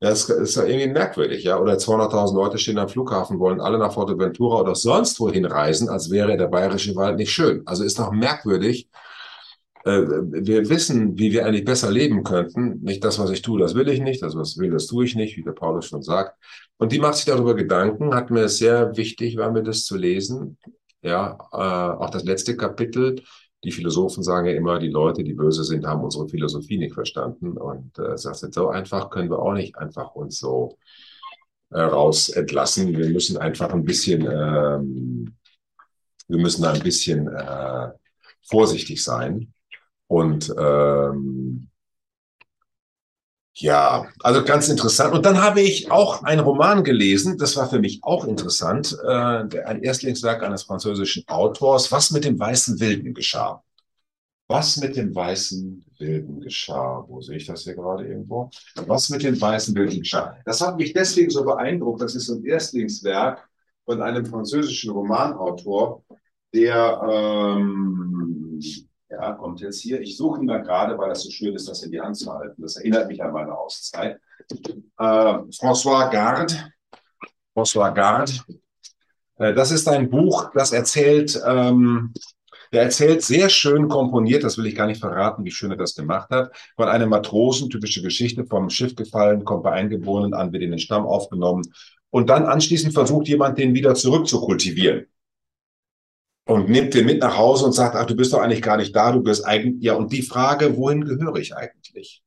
Das 0.00 0.28
ist 0.28 0.56
ja 0.56 0.64
irgendwie 0.64 0.88
merkwürdig, 0.88 1.44
ja. 1.44 1.58
Oder 1.58 1.74
200.000 1.74 2.34
Leute 2.34 2.58
stehen 2.58 2.78
am 2.78 2.88
Flughafen, 2.88 3.38
wollen 3.38 3.60
alle 3.60 3.78
nach 3.78 3.92
Forteventura 3.92 4.60
oder 4.60 4.74
sonst 4.74 5.18
wohin 5.20 5.44
reisen, 5.44 5.88
als 5.88 6.10
wäre 6.10 6.36
der 6.36 6.48
bayerische 6.48 6.94
Wald 6.94 7.16
nicht 7.16 7.30
schön. 7.30 7.62
Also 7.66 7.84
ist 7.84 7.98
doch 7.98 8.12
merkwürdig. 8.12 8.88
Äh, 9.84 10.02
wir 10.02 10.68
wissen, 10.68 11.18
wie 11.18 11.32
wir 11.32 11.46
eigentlich 11.46 11.64
besser 11.64 11.90
leben 11.90 12.24
könnten. 12.24 12.80
Nicht 12.82 13.04
das, 13.04 13.18
was 13.18 13.30
ich 13.30 13.42
tue, 13.42 13.60
das 13.60 13.74
will 13.74 13.88
ich 13.88 14.00
nicht. 14.00 14.22
Das, 14.22 14.34
was 14.34 14.52
ich 14.52 14.58
will, 14.58 14.70
das 14.70 14.86
tue 14.86 15.04
ich 15.04 15.14
nicht, 15.14 15.36
wie 15.36 15.42
der 15.42 15.52
Paulus 15.52 15.86
schon 15.86 16.02
sagt. 16.02 16.36
Und 16.76 16.92
die 16.92 16.98
macht 16.98 17.16
sich 17.16 17.26
darüber 17.26 17.54
Gedanken, 17.54 18.14
hat 18.14 18.30
mir 18.30 18.48
sehr 18.48 18.96
wichtig, 18.96 19.36
war 19.36 19.50
mir 19.52 19.62
das 19.62 19.84
zu 19.84 19.96
lesen. 19.96 20.58
Ja, 21.02 21.36
äh, 21.52 22.02
auch 22.02 22.10
das 22.10 22.24
letzte 22.24 22.56
Kapitel 22.56 23.16
die 23.64 23.72
Philosophen 23.72 24.22
sagen 24.22 24.46
ja 24.46 24.54
immer, 24.54 24.78
die 24.78 24.88
Leute, 24.88 25.24
die 25.24 25.32
böse 25.32 25.64
sind, 25.64 25.86
haben 25.86 26.04
unsere 26.04 26.28
Philosophie 26.28 26.76
nicht 26.76 26.94
verstanden. 26.94 27.56
Und 27.56 27.98
äh, 27.98 28.16
sagst 28.16 28.52
so 28.52 28.68
einfach 28.68 29.10
können 29.10 29.30
wir 29.30 29.38
auch 29.38 29.54
nicht 29.54 29.76
einfach 29.76 30.14
uns 30.14 30.38
so 30.38 30.78
äh, 31.70 31.80
raus 31.80 32.28
entlassen. 32.28 32.96
Wir 32.96 33.08
müssen 33.08 33.38
einfach 33.38 33.72
ein 33.72 33.84
bisschen, 33.84 34.22
ähm, 34.30 35.34
wir 36.28 36.38
müssen 36.38 36.62
da 36.62 36.72
ein 36.72 36.82
bisschen 36.82 37.28
äh, 37.28 37.88
vorsichtig 38.42 39.02
sein. 39.02 39.52
Und 40.08 40.52
ähm, 40.58 41.68
ja, 43.56 44.06
also 44.20 44.44
ganz 44.44 44.68
interessant. 44.68 45.14
Und 45.14 45.24
dann 45.24 45.40
habe 45.40 45.60
ich 45.60 45.90
auch 45.90 46.24
einen 46.24 46.40
Roman 46.40 46.82
gelesen, 46.82 47.38
das 47.38 47.56
war 47.56 47.70
für 47.70 47.78
mich 47.78 48.00
auch 48.02 48.24
interessant, 48.24 48.96
äh, 49.04 49.08
ein 49.08 49.82
Erstlingswerk 49.82 50.42
eines 50.42 50.64
französischen 50.64 51.22
Autors, 51.28 51.92
Was 51.92 52.10
mit 52.10 52.24
dem 52.24 52.38
weißen 52.38 52.80
Wilden 52.80 53.14
geschah. 53.14 53.62
Was 54.48 54.76
mit 54.76 54.96
dem 54.96 55.14
weißen 55.14 55.84
Wilden 55.98 56.40
geschah? 56.40 57.04
Wo 57.08 57.20
sehe 57.22 57.36
ich 57.36 57.46
das 57.46 57.62
hier 57.62 57.74
gerade 57.74 58.06
irgendwo? 58.06 58.50
Was 58.86 59.08
mit 59.08 59.22
dem 59.22 59.40
weißen 59.40 59.74
Wilden 59.74 60.00
geschah? 60.00 60.36
Das 60.44 60.60
hat 60.60 60.76
mich 60.76 60.92
deswegen 60.92 61.30
so 61.30 61.44
beeindruckt. 61.44 62.02
Das 62.02 62.14
ist 62.14 62.28
ein 62.28 62.44
Erstlingswerk 62.44 63.48
von 63.84 64.02
einem 64.02 64.26
französischen 64.26 64.90
Romanautor, 64.90 66.02
der 66.52 67.00
ähm, 67.08 68.60
ja, 69.14 69.32
kommt 69.32 69.60
jetzt 69.60 69.80
hier. 69.80 70.00
Ich 70.00 70.16
suche 70.16 70.40
ihn 70.40 70.46
mal 70.46 70.62
gerade, 70.62 70.98
weil 70.98 71.08
das 71.08 71.22
so 71.22 71.30
schön 71.30 71.54
ist, 71.54 71.68
das 71.68 71.82
in 71.82 71.90
die 71.90 72.00
Hand 72.00 72.16
zu 72.16 72.32
halten. 72.32 72.60
Das 72.62 72.76
erinnert 72.76 73.08
mich 73.08 73.22
an 73.22 73.32
meine 73.32 73.56
Auszeit. 73.56 74.20
Äh, 74.50 74.74
François 74.98 76.10
Garde. 76.10 76.54
François 77.54 77.92
Garde. 77.92 78.32
Äh, 79.36 79.54
das 79.54 79.70
ist 79.70 79.88
ein 79.88 80.10
Buch, 80.10 80.50
das 80.54 80.72
erzählt, 80.72 81.40
ähm, 81.46 82.12
der 82.72 82.82
erzählt 82.82 83.22
sehr 83.22 83.48
schön 83.50 83.88
komponiert, 83.88 84.42
das 84.42 84.58
will 84.58 84.66
ich 84.66 84.74
gar 84.74 84.86
nicht 84.86 85.00
verraten, 85.00 85.44
wie 85.44 85.52
schön 85.52 85.70
er 85.70 85.76
das 85.76 85.94
gemacht 85.94 86.30
hat, 86.30 86.50
von 86.76 86.88
einem 86.88 87.08
Matrosen, 87.08 87.70
typische 87.70 88.02
Geschichte, 88.02 88.44
vom 88.46 88.68
Schiff 88.68 88.96
gefallen, 88.96 89.44
kommt 89.44 89.62
bei 89.62 89.72
Eingeborenen 89.72 90.34
an, 90.34 90.52
wird 90.52 90.62
in 90.62 90.70
den 90.70 90.80
Stamm 90.80 91.06
aufgenommen 91.06 91.62
und 92.10 92.30
dann 92.30 92.46
anschließend 92.46 92.92
versucht 92.92 93.28
jemand, 93.28 93.58
den 93.58 93.74
wieder 93.74 93.94
zurück 93.94 94.26
zu 94.26 94.40
kultivieren 94.40 95.06
und 96.46 96.68
nimmt 96.68 96.94
den 96.94 97.06
mit 97.06 97.20
nach 97.20 97.36
Hause 97.36 97.64
und 97.64 97.72
sagt, 97.72 97.96
ach, 97.96 98.06
du 98.06 98.14
bist 98.14 98.32
doch 98.32 98.40
eigentlich 98.40 98.62
gar 98.62 98.76
nicht 98.76 98.94
da, 98.94 99.12
du 99.12 99.22
bist 99.22 99.44
eigentlich, 99.44 99.82
ja, 99.82 99.94
und 99.94 100.12
die 100.12 100.22
Frage, 100.22 100.76
wohin 100.76 101.04
gehöre 101.04 101.36
ich 101.36 101.56
eigentlich? 101.56 102.22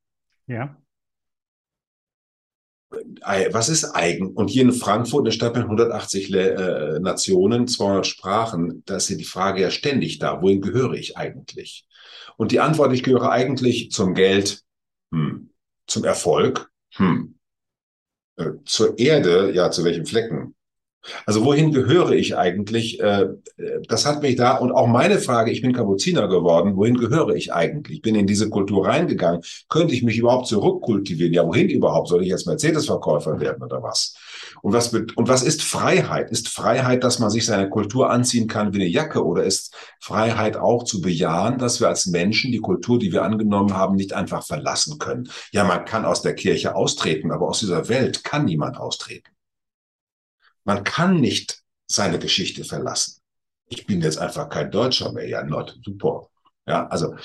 Ja. 0.48 0.78
Was 3.52 3.68
ist 3.68 3.96
eigen? 3.96 4.34
Und 4.34 4.50
hier 4.50 4.64
in 4.64 4.72
Frankfurt, 4.72 5.26
eine 5.26 5.34
Stadt 5.34 5.56
mit 5.56 5.66
180 5.66 6.34
äh, 6.34 7.00
Nationen, 7.00 7.68
200 7.68 8.08
Sprachen, 8.08 8.82
da 8.86 8.96
ist 8.96 9.10
ja 9.10 9.18
die 9.18 9.26
Frage 9.26 9.62
ja 9.62 9.72
ständig 9.72 10.20
da, 10.20 10.42
wohin 10.42 10.62
gehöre 10.62 10.94
ich 10.94 11.18
eigentlich? 11.18 11.86
Und 12.38 12.52
die 12.52 12.60
Antwort, 12.60 12.94
ich 12.94 13.04
gehöre 13.04 13.32
eigentlich 13.32 13.92
zum 13.92 14.14
Geld, 14.14 14.64
hm. 15.12 15.52
zum 15.86 16.06
Erfolg, 16.06 16.72
hm. 16.94 17.38
Äh, 18.38 18.52
zur 18.66 18.98
Erde, 18.98 19.52
ja, 19.54 19.70
zu 19.70 19.84
welchen 19.84 20.06
Flecken? 20.06 20.56
Also 21.26 21.46
wohin 21.46 21.72
gehöre 21.72 22.12
ich 22.12 22.38
eigentlich? 22.38 23.00
Äh, 23.00 23.28
das 23.88 24.06
hat 24.06 24.22
mich 24.22 24.36
da 24.36 24.58
und 24.58 24.72
auch 24.72 24.88
meine 24.88 25.20
Frage, 25.20 25.52
ich 25.52 25.62
bin 25.62 25.74
Kapuziner 25.74 26.28
geworden, 26.28 26.76
wohin 26.76 26.98
gehöre 26.98 27.36
ich 27.36 27.54
eigentlich? 27.54 28.02
Bin 28.02 28.16
in 28.16 28.28
diese 28.28 28.50
Kultur 28.50 28.88
reingegangen. 28.88 29.42
Könnte 29.70 29.94
ich 29.94 30.04
mich 30.04 30.18
überhaupt 30.18 30.48
zurückkultivieren? 30.48 31.34
Ja, 31.34 31.46
wohin 31.46 31.70
überhaupt? 31.70 32.10
Soll 32.10 32.24
ich 32.24 32.30
jetzt 32.30 32.48
Mercedes-Verkäufer 32.48 33.40
werden 33.40 33.64
oder 33.64 33.82
was? 33.84 34.16
Und 34.62 34.74
was, 34.74 34.94
und 34.94 35.28
was 35.28 35.44
ist 35.44 35.62
Freiheit? 35.62 36.32
Ist 36.32 36.50
Freiheit, 36.50 37.04
dass 37.04 37.20
man 37.20 37.30
sich 37.30 37.46
seine 37.46 37.70
Kultur 37.70 38.10
anziehen 38.10 38.48
kann 38.48 38.74
wie 38.74 38.82
eine 38.82 38.90
Jacke? 38.90 39.26
Oder 39.26 39.44
ist 39.44 39.76
Freiheit 40.00 40.58
auch 40.58 40.84
zu 40.84 41.02
bejahen, 41.02 41.58
dass 41.58 41.80
wir 41.80 41.88
als 41.88 42.06
Menschen 42.08 42.52
die 42.52 42.60
Kultur, 42.60 43.00
die 43.00 43.12
wir 43.12 43.24
angenommen 43.24 43.76
haben, 43.76 43.96
nicht 43.96 44.14
einfach 44.14 44.46
verlassen 44.46 44.98
können? 44.98 45.30
Ja, 45.52 45.64
man 45.64 45.86
kann 45.86 46.06
aus 46.06 46.22
der 46.22 46.36
Kirche 46.36 46.76
austreten, 46.76 47.32
aber 47.32 47.48
aus 47.48 47.60
dieser 47.60 47.90
Welt 47.90 48.24
kann 48.24 48.46
niemand 48.46 48.78
austreten. 48.78 49.37
Man 50.68 50.84
kann 50.84 51.22
nicht 51.22 51.64
seine 51.88 52.20
Geschichte 52.20 52.66
verlassen. 52.66 53.22
Ich 53.70 53.86
bin 53.86 54.02
jetzt 54.02 54.18
einfach 54.18 54.50
kein 54.50 54.70
Deutscher 54.70 55.14
mehr. 55.14 55.28
Ja, 55.28 55.42
not 55.42 55.80
super. 55.84 56.28
Ja, 56.68 56.88
also 56.88 57.16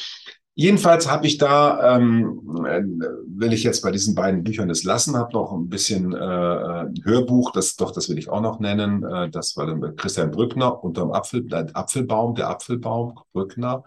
jedenfalls 0.54 1.10
habe 1.10 1.26
ich 1.26 1.38
da, 1.38 1.96
ähm, 1.96 2.40
will 2.46 3.52
ich 3.52 3.64
jetzt 3.64 3.82
bei 3.82 3.90
diesen 3.90 4.14
beiden 4.14 4.44
Büchern 4.44 4.68
das 4.68 4.84
lassen, 4.84 5.16
habe 5.16 5.32
noch 5.32 5.52
ein 5.52 5.68
bisschen 5.68 6.12
äh, 6.12 6.16
ein 6.18 6.94
Hörbuch, 7.02 7.50
das 7.50 7.74
doch, 7.74 7.90
das 7.90 8.08
will 8.08 8.16
ich 8.16 8.28
auch 8.28 8.42
noch 8.42 8.60
nennen. 8.60 9.02
Äh, 9.02 9.28
das 9.28 9.56
war 9.56 9.66
dann 9.66 9.96
Christian 9.96 10.30
Brückner 10.30 10.82
unterm 10.84 11.10
Apfel, 11.10 11.44
äh, 11.52 11.66
Apfelbaum, 11.74 12.36
der 12.36 12.48
Apfelbaum 12.48 13.18
Brückner, 13.32 13.82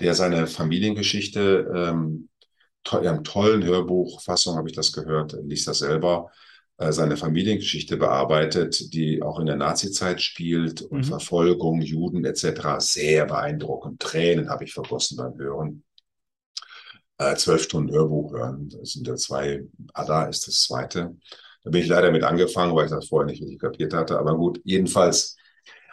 der 0.00 0.14
seine 0.14 0.46
Familiengeschichte 0.46 1.70
ähm, 1.74 2.30
to 2.82 3.02
ja, 3.02 3.18
tollen 3.18 3.62
Hörbuchfassung 3.62 4.56
habe 4.56 4.70
ich 4.70 4.74
das 4.74 4.90
gehört, 4.92 5.36
liest 5.44 5.68
das 5.68 5.80
selber 5.80 6.30
seine 6.78 7.16
Familiengeschichte 7.16 7.96
bearbeitet, 7.96 8.92
die 8.92 9.22
auch 9.22 9.38
in 9.38 9.46
der 9.46 9.56
Nazizeit 9.56 10.20
spielt 10.20 10.82
und 10.82 10.98
mhm. 10.98 11.04
Verfolgung, 11.04 11.80
Juden 11.80 12.24
etc. 12.24 12.78
Sehr 12.78 13.24
beeindruckend. 13.24 14.00
Tränen 14.00 14.50
habe 14.50 14.64
ich 14.64 14.74
vergossen 14.74 15.16
beim 15.16 15.38
Hören. 15.38 15.84
Äh, 17.18 17.34
zwölf 17.36 17.62
Stunden 17.62 17.90
Hörbuch 17.92 18.32
hören, 18.34 18.68
das 18.68 18.92
sind 18.92 19.06
ja 19.06 19.14
zwei, 19.16 19.64
Ada 19.94 20.24
ist 20.24 20.46
das 20.46 20.60
zweite. 20.64 21.16
Da 21.64 21.70
bin 21.70 21.80
ich 21.80 21.88
leider 21.88 22.10
mit 22.10 22.22
angefangen, 22.22 22.76
weil 22.76 22.84
ich 22.84 22.90
das 22.90 23.08
vorher 23.08 23.26
nicht 23.26 23.40
richtig 23.40 23.58
kapiert 23.58 23.94
hatte. 23.94 24.18
Aber 24.18 24.36
gut, 24.36 24.60
jedenfalls, 24.64 25.36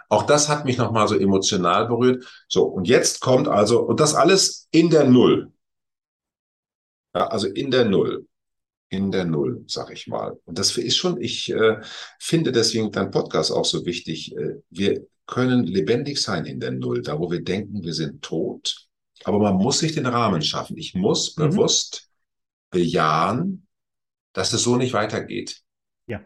auch 0.09 0.23
das 0.23 0.49
hat 0.49 0.65
mich 0.65 0.77
nochmal 0.77 1.07
so 1.07 1.15
emotional 1.15 1.87
berührt. 1.87 2.25
So, 2.49 2.65
und 2.65 2.89
jetzt 2.89 3.21
kommt 3.21 3.47
also, 3.47 3.81
und 3.83 4.01
das 4.01 4.15
alles 4.15 4.67
in 4.71 4.89
der 4.89 5.05
Null. 5.05 5.53
Ja, 7.15 7.27
also 7.27 7.47
in 7.47 7.71
der 7.71 7.85
Null 7.85 8.27
in 8.93 9.11
der 9.11 9.25
Null, 9.25 9.63
sag 9.67 9.91
ich 9.91 10.07
mal. 10.07 10.39
Und 10.45 10.59
das 10.59 10.77
ist 10.77 10.95
schon, 10.95 11.19
ich 11.19 11.51
äh, 11.51 11.81
finde 12.19 12.51
deswegen 12.51 12.91
dein 12.91 13.11
Podcast 13.11 13.51
auch 13.51 13.65
so 13.65 13.85
wichtig. 13.85 14.35
Äh, 14.37 14.61
wir 14.69 15.05
können 15.25 15.65
lebendig 15.65 16.21
sein 16.21 16.45
in 16.45 16.59
der 16.59 16.71
Null, 16.71 17.01
da 17.01 17.19
wo 17.19 17.31
wir 17.31 17.43
denken, 17.43 17.83
wir 17.83 17.93
sind 17.93 18.21
tot. 18.21 18.87
Aber 19.23 19.39
man 19.39 19.55
muss 19.55 19.79
sich 19.79 19.93
den 19.93 20.05
Rahmen 20.05 20.41
schaffen. 20.41 20.77
Ich 20.77 20.93
muss 20.93 21.35
mhm. 21.35 21.49
bewusst 21.49 22.09
bejahen, 22.69 23.67
dass 24.33 24.53
es 24.53 24.63
so 24.63 24.75
nicht 24.75 24.93
weitergeht. 24.93 25.61
Ja. 26.07 26.21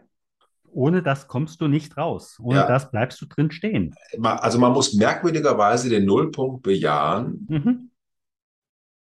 Ohne 0.70 1.02
das 1.02 1.26
kommst 1.26 1.60
du 1.60 1.68
nicht 1.68 1.96
raus. 1.96 2.36
Ohne 2.42 2.60
ja. 2.60 2.68
das 2.68 2.90
bleibst 2.90 3.20
du 3.22 3.26
drin 3.26 3.50
stehen. 3.50 3.94
Also 4.22 4.58
man 4.58 4.72
muss 4.72 4.92
merkwürdigerweise 4.92 5.88
den 5.88 6.04
Nullpunkt 6.04 6.62
bejahen, 6.62 7.46
mhm. 7.48 7.90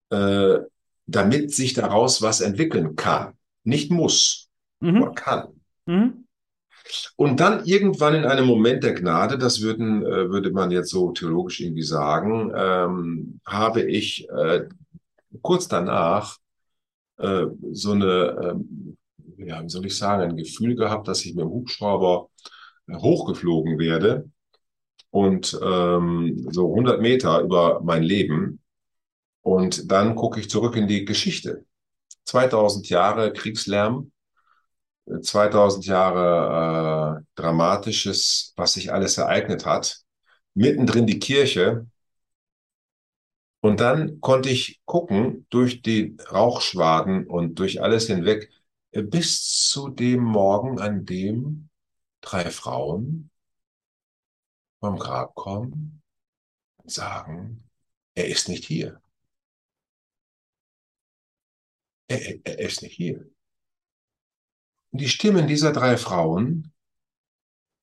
äh, 0.09 0.59
damit 1.07 1.51
sich 1.51 1.73
daraus 1.73 2.21
was 2.21 2.41
entwickeln 2.41 2.95
kann 2.95 3.33
nicht 3.65 3.91
muss, 3.91 4.49
mhm. 4.79 5.03
aber 5.03 5.13
kann. 5.13 5.47
Mhm. 5.85 6.25
Und 7.15 7.39
dann 7.39 7.65
irgendwann 7.65 8.15
in 8.15 8.25
einem 8.25 8.45
Moment 8.45 8.83
der 8.83 8.93
Gnade, 8.93 9.37
das 9.37 9.61
würden, 9.61 10.05
äh, 10.05 10.29
würde 10.29 10.51
man 10.51 10.71
jetzt 10.71 10.91
so 10.91 11.11
theologisch 11.11 11.59
irgendwie 11.59 11.83
sagen, 11.83 12.51
ähm, 12.55 13.39
habe 13.45 13.81
ich 13.81 14.29
äh, 14.29 14.65
kurz 15.41 15.67
danach 15.67 16.37
äh, 17.17 17.45
so 17.71 17.91
eine, 17.91 18.53
ähm, 18.53 18.97
ja, 19.37 19.63
wie 19.63 19.69
soll 19.69 19.85
ich 19.85 19.97
sagen, 19.97 20.23
ein 20.23 20.37
Gefühl 20.37 20.75
gehabt, 20.75 21.07
dass 21.07 21.25
ich 21.25 21.33
mit 21.33 21.43
dem 21.43 21.49
Hubschrauber 21.49 22.29
äh, 22.87 22.95
hochgeflogen 22.95 23.79
werde 23.79 24.29
und 25.09 25.57
ähm, 25.63 26.47
so 26.51 26.69
100 26.69 27.01
Meter 27.01 27.41
über 27.41 27.81
mein 27.81 28.03
Leben. 28.03 28.59
Und 29.41 29.91
dann 29.91 30.15
gucke 30.15 30.39
ich 30.39 30.49
zurück 30.49 30.75
in 30.75 30.87
die 30.87 31.05
Geschichte. 31.05 31.65
2000 32.25 32.89
Jahre 32.89 33.33
Kriegslärm, 33.33 34.11
2000 35.21 35.85
Jahre 35.85 37.21
äh, 37.21 37.25
Dramatisches, 37.35 38.53
was 38.55 38.73
sich 38.73 38.91
alles 38.91 39.17
ereignet 39.17 39.65
hat. 39.65 40.01
Mittendrin 40.53 41.05
die 41.07 41.19
Kirche. 41.19 41.87
Und 43.61 43.79
dann 43.79 44.21
konnte 44.21 44.49
ich 44.49 44.81
gucken 44.85 45.47
durch 45.49 45.81
die 45.81 46.15
Rauchschwaden 46.31 47.27
und 47.27 47.55
durch 47.59 47.81
alles 47.81 48.07
hinweg 48.07 48.51
äh, 48.91 49.01
bis 49.01 49.67
zu 49.69 49.89
dem 49.89 50.23
Morgen, 50.23 50.79
an 50.79 51.05
dem 51.05 51.69
drei 52.21 52.49
Frauen 52.51 53.29
vom 54.79 54.97
Grab 54.99 55.35
kommen 55.35 56.01
und 56.77 56.91
sagen, 56.91 57.63
er 58.15 58.27
ist 58.27 58.49
nicht 58.49 58.65
hier. 58.65 59.01
Er, 62.07 62.45
er, 62.45 62.59
ist 62.59 62.81
nicht 62.81 62.95
hier. 62.95 63.25
Und 64.91 65.01
die 65.01 65.09
Stimmen 65.09 65.47
dieser 65.47 65.73
drei 65.73 65.97
Frauen 65.97 66.71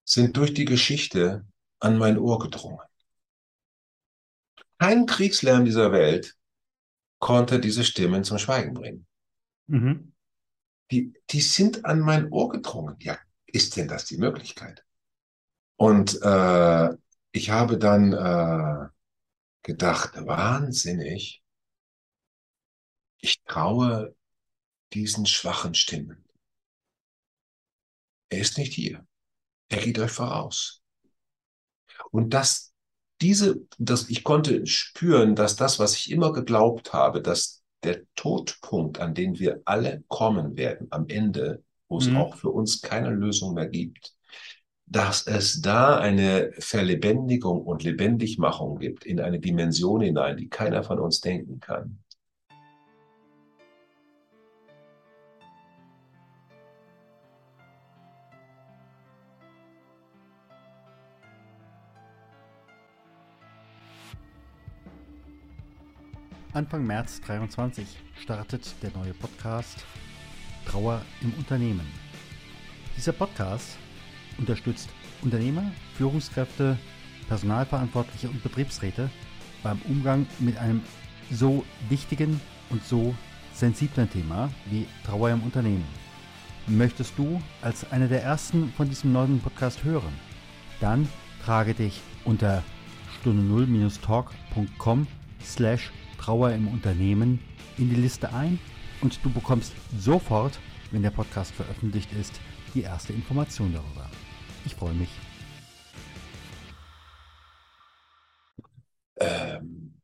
sind 0.04 0.36
durch 0.36 0.54
die 0.54 0.64
Geschichte 0.64 1.46
an 1.80 1.98
mein 1.98 2.18
Ohr 2.18 2.38
gedrungen. 2.38 2.86
Kein 4.78 5.06
Kriegslärm 5.06 5.64
dieser 5.64 5.92
Welt 5.92 6.36
konnte 7.18 7.60
diese 7.60 7.84
Stimmen 7.84 8.24
zum 8.24 8.38
Schweigen 8.38 8.74
bringen. 8.74 9.06
Mhm. 9.66 10.12
Die, 10.90 11.14
die 11.30 11.40
sind 11.40 11.84
an 11.84 12.00
mein 12.00 12.30
Ohr 12.30 12.48
gedrungen. 12.48 12.96
Ja, 13.00 13.18
ist 13.46 13.76
denn 13.76 13.88
das 13.88 14.04
die 14.04 14.18
Möglichkeit? 14.18 14.84
Und 15.76 16.20
äh, 16.22 16.90
ich 17.32 17.50
habe 17.50 17.78
dann 17.78 18.12
äh, 18.12 18.88
gedacht, 19.62 20.14
wahnsinnig, 20.26 21.41
ich 23.22 23.42
traue 23.44 24.14
diesen 24.92 25.24
schwachen 25.24 25.74
Stimmen. 25.74 26.24
Er 28.28 28.40
ist 28.40 28.58
nicht 28.58 28.74
hier. 28.74 29.06
Er 29.68 29.78
geht 29.78 29.98
euch 29.98 30.10
voraus. 30.10 30.82
Und 32.10 32.34
das, 32.34 32.74
diese, 33.20 33.60
das, 33.78 34.10
ich 34.10 34.24
konnte 34.24 34.66
spüren, 34.66 35.34
dass 35.34 35.56
das, 35.56 35.78
was 35.78 35.96
ich 35.96 36.10
immer 36.10 36.32
geglaubt 36.32 36.92
habe, 36.92 37.22
dass 37.22 37.62
der 37.84 38.02
Todpunkt, 38.16 39.00
an 39.00 39.14
den 39.14 39.38
wir 39.38 39.62
alle 39.64 40.04
kommen 40.08 40.56
werden, 40.56 40.88
am 40.90 41.06
Ende, 41.08 41.62
wo 41.88 41.98
es 41.98 42.08
mhm. 42.08 42.16
auch 42.16 42.36
für 42.36 42.50
uns 42.50 42.82
keine 42.82 43.10
Lösung 43.10 43.54
mehr 43.54 43.68
gibt, 43.68 44.14
dass 44.86 45.26
es 45.26 45.62
da 45.62 45.98
eine 45.98 46.52
Verlebendigung 46.58 47.62
und 47.62 47.82
Lebendigmachung 47.82 48.78
gibt 48.78 49.04
in 49.04 49.20
eine 49.20 49.38
Dimension 49.38 50.00
hinein, 50.00 50.36
die 50.36 50.48
keiner 50.48 50.82
von 50.82 50.98
uns 50.98 51.20
denken 51.20 51.60
kann. 51.60 52.01
Anfang 66.54 66.86
März 66.86 67.22
23 67.22 67.86
startet 68.20 68.74
der 68.82 68.90
neue 68.90 69.14
Podcast 69.14 69.86
Trauer 70.66 71.00
im 71.22 71.32
Unternehmen. 71.38 71.86
Dieser 72.94 73.12
Podcast 73.12 73.78
unterstützt 74.36 74.90
Unternehmer, 75.22 75.64
Führungskräfte, 75.96 76.76
Personalverantwortliche 77.26 78.28
und 78.28 78.42
Betriebsräte 78.42 79.08
beim 79.62 79.80
Umgang 79.88 80.26
mit 80.40 80.58
einem 80.58 80.82
so 81.30 81.64
wichtigen 81.88 82.38
und 82.68 82.84
so 82.84 83.14
sensiblen 83.54 84.10
Thema 84.10 84.50
wie 84.66 84.86
Trauer 85.06 85.30
im 85.30 85.42
Unternehmen. 85.44 85.86
Möchtest 86.66 87.14
du 87.16 87.40
als 87.62 87.90
einer 87.90 88.08
der 88.08 88.24
ersten 88.24 88.70
von 88.76 88.90
diesem 88.90 89.10
neuen 89.12 89.40
Podcast 89.40 89.84
hören? 89.84 90.12
Dann 90.80 91.08
trage 91.46 91.72
dich 91.72 92.02
unter 92.26 92.62
stunde 93.20 93.42
0-talk.com 93.42 95.06
slash 95.42 95.90
Trauer 96.22 96.52
im 96.52 96.68
Unternehmen 96.68 97.40
in 97.78 97.90
die 97.90 97.96
Liste 97.96 98.32
ein 98.32 98.60
und 99.00 99.18
du 99.24 99.32
bekommst 99.32 99.72
sofort, 99.98 100.60
wenn 100.92 101.02
der 101.02 101.10
Podcast 101.10 101.52
veröffentlicht 101.52 102.12
ist, 102.12 102.40
die 102.74 102.82
erste 102.82 103.12
Information 103.12 103.72
darüber. 103.72 104.08
Ich 104.64 104.76
freue 104.76 104.94
mich. 104.94 105.08
Ähm, 109.18 109.94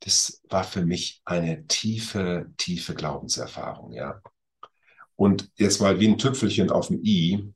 das 0.00 0.40
war 0.48 0.64
für 0.64 0.86
mich 0.86 1.20
eine 1.26 1.66
tiefe, 1.66 2.50
tiefe 2.56 2.94
Glaubenserfahrung, 2.94 3.92
ja. 3.92 4.22
Und 5.14 5.50
jetzt 5.56 5.82
mal 5.82 6.00
wie 6.00 6.08
ein 6.08 6.16
Tüpfelchen 6.16 6.70
auf 6.70 6.88
dem 6.88 7.04
I, 7.04 7.52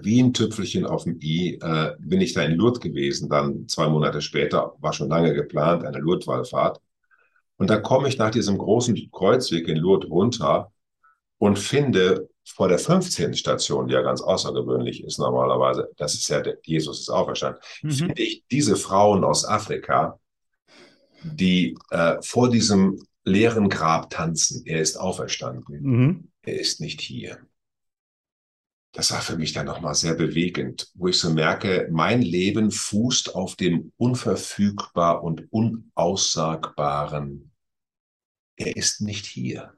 wie 0.00 0.22
ein 0.22 0.32
Tüpfelchen 0.32 0.86
auf 0.86 1.04
dem 1.04 1.18
I, 1.20 1.58
äh, 1.60 1.92
bin 1.98 2.20
ich 2.20 2.34
da 2.34 2.42
in 2.42 2.52
Lourdes 2.52 2.80
gewesen, 2.80 3.28
dann 3.28 3.68
zwei 3.68 3.88
Monate 3.88 4.20
später, 4.20 4.74
war 4.80 4.92
schon 4.92 5.08
lange 5.08 5.34
geplant, 5.34 5.84
eine 5.84 5.98
Lourdes-Wallfahrt. 5.98 6.80
Und 7.56 7.70
da 7.70 7.78
komme 7.78 8.08
ich 8.08 8.18
nach 8.18 8.30
diesem 8.30 8.56
großen 8.56 9.10
Kreuzweg 9.10 9.66
in 9.68 9.78
Lourdes 9.78 10.10
runter 10.10 10.72
und 11.38 11.58
finde 11.58 12.28
vor 12.44 12.68
der 12.68 12.78
15. 12.78 13.34
Station, 13.34 13.88
die 13.88 13.94
ja 13.94 14.02
ganz 14.02 14.20
außergewöhnlich 14.20 15.04
ist 15.04 15.18
normalerweise, 15.18 15.90
das 15.96 16.14
ist 16.14 16.28
ja 16.28 16.40
der 16.40 16.58
Jesus 16.62 17.00
ist 17.00 17.10
auferstanden, 17.10 17.60
mhm. 17.82 17.90
finde 17.90 18.22
ich 18.22 18.44
diese 18.50 18.76
Frauen 18.76 19.24
aus 19.24 19.44
Afrika, 19.44 20.18
die 21.22 21.76
äh, 21.90 22.16
vor 22.22 22.48
diesem 22.48 23.02
leeren 23.24 23.68
Grab 23.68 24.10
tanzen. 24.10 24.64
Er 24.66 24.80
ist 24.80 24.96
auferstanden. 24.96 25.82
Mhm. 25.82 26.28
Er 26.42 26.58
ist 26.58 26.80
nicht 26.80 27.00
hier. 27.00 27.38
Das 28.92 29.12
war 29.12 29.20
für 29.20 29.36
mich 29.36 29.52
dann 29.52 29.66
nochmal 29.66 29.94
sehr 29.94 30.14
bewegend, 30.14 30.90
wo 30.94 31.08
ich 31.08 31.18
so 31.18 31.30
merke, 31.30 31.88
mein 31.90 32.22
Leben 32.22 32.70
fußt 32.70 33.34
auf 33.34 33.54
dem 33.54 33.92
unverfügbar 33.96 35.22
und 35.22 35.52
unaussagbaren. 35.52 37.52
Er 38.56 38.76
ist 38.76 39.02
nicht 39.02 39.26
hier. 39.26 39.74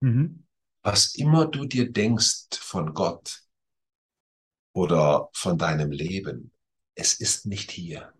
Mhm 0.00 0.44
was 0.82 1.14
immer 1.14 1.46
du 1.46 1.64
dir 1.64 1.90
denkst 1.90 2.58
von 2.58 2.94
Gott 2.94 3.42
oder 4.72 5.28
von 5.32 5.58
deinem 5.58 5.90
Leben, 5.90 6.52
es 6.94 7.14
ist 7.14 7.46
nicht 7.46 7.70
hier. 7.70 8.12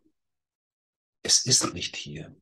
Es 1.22 1.45
ist 1.45 1.74
nicht 1.74 1.97
hier. 1.97 2.34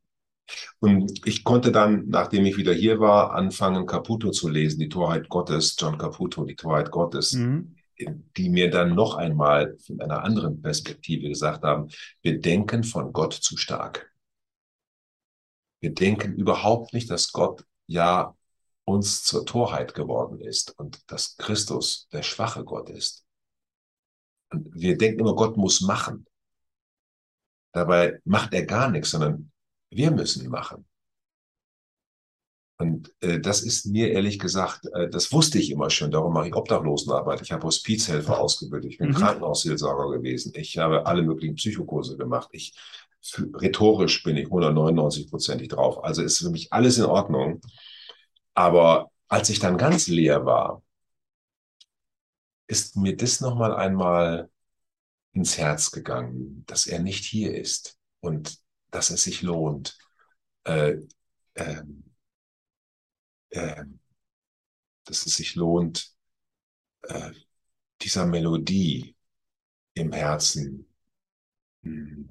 Und 0.78 1.26
ich 1.26 1.44
konnte 1.44 1.72
dann, 1.72 2.08
nachdem 2.08 2.46
ich 2.46 2.56
wieder 2.56 2.72
hier 2.72 3.00
war, 3.00 3.34
anfangen, 3.34 3.86
Caputo 3.86 4.30
zu 4.30 4.48
lesen, 4.48 4.80
die 4.80 4.88
Torheit 4.88 5.28
Gottes, 5.28 5.76
John 5.78 5.98
Caputo, 5.98 6.44
die 6.44 6.56
Torheit 6.56 6.90
Gottes, 6.90 7.32
mhm. 7.32 7.76
Die 7.98 8.48
mir 8.48 8.70
dann 8.70 8.94
noch 8.94 9.16
einmal 9.16 9.76
von 9.78 10.00
einer 10.00 10.22
anderen 10.22 10.62
Perspektive 10.62 11.28
gesagt 11.28 11.64
haben, 11.64 11.88
wir 12.22 12.40
denken 12.40 12.84
von 12.84 13.12
Gott 13.12 13.34
zu 13.34 13.56
stark. 13.56 14.12
Wir 15.80 15.94
denken 15.94 16.34
überhaupt 16.34 16.92
nicht, 16.92 17.10
dass 17.10 17.32
Gott 17.32 17.64
ja 17.86 18.36
uns 18.84 19.22
zur 19.22 19.44
Torheit 19.44 19.94
geworden 19.94 20.40
ist 20.40 20.78
und 20.78 21.10
dass 21.10 21.36
Christus 21.36 22.08
der 22.12 22.22
schwache 22.22 22.64
Gott 22.64 22.88
ist. 22.90 23.24
Und 24.50 24.74
wir 24.74 24.96
denken 24.96 25.20
immer, 25.20 25.34
Gott 25.34 25.56
muss 25.56 25.80
machen. 25.82 26.26
Dabei 27.72 28.20
macht 28.24 28.54
er 28.54 28.64
gar 28.64 28.90
nichts, 28.90 29.10
sondern 29.10 29.52
wir 29.90 30.10
müssen 30.10 30.48
machen. 30.48 30.86
Und 32.78 33.12
äh, 33.20 33.40
das 33.40 33.62
ist 33.62 33.86
mir 33.86 34.12
ehrlich 34.12 34.38
gesagt, 34.38 34.86
äh, 34.94 35.08
das 35.08 35.32
wusste 35.32 35.58
ich 35.58 35.70
immer 35.70 35.90
schon, 35.90 36.12
darum 36.12 36.32
mache 36.32 36.48
ich 36.48 36.54
Obdachlosenarbeit. 36.54 37.42
Ich 37.42 37.50
habe 37.50 37.64
Hospizhelfer 37.64 38.38
ausgebildet, 38.38 38.92
ich 38.92 38.98
bin 38.98 39.08
mhm. 39.08 39.14
Krankenhausseelsorger 39.14 40.16
gewesen, 40.16 40.52
ich 40.54 40.78
habe 40.78 41.04
alle 41.04 41.22
möglichen 41.22 41.56
Psychokurse 41.56 42.16
gemacht. 42.16 42.48
Ich 42.52 42.74
rhetorisch 43.36 44.22
bin 44.22 44.36
ich 44.36 44.46
199-prozentig 44.46 45.68
drauf. 45.68 46.04
Also 46.04 46.22
ist 46.22 46.38
für 46.38 46.50
mich 46.50 46.72
alles 46.72 46.98
in 46.98 47.04
Ordnung. 47.04 47.60
Aber 48.54 49.10
als 49.28 49.50
ich 49.50 49.58
dann 49.58 49.76
ganz 49.76 50.06
leer 50.06 50.46
war, 50.46 50.82
ist 52.68 52.96
mir 52.96 53.16
das 53.16 53.40
nochmal 53.40 53.74
einmal 53.74 54.50
ins 55.32 55.58
Herz 55.58 55.90
gegangen, 55.90 56.64
dass 56.66 56.86
er 56.86 57.00
nicht 57.00 57.24
hier 57.24 57.54
ist 57.54 57.98
und 58.20 58.58
dass 58.90 59.10
es 59.10 59.24
sich 59.24 59.42
lohnt, 59.42 59.98
äh, 60.64 60.96
äh, 61.54 61.82
äh, 63.50 63.84
dass 65.04 65.26
es 65.26 65.36
sich 65.36 65.54
lohnt, 65.54 66.12
äh, 67.02 67.32
dieser 68.02 68.26
Melodie 68.26 69.16
im 69.94 70.12
Herzen 70.12 70.86
hm, 71.82 72.28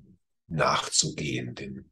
nachzugehen, 0.48 1.56
den, 1.56 1.90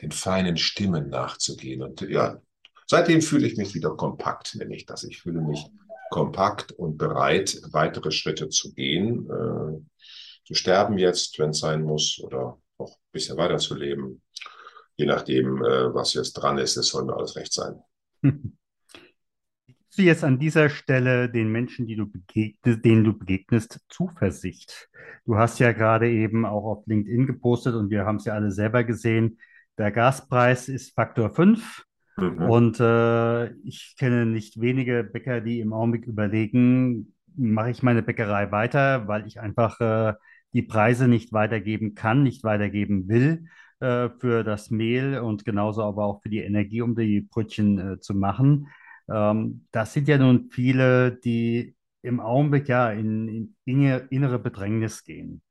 den 0.00 0.12
feinen 0.12 0.56
Stimmen 0.56 1.10
nachzugehen. 1.10 1.82
Und 1.82 2.00
ja, 2.02 2.40
seitdem 2.86 3.20
fühle 3.20 3.46
ich 3.46 3.56
mich 3.56 3.74
wieder 3.74 3.96
kompakt, 3.96 4.54
nenne 4.54 4.74
ich 4.74 4.86
das. 4.86 5.04
Ich 5.04 5.20
fühle 5.20 5.40
mich 5.40 5.66
kompakt 6.10 6.72
und 6.72 6.96
bereit, 6.96 7.60
weitere 7.70 8.10
Schritte 8.10 8.48
zu 8.48 8.72
gehen, 8.72 9.28
äh, 9.28 9.80
zu 10.46 10.54
sterben 10.54 10.96
jetzt, 10.96 11.38
wenn 11.38 11.50
es 11.50 11.58
sein 11.58 11.82
muss, 11.82 12.18
oder 12.22 12.58
noch 12.78 12.90
ein 12.90 13.12
bisschen 13.12 13.36
weiter 13.36 13.58
zu 13.58 13.74
leben. 13.74 14.22
Je 14.96 15.04
nachdem, 15.04 15.62
äh, 15.62 15.94
was 15.94 16.14
jetzt 16.14 16.32
dran 16.32 16.58
ist, 16.58 16.76
es 16.76 16.88
soll 16.88 17.04
mir 17.04 17.16
alles 17.16 17.36
recht 17.36 17.52
sein. 17.52 17.82
du 19.98 20.02
jetzt 20.02 20.24
an 20.24 20.38
dieser 20.38 20.68
Stelle 20.68 21.28
den 21.28 21.50
Menschen, 21.50 21.86
die 21.86 21.96
du 21.96 22.06
begegnest, 22.06 22.84
denen 22.84 23.04
du 23.04 23.16
begegnest, 23.16 23.80
Zuversicht? 23.88 24.88
Du 25.24 25.36
hast 25.36 25.58
ja 25.58 25.72
gerade 25.72 26.10
eben 26.10 26.46
auch 26.46 26.64
auf 26.64 26.86
LinkedIn 26.86 27.26
gepostet 27.26 27.74
und 27.74 27.90
wir 27.90 28.04
haben 28.04 28.16
es 28.16 28.24
ja 28.24 28.34
alle 28.34 28.50
selber 28.50 28.84
gesehen. 28.84 29.38
Der 29.76 29.90
Gaspreis 29.90 30.68
ist 30.68 30.94
Faktor 30.94 31.30
5 31.30 31.84
mhm. 32.16 32.42
und 32.42 32.80
äh, 32.80 33.52
ich 33.64 33.96
kenne 33.98 34.26
nicht 34.26 34.60
wenige 34.60 35.04
Bäcker, 35.04 35.40
die 35.40 35.60
im 35.60 35.72
Augenblick 35.72 36.06
überlegen, 36.06 37.14
mache 37.36 37.70
ich 37.70 37.82
meine 37.82 38.02
Bäckerei 38.02 38.50
weiter, 38.50 39.06
weil 39.08 39.26
ich 39.26 39.40
einfach 39.40 39.80
äh, 39.80 40.14
die 40.52 40.62
Preise 40.62 41.08
nicht 41.08 41.32
weitergeben 41.32 41.94
kann, 41.94 42.22
nicht 42.22 42.42
weitergeben 42.44 43.08
will 43.08 43.46
äh, 43.80 44.08
für 44.18 44.44
das 44.44 44.70
Mehl 44.70 45.18
und 45.18 45.44
genauso 45.44 45.82
aber 45.82 46.04
auch 46.04 46.22
für 46.22 46.30
die 46.30 46.40
Energie, 46.40 46.82
um 46.82 46.96
die 46.96 47.20
Brötchen 47.20 47.78
äh, 47.78 48.00
zu 48.00 48.14
machen. 48.14 48.68
Ähm, 49.10 49.66
das 49.72 49.92
sind 49.92 50.08
ja 50.08 50.18
nun 50.18 50.50
viele, 50.50 51.12
die 51.12 51.76
im 52.02 52.20
Augenblick 52.20 52.68
ja 52.68 52.90
in, 52.90 53.54
in 53.64 53.84
innere 54.10 54.38
Bedrängnis 54.38 55.04
gehen. 55.04 55.42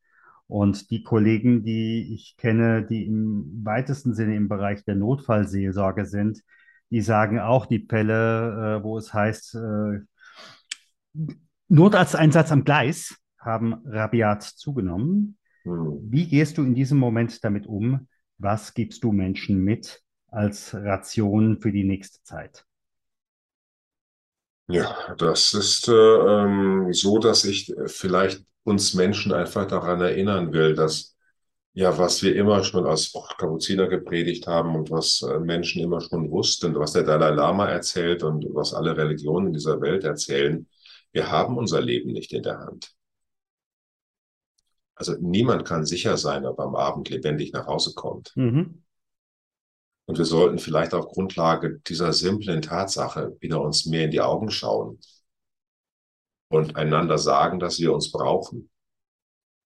Und 0.48 0.92
die 0.92 1.04
Kollegen, 1.04 1.64
die 1.64 2.14
ich 2.14 2.38
kenne, 2.38 2.86
die 2.86 3.06
im 3.06 3.62
weitesten 3.64 4.14
Sinne 4.14 4.36
im 4.36 4.48
Bereich 4.48 4.86
der 4.86 4.96
Notfallseelsorge 4.96 6.06
sind, 6.06 6.42
die 6.90 7.02
sagen 7.02 7.40
auch 7.40 7.66
die 7.66 7.86
Fälle, 7.86 8.80
äh, 8.80 8.84
wo 8.84 8.98
es 8.98 9.14
heißt, 9.14 9.56
äh, 9.56 10.00
Notarzteinsatz 11.68 12.52
am 12.52 12.64
Gleis 12.64 13.18
haben 13.40 13.74
rabiat 13.86 14.44
zugenommen. 14.44 15.38
Hm. 15.64 16.00
Wie 16.04 16.28
gehst 16.28 16.58
du 16.58 16.64
in 16.64 16.76
diesem 16.76 16.98
Moment 16.98 17.44
damit 17.44 17.68
um? 17.68 18.08
Was 18.38 18.74
gibst 18.74 19.04
du 19.04 19.12
Menschen 19.12 19.64
mit 19.64 20.02
als 20.28 20.74
Ration 20.74 21.60
für 21.60 21.72
die 21.74 21.84
nächste 21.84 22.24
Zeit? 22.24 22.67
Ja, 24.70 25.16
das 25.18 25.54
ist 25.54 25.88
äh, 25.88 25.94
ähm, 25.94 26.92
so, 26.92 27.20
dass 27.20 27.46
ich 27.46 27.74
vielleicht 27.86 28.44
uns 28.64 28.94
Menschen 28.94 29.32
einfach 29.32 29.66
daran 29.66 30.02
erinnern 30.02 30.52
will, 30.52 30.76
dass 30.76 31.16
ja, 31.78 31.96
was 31.98 32.24
wir 32.24 32.36
immer 32.36 32.64
schon 32.64 32.88
als 32.88 33.14
Kapuziner 33.38 33.88
gepredigt 33.88 34.48
haben 34.48 34.76
und 34.76 34.90
was 34.90 35.22
äh, 35.22 35.40
Menschen 35.40 35.82
immer 35.84 36.02
schon 36.02 36.32
wussten, 36.32 36.74
was 36.74 36.94
der 36.94 37.04
Dalai 37.04 37.30
Lama 37.30 37.68
erzählt 37.68 38.24
und 38.24 38.46
was 38.56 38.74
alle 38.74 38.98
Religionen 38.98 39.54
dieser 39.54 39.80
Welt 39.80 40.04
erzählen, 40.04 40.68
wir 41.12 41.32
haben 41.32 41.56
unser 41.56 41.80
Leben 41.80 42.12
nicht 42.12 42.34
in 42.34 42.42
der 42.42 42.58
Hand. 42.58 42.96
Also 44.96 45.16
niemand 45.20 45.66
kann 45.66 45.86
sicher 45.86 46.18
sein, 46.18 46.48
ob 46.48 46.58
er 46.58 46.66
am 46.66 46.76
Abend 46.76 47.10
lebendig 47.10 47.54
nach 47.54 47.68
Hause 47.68 47.94
kommt. 47.94 48.32
Mhm. 48.36 48.82
Und 50.08 50.18
wir 50.18 50.26
sollten 50.26 50.58
vielleicht 50.58 50.94
auf 50.94 51.10
Grundlage 51.10 51.80
dieser 51.88 52.14
simplen 52.14 52.62
Tatsache 52.62 53.36
wieder 53.42 53.62
uns 53.62 53.86
mehr 53.86 54.06
in 54.06 54.12
die 54.12 54.22
Augen 54.22 54.50
schauen 54.50 55.00
und 56.50 56.78
einander 56.78 57.18
sagen, 57.18 57.60
dass 57.60 57.78
wir 57.80 57.94
uns 57.94 58.12
brauchen. 58.12 58.70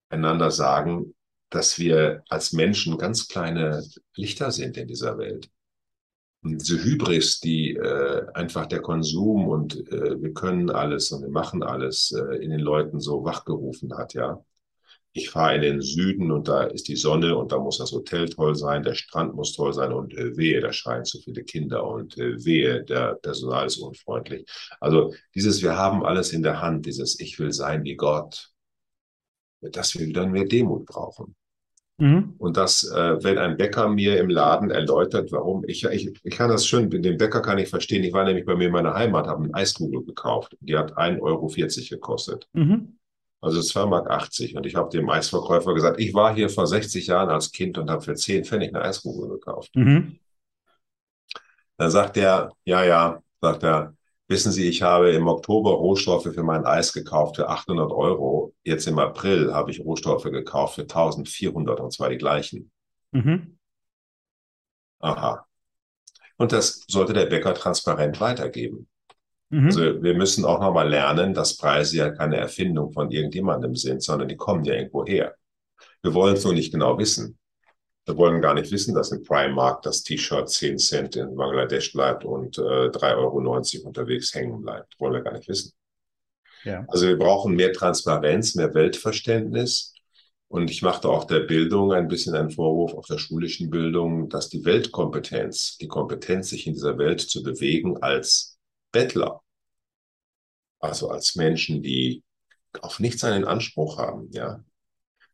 Einander 0.10 0.52
sagen, 0.52 1.16
dass 1.50 1.80
wir 1.80 2.24
als 2.28 2.52
Menschen 2.52 2.98
ganz 2.98 3.30
kleine 3.30 3.84
Lichter 4.16 4.52
sind 4.52 4.76
in 4.76 4.88
dieser 4.90 5.18
Welt. 5.18 5.50
Und 6.44 6.60
diese 6.60 6.84
Hybris, 6.84 7.40
die 7.40 7.76
äh, 7.76 8.26
einfach 8.34 8.66
der 8.66 8.82
Konsum 8.82 9.48
und 9.48 9.76
äh, 9.92 10.22
wir 10.22 10.34
können 10.34 10.70
alles 10.70 11.12
und 11.12 11.22
wir 11.22 11.30
machen 11.30 11.64
alles 11.64 12.12
äh, 12.12 12.36
in 12.44 12.52
den 12.52 12.60
Leuten 12.60 13.00
so 13.00 13.24
wachgerufen 13.24 13.98
hat, 13.98 14.14
ja 14.14 14.44
ich 15.18 15.30
fahre 15.32 15.56
in 15.56 15.62
den 15.62 15.82
Süden 15.82 16.32
und 16.32 16.48
da 16.48 16.64
ist 16.64 16.88
die 16.88 16.96
Sonne 16.96 17.36
und 17.36 17.52
da 17.52 17.58
muss 17.58 17.80
das 17.80 17.92
Hotel 17.92 18.30
toll 18.30 18.56
sein, 18.56 18.84
der 18.84 18.94
Strand 18.94 19.36
muss 19.36 19.54
toll 19.54 19.74
sein 19.74 19.92
und 19.92 20.14
äh, 20.14 20.38
wehe, 20.38 20.62
da 20.62 20.72
schreien 20.72 21.06
zu 21.06 21.20
viele 21.20 21.44
Kinder 21.44 21.86
und 21.86 22.18
äh, 22.18 22.44
wehe, 22.46 22.84
der 22.84 23.16
Personal 23.16 23.66
ist 23.66 23.78
unfreundlich. 23.78 24.48
Also 24.80 25.14
dieses, 25.34 25.62
wir 25.64 25.76
haben 25.76 26.06
alles 26.06 26.32
in 26.32 26.44
der 26.44 26.62
Hand, 26.62 26.86
dieses 26.86 27.20
Ich 27.20 27.40
will 27.40 27.52
sein 27.52 27.84
wie 27.84 27.96
Gott, 27.96 28.52
dass 29.62 29.98
wir 29.98 30.12
dann 30.14 30.32
mehr 30.32 30.46
Demut 30.46 30.86
brauchen. 30.86 31.36
Mhm. 31.98 32.36
Und 32.38 32.58
das, 32.58 32.84
äh, 32.84 33.24
wenn 33.24 33.40
ein 33.40 33.58
Bäcker 33.58 33.90
mir 33.90 34.20
im 34.20 34.30
Laden 34.30 34.70
erläutert, 34.70 35.32
warum 35.32 35.64
ich, 35.68 35.84
ich, 35.86 36.14
ich 36.24 36.38
kann 36.38 36.52
das 36.52 36.68
schön, 36.68 36.92
den 36.92 37.18
Bäcker 37.18 37.42
kann 37.42 37.58
ich 37.58 37.70
verstehen. 37.70 38.04
Ich 38.04 38.14
war 38.14 38.24
nämlich 38.24 38.46
bei 38.46 38.56
mir 38.56 38.68
in 38.68 38.74
meiner 38.74 38.94
Heimat, 38.94 39.26
habe 39.26 39.46
eine 39.46 39.54
Eiskugel 39.56 40.06
gekauft. 40.06 40.56
Die 40.60 40.78
hat 40.78 40.96
1,40 40.96 41.22
Euro 41.22 41.48
gekostet. 41.90 42.48
Mhm 42.54 42.98
also 43.42 43.60
2,80 43.60 43.86
Mark. 43.88 44.30
Und 44.56 44.66
ich 44.66 44.76
habe 44.76 44.90
dem 44.90 45.10
Eisverkäufer 45.10 45.74
gesagt, 45.74 46.00
ich 46.00 46.14
war 46.14 46.34
hier 46.34 46.50
vor 46.50 46.68
60 46.68 47.08
Jahren 47.08 47.30
als 47.30 47.52
Kind 47.52 47.78
und 47.78 47.90
habe 47.90 48.02
für 48.02 48.16
10 48.16 48.46
Pfennig 48.46 48.74
eine 48.74 48.84
Eiskugel 48.84 49.30
gekauft. 49.30 49.76
Mhm. 49.76 50.20
Dann 51.78 51.92
sagt 51.92 52.18
er, 52.18 52.52
ja, 52.66 52.84
ja, 52.84 53.22
sagt 53.40 53.64
er, 53.64 53.96
wissen 54.28 54.52
Sie, 54.52 54.68
ich 54.68 54.82
habe 54.82 55.12
im 55.12 55.28
Oktober 55.28 55.72
Rohstoffe 55.72 56.24
für 56.34 56.44
mein 56.44 56.66
Eis 56.66 56.92
gekauft 56.92 57.36
für 57.36 57.48
800 57.50 57.92
Euro. 57.92 58.54
Jetzt 58.64 58.88
im 58.88 59.00
April 59.00 59.54
habe 59.54 59.72
ich 59.72 59.80
Rohstoffe 59.80 60.24
gekauft 60.24 60.76
für 60.76 60.82
1400 60.82 61.80
und 61.80 61.94
zwar 61.94 62.10
die 62.10 62.18
gleichen. 62.18 62.72
Mhm. 63.12 63.58
Aha. 65.00 65.46
Und 66.38 66.52
das 66.52 66.84
sollte 66.88 67.14
der 67.14 67.26
Bäcker 67.28 67.54
transparent 67.54 68.20
weitergeben. 68.20 68.88
Mhm. 69.50 69.66
Also 69.66 70.04
wir 70.04 70.14
müssen 70.14 70.46
auch 70.46 70.60
nochmal 70.60 70.90
lernen, 70.90 71.34
dass 71.34 71.58
Preise 71.58 71.98
ja 71.98 72.10
keine 72.10 72.38
Erfindung 72.38 72.92
von 72.92 73.12
irgendjemandem 73.12 73.76
sind, 73.76 74.04
sondern 74.04 74.28
die 74.28 74.36
kommen 74.36 74.64
ja 74.66 74.74
irgendwo 74.74 75.06
her. 75.06 75.36
Wir 76.02 76.14
wollen 76.14 76.36
es 76.36 76.44
nur 76.44 76.54
nicht 76.54 76.72
genau 76.72 76.98
wissen. 76.98 77.38
Wir 78.06 78.16
wollen 78.18 78.42
gar 78.42 78.54
nicht 78.54 78.72
wissen, 78.72 78.96
dass 78.96 79.12
im 79.12 79.24
Primark 79.24 79.82
das 79.82 80.04
T-Shirt 80.04 80.50
10 80.50 80.78
Cent 80.78 81.16
in 81.18 81.36
Bangladesch 81.36 81.92
bleibt 81.92 82.24
und 82.24 82.58
äh, 82.58 82.62
3,90 82.62 83.16
Euro 83.18 83.88
unterwegs 83.88 84.34
hängen 84.34 84.62
bleibt. 84.62 84.98
Wollen 85.00 85.14
wir 85.14 85.22
gar 85.22 85.34
nicht 85.34 85.50
wissen. 85.50 85.74
Ja. 86.64 86.86
Also 86.88 87.08
wir 87.08 87.18
brauchen 87.18 87.56
mehr 87.56 87.74
Transparenz, 87.74 88.56
mehr 88.56 88.74
Weltverständnis. 88.74 89.94
Und 90.50 90.72
ich 90.72 90.82
machte 90.82 91.10
auch 91.10 91.26
der 91.26 91.42
Bildung 91.42 91.92
ein 91.92 92.08
bisschen 92.08 92.34
einen 92.34 92.52
Vorwurf, 92.52 92.94
auch 92.94 93.06
der 93.06 93.18
schulischen 93.18 93.70
Bildung, 93.70 94.30
dass 94.30 94.48
die 94.48 94.64
Weltkompetenz, 94.64 95.78
die 95.78 95.90
Kompetenz, 95.90 96.50
sich 96.50 96.68
in 96.68 96.74
dieser 96.74 96.98
Welt 96.98 97.20
zu 97.20 97.44
bewegen 97.44 97.98
als 98.02 98.57
Bettler, 98.92 99.42
also 100.80 101.10
als 101.10 101.36
Menschen, 101.36 101.82
die 101.82 102.24
auf 102.82 103.00
nichts 103.00 103.24
einen 103.24 103.46
Anspruch 103.46 103.98
haben, 103.98 104.30
ja, 104.32 104.64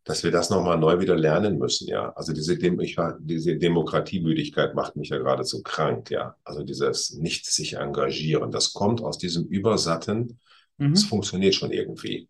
dass 0.03 0.23
wir 0.23 0.31
das 0.31 0.49
nochmal 0.49 0.77
neu 0.77 0.99
wieder 0.99 1.15
lernen 1.15 1.57
müssen, 1.57 1.87
ja. 1.87 2.11
Also 2.13 2.33
diese, 2.33 2.57
Dem 2.57 2.79
ich, 2.79 2.97
diese 3.19 3.57
Demokratiemüdigkeit 3.57 4.75
macht 4.75 4.95
mich 4.95 5.09
ja 5.09 5.17
geradezu 5.17 5.61
krank, 5.63 6.09
ja. 6.09 6.35
Also 6.43 6.63
dieses 6.63 7.13
nicht 7.13 7.45
sich 7.45 7.75
engagieren, 7.75 8.51
das 8.51 8.73
kommt 8.73 9.01
aus 9.01 9.17
diesem 9.17 9.45
Übersatten, 9.45 10.39
mhm. 10.77 10.93
das 10.93 11.03
funktioniert 11.03 11.55
schon 11.55 11.71
irgendwie. 11.71 12.29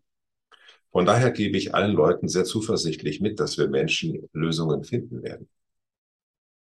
Von 0.92 1.06
daher 1.06 1.32
gebe 1.32 1.56
ich 1.56 1.74
allen 1.74 1.92
Leuten 1.92 2.28
sehr 2.28 2.44
zuversichtlich 2.44 3.20
mit, 3.20 3.40
dass 3.40 3.58
wir 3.58 3.66
Menschen 3.66 4.28
Lösungen 4.32 4.84
finden 4.84 5.24
werden. 5.24 5.48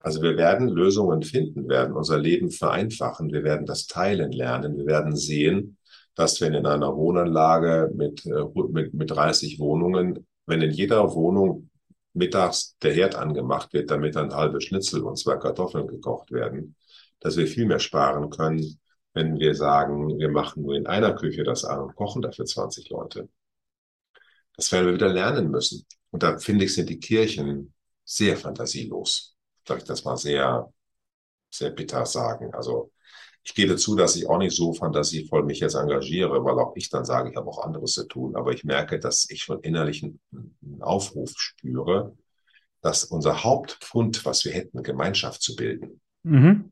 Also 0.04 0.22
wir 0.22 0.36
werden 0.36 0.68
Lösungen 0.68 1.24
finden, 1.24 1.70
werden 1.70 1.96
unser 1.96 2.20
Leben 2.20 2.52
vereinfachen, 2.52 3.32
wir 3.32 3.44
werden 3.44 3.66
das 3.66 3.88
Teilen 3.88 4.34
lernen, 4.34 4.76
wir 4.78 4.86
werden 4.86 5.16
sehen, 5.16 5.78
dass 6.14 6.42
wenn 6.42 6.54
in 6.54 6.66
einer 6.66 6.94
Wohnanlage 6.98 7.90
mit, 7.96 8.26
äh, 8.26 8.44
mit, 8.70 8.94
mit 8.94 9.10
30 9.10 9.60
Wohnungen, 9.60 10.28
wenn 10.46 10.62
in 10.62 10.72
jeder 10.72 11.16
Wohnung 11.16 11.70
mittags 12.14 12.76
der 12.84 12.94
Herd 12.94 13.16
angemacht 13.16 13.72
wird, 13.72 13.92
damit 13.92 14.18
ein 14.18 14.34
halbes 14.36 14.66
Schnitzel 14.66 15.04
und 15.04 15.18
zwei 15.18 15.38
Kartoffeln 15.38 15.88
gekocht 15.88 16.32
werden, 16.32 16.76
dass 17.22 17.38
wir 17.38 17.48
viel 17.48 17.66
mehr 17.66 17.80
sparen 17.80 18.30
können, 18.30 18.78
wenn 19.14 19.40
wir 19.40 19.56
sagen, 19.56 20.20
wir 20.20 20.30
machen 20.30 20.64
nur 20.64 20.76
in 20.76 20.86
einer 20.86 21.14
Küche 21.16 21.46
das 21.46 21.64
an 21.64 21.80
und 21.80 21.96
kochen 21.96 22.22
dafür 22.22 22.46
20 22.46 22.90
Leute. 22.90 23.30
Das 24.58 24.70
werden 24.74 24.88
wir 24.88 24.94
wieder 24.96 25.10
lernen 25.10 25.50
müssen. 25.50 25.86
Und 26.12 26.24
da 26.24 26.38
finde 26.38 26.66
ich, 26.66 26.74
sind 26.74 26.90
die 26.90 27.00
Kirchen 27.00 27.74
sehr 28.04 28.36
fantasielos 28.36 29.33
darf 29.66 29.80
ich 29.80 29.84
das 29.84 30.04
mal 30.04 30.18
sehr, 30.18 30.72
sehr 31.50 31.70
bitter 31.72 32.06
sagen. 32.06 32.54
Also 32.54 32.92
ich 33.44 33.54
gebe 33.54 33.76
zu, 33.76 33.96
dass 33.96 34.16
ich 34.16 34.28
auch 34.30 34.38
nicht 34.38 34.56
so 34.56 34.74
fantasievoll 34.74 35.44
mich 35.44 35.60
jetzt 35.60 35.76
engagiere, 35.76 36.44
weil 36.46 36.60
auch 36.60 36.76
ich 36.76 36.90
dann 36.90 37.04
sage, 37.06 37.30
ich 37.30 37.36
habe 37.36 37.50
auch 37.50 37.64
anderes 37.64 37.94
zu 37.94 38.08
tun. 38.08 38.36
Aber 38.36 38.52
ich 38.54 38.64
merke, 38.64 39.00
dass 39.00 39.30
ich 39.30 39.44
schon 39.44 39.60
innerlich 39.62 40.04
einen 40.04 40.82
Aufruf 40.82 41.34
spüre, 41.36 42.16
dass 42.82 43.04
unser 43.06 43.44
Hauptpfund, 43.44 44.26
was 44.26 44.46
wir 44.46 44.54
hätten, 44.54 44.84
Gemeinschaft 44.84 45.42
zu 45.42 45.56
bilden, 45.56 46.02
mhm. 46.24 46.72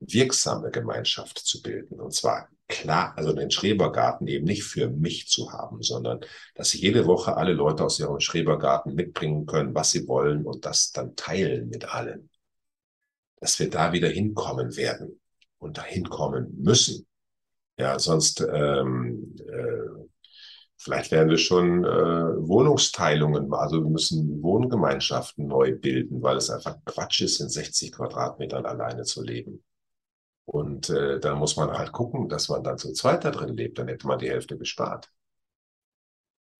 wirksame 0.00 0.70
Gemeinschaft 0.70 1.38
zu 1.38 1.62
bilden, 1.62 2.00
und 2.00 2.12
zwar 2.12 2.48
klar, 2.68 3.14
also 3.16 3.32
den 3.32 3.50
Schrebergarten 3.50 4.26
eben 4.26 4.44
nicht 4.44 4.64
für 4.64 4.88
mich 4.88 5.28
zu 5.28 5.52
haben, 5.52 5.82
sondern 5.82 6.20
dass 6.54 6.72
jede 6.72 7.06
Woche 7.06 7.36
alle 7.36 7.52
Leute 7.52 7.84
aus 7.84 7.98
ihrem 8.00 8.20
Schrebergarten 8.20 8.94
mitbringen 8.94 9.46
können, 9.46 9.74
was 9.74 9.90
sie 9.90 10.08
wollen 10.08 10.44
und 10.44 10.64
das 10.64 10.90
dann 10.92 11.16
teilen 11.16 11.68
mit 11.68 11.94
allen. 11.94 12.30
Dass 13.40 13.58
wir 13.58 13.70
da 13.70 13.92
wieder 13.92 14.08
hinkommen 14.08 14.76
werden 14.76 15.20
und 15.58 15.78
dahin 15.78 16.08
kommen 16.08 16.56
müssen. 16.58 17.06
Ja, 17.78 17.98
sonst 17.98 18.40
ähm, 18.40 19.36
äh, 19.46 20.06
vielleicht 20.78 21.10
werden 21.10 21.28
wir 21.28 21.38
schon 21.38 21.84
äh, 21.84 21.88
Wohnungsteilungen, 21.88 23.52
also 23.52 23.82
wir 23.82 23.90
müssen 23.90 24.42
Wohngemeinschaften 24.42 25.46
neu 25.46 25.76
bilden, 25.76 26.22
weil 26.22 26.38
es 26.38 26.48
einfach 26.48 26.78
Quatsch 26.86 27.20
ist, 27.20 27.40
in 27.40 27.50
60 27.50 27.92
Quadratmetern 27.92 28.64
alleine 28.64 29.02
zu 29.02 29.22
leben. 29.22 29.62
Und 30.46 30.90
äh, 30.90 31.18
dann 31.20 31.38
muss 31.38 31.56
man 31.56 31.70
halt 31.76 31.92
gucken, 31.92 32.28
dass 32.28 32.48
man 32.48 32.62
dann 32.62 32.78
zu 32.78 32.92
zweit 32.92 33.24
da 33.24 33.30
drin 33.30 33.56
lebt, 33.56 33.78
dann 33.78 33.88
hätte 33.88 34.06
man 34.06 34.18
die 34.18 34.30
Hälfte 34.30 34.56
gespart. 34.56 35.10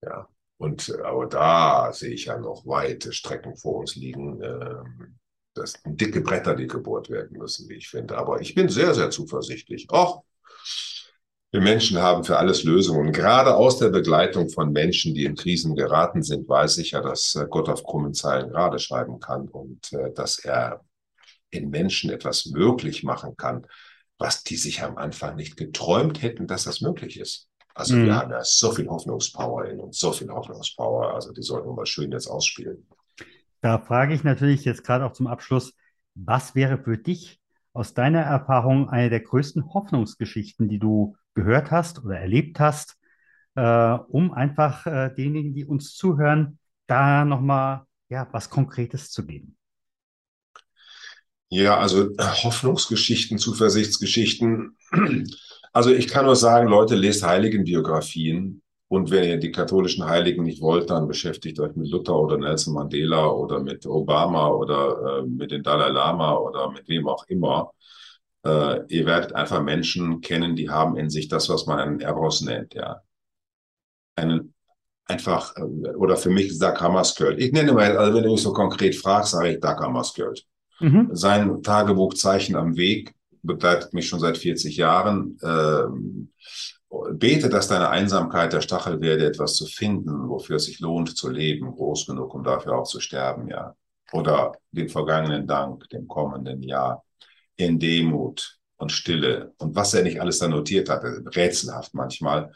Ja, 0.03 0.27
und 0.57 0.89
äh, 0.89 1.01
aber 1.01 1.27
da 1.27 1.93
sehe 1.93 2.13
ich 2.13 2.25
ja 2.25 2.37
noch 2.37 2.65
weite 2.65 3.13
Strecken 3.13 3.55
vor 3.55 3.77
uns 3.77 3.95
liegen. 3.95 4.41
Ähm, 4.43 5.19
das 5.53 5.73
sind 5.73 5.99
dicke 5.99 6.21
Bretter, 6.21 6.55
die 6.55 6.67
gebohrt 6.67 7.09
werden 7.09 7.37
müssen, 7.37 7.67
wie 7.69 7.75
ich 7.75 7.89
finde. 7.89 8.17
Aber 8.17 8.41
ich 8.41 8.53
bin 8.53 8.69
sehr, 8.69 8.93
sehr 8.93 9.09
zuversichtlich. 9.09 9.87
Och, 9.91 10.23
wir 11.51 11.61
Menschen 11.61 11.99
haben 11.99 12.23
für 12.23 12.37
alles 12.37 12.63
Lösungen. 12.63 13.11
Gerade 13.11 13.55
aus 13.55 13.79
der 13.79 13.89
Begleitung 13.89 14.49
von 14.49 14.71
Menschen, 14.71 15.13
die 15.15 15.25
in 15.25 15.35
Krisen 15.35 15.75
geraten 15.75 16.21
sind, 16.21 16.47
weiß 16.47 16.77
ich 16.79 16.91
ja, 16.91 17.01
dass 17.01 17.35
äh, 17.35 17.47
Gott 17.49 17.69
auf 17.69 17.83
krummen 17.83 18.13
Zeilen 18.13 18.49
gerade 18.49 18.79
schreiben 18.79 19.19
kann 19.19 19.47
und 19.47 19.93
äh, 19.93 20.11
dass 20.13 20.39
er 20.39 20.81
in 21.49 21.69
Menschen 21.69 22.09
etwas 22.09 22.45
möglich 22.47 23.03
machen 23.03 23.35
kann, 23.37 23.65
was 24.17 24.43
die 24.43 24.57
sich 24.57 24.83
am 24.83 24.97
Anfang 24.97 25.35
nicht 25.35 25.57
geträumt 25.57 26.21
hätten, 26.21 26.47
dass 26.47 26.63
das 26.63 26.81
möglich 26.81 27.19
ist. 27.19 27.47
Also 27.73 27.95
mhm. 27.95 28.05
wir 28.05 28.15
haben 28.15 28.31
ja 28.31 28.43
so 28.43 28.71
viel 28.71 28.87
Hoffnungspower 28.87 29.65
in 29.65 29.79
uns, 29.79 29.99
so 29.99 30.11
viel 30.11 30.29
Hoffnungspower. 30.29 31.13
Also 31.13 31.31
die 31.31 31.43
sollten 31.43 31.67
wir 31.67 31.73
mal 31.73 31.85
schön 31.85 32.11
jetzt 32.11 32.27
ausspielen. 32.27 32.87
Da 33.61 33.79
frage 33.79 34.13
ich 34.13 34.23
natürlich 34.23 34.65
jetzt 34.65 34.83
gerade 34.83 35.05
auch 35.05 35.13
zum 35.13 35.27
Abschluss, 35.27 35.73
was 36.15 36.55
wäre 36.55 36.79
für 36.79 36.97
dich 36.97 37.39
aus 37.73 37.93
deiner 37.93 38.21
Erfahrung 38.21 38.89
eine 38.89 39.11
der 39.11 39.19
größten 39.19 39.73
Hoffnungsgeschichten, 39.73 40.67
die 40.67 40.79
du 40.79 41.15
gehört 41.35 41.69
hast 41.69 42.03
oder 42.03 42.19
erlebt 42.19 42.59
hast, 42.59 42.97
äh, 43.53 43.61
um 43.61 44.33
einfach 44.33 44.87
äh, 44.87 45.13
denjenigen, 45.15 45.53
die 45.53 45.65
uns 45.65 45.93
zuhören, 45.93 46.57
da 46.87 47.25
nochmal 47.25 47.85
ja, 48.09 48.27
was 48.31 48.49
Konkretes 48.49 49.11
zu 49.11 49.25
geben? 49.25 49.57
Ja, 51.49 51.77
also 51.77 52.09
Hoffnungsgeschichten, 52.19 53.37
Zuversichtsgeschichten. 53.37 54.77
Also 55.73 55.91
ich 55.91 56.07
kann 56.07 56.25
nur 56.25 56.35
sagen, 56.35 56.69
Leute, 56.69 56.95
lest 56.95 57.23
Heiligenbiografien. 57.23 58.63
Und 58.87 59.11
wenn 59.11 59.25
ihr 59.25 59.37
die 59.37 59.51
katholischen 59.51 60.05
Heiligen 60.05 60.43
nicht 60.43 60.61
wollt, 60.61 60.89
dann 60.89 61.07
beschäftigt 61.07 61.59
euch 61.59 61.75
mit 61.75 61.89
Luther 61.89 62.15
oder 62.15 62.37
Nelson 62.37 62.73
Mandela 62.73 63.27
oder 63.27 63.59
mit 63.59 63.85
Obama 63.85 64.47
oder 64.49 65.19
äh, 65.19 65.21
mit 65.23 65.51
den 65.51 65.61
Dalai 65.61 65.89
Lama 65.89 66.35
oder 66.37 66.71
mit 66.71 66.87
wem 66.87 67.07
auch 67.07 67.25
immer. 67.27 67.71
Äh, 68.45 68.85
ihr 68.87 69.05
werdet 69.05 69.33
einfach 69.33 69.61
Menschen 69.61 70.21
kennen, 70.21 70.55
die 70.55 70.69
haben 70.69 70.95
in 70.97 71.09
sich 71.09 71.27
das, 71.27 71.49
was 71.49 71.65
man 71.65 71.79
einen 71.79 71.99
Eros 71.99 72.41
nennt, 72.41 72.73
ja. 72.73 73.01
Einen 74.15 74.53
einfach, 75.05 75.55
äh, 75.57 75.61
oder 75.95 76.15
für 76.17 76.29
mich 76.29 76.57
Dag 76.57 76.79
Hammarskjöld. 76.81 77.39
Ich 77.39 77.51
nenne 77.51 77.73
mal, 77.73 77.97
also 77.97 78.15
wenn 78.15 78.23
du 78.23 78.31
mich 78.31 78.41
so 78.41 78.53
konkret 78.53 78.95
fragst, 78.95 79.31
sage 79.31 79.53
ich 79.53 79.59
Dag 79.59 79.79
Hammarskjöld. 79.81 80.45
Mhm. 80.79 81.09
Sein 81.11 81.63
Tagebuch 81.63 82.13
Zeichen 82.13 82.55
am 82.55 82.77
Weg 82.77 83.13
begleitet 83.41 83.93
mich 83.93 84.07
schon 84.07 84.19
seit 84.19 84.37
40 84.37 84.77
Jahren. 84.77 85.37
Ähm, 85.43 86.31
bete, 87.11 87.49
dass 87.49 87.67
deine 87.67 87.89
Einsamkeit 87.89 88.53
der 88.53 88.61
Stachel 88.61 89.01
werde, 89.01 89.25
etwas 89.25 89.55
zu 89.55 89.65
finden, 89.65 90.29
wofür 90.29 90.57
es 90.57 90.65
sich 90.65 90.79
lohnt 90.79 91.15
zu 91.17 91.29
leben, 91.29 91.71
groß 91.71 92.07
genug, 92.07 92.33
um 92.33 92.43
dafür 92.43 92.77
auch 92.77 92.87
zu 92.87 92.99
sterben, 92.99 93.47
ja. 93.49 93.75
Oder 94.13 94.53
den 94.71 94.87
vergangenen 94.87 95.47
Dank, 95.47 95.89
dem 95.89 96.07
kommenden 96.07 96.63
Jahr, 96.63 97.03
in 97.57 97.77
Demut 97.79 98.57
und 98.77 98.91
Stille 98.91 99.53
und 99.57 99.75
was 99.75 99.93
er 99.93 100.03
nicht 100.03 100.21
alles 100.21 100.39
da 100.39 100.47
notiert 100.47 100.89
hatte, 100.89 101.23
rätselhaft 101.35 101.93
manchmal. 101.93 102.53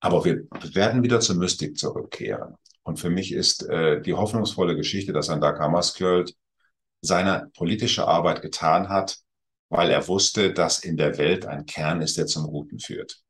Aber 0.00 0.24
wir 0.24 0.46
werden 0.74 1.02
wieder 1.02 1.20
zur 1.20 1.36
Mystik 1.36 1.78
zurückkehren. 1.78 2.54
Und 2.82 2.98
für 2.98 3.10
mich 3.10 3.32
ist 3.32 3.68
äh, 3.68 4.00
die 4.00 4.14
hoffnungsvolle 4.14 4.76
Geschichte, 4.76 5.12
dass 5.12 5.30
ein 5.30 5.40
Dag 5.40 5.58
Hammarskjöld 5.58 6.34
seine 7.00 7.50
politische 7.56 8.06
Arbeit 8.06 8.42
getan 8.42 8.88
hat, 8.88 9.18
weil 9.68 9.90
er 9.90 10.08
wusste, 10.08 10.52
dass 10.52 10.80
in 10.80 10.96
der 10.96 11.18
Welt 11.18 11.46
ein 11.46 11.66
Kern 11.66 12.00
ist, 12.00 12.16
der 12.16 12.26
zum 12.26 12.46
Guten 12.46 12.78
führt. 12.78 13.22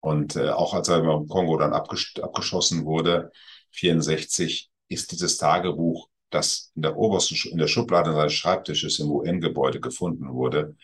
Und 0.00 0.36
äh, 0.36 0.50
auch 0.50 0.74
als 0.74 0.88
er 0.88 0.98
im 0.98 1.28
Kongo 1.28 1.58
dann 1.58 1.72
abgesch 1.72 2.14
abgeschossen 2.22 2.84
wurde, 2.84 3.32
64, 3.72 4.70
ist 4.88 5.12
dieses 5.12 5.36
Tagebuch, 5.36 6.08
das 6.30 6.72
in 6.74 6.82
der 6.82 6.96
obersten, 6.96 7.36
in 7.50 7.58
der 7.58 7.68
Schublade 7.68 8.12
seines 8.12 8.34
Schreibtisches 8.34 8.98
im 9.00 9.10
UN-Gebäude 9.10 9.80
gefunden 9.80 10.32
wurde. 10.32 10.76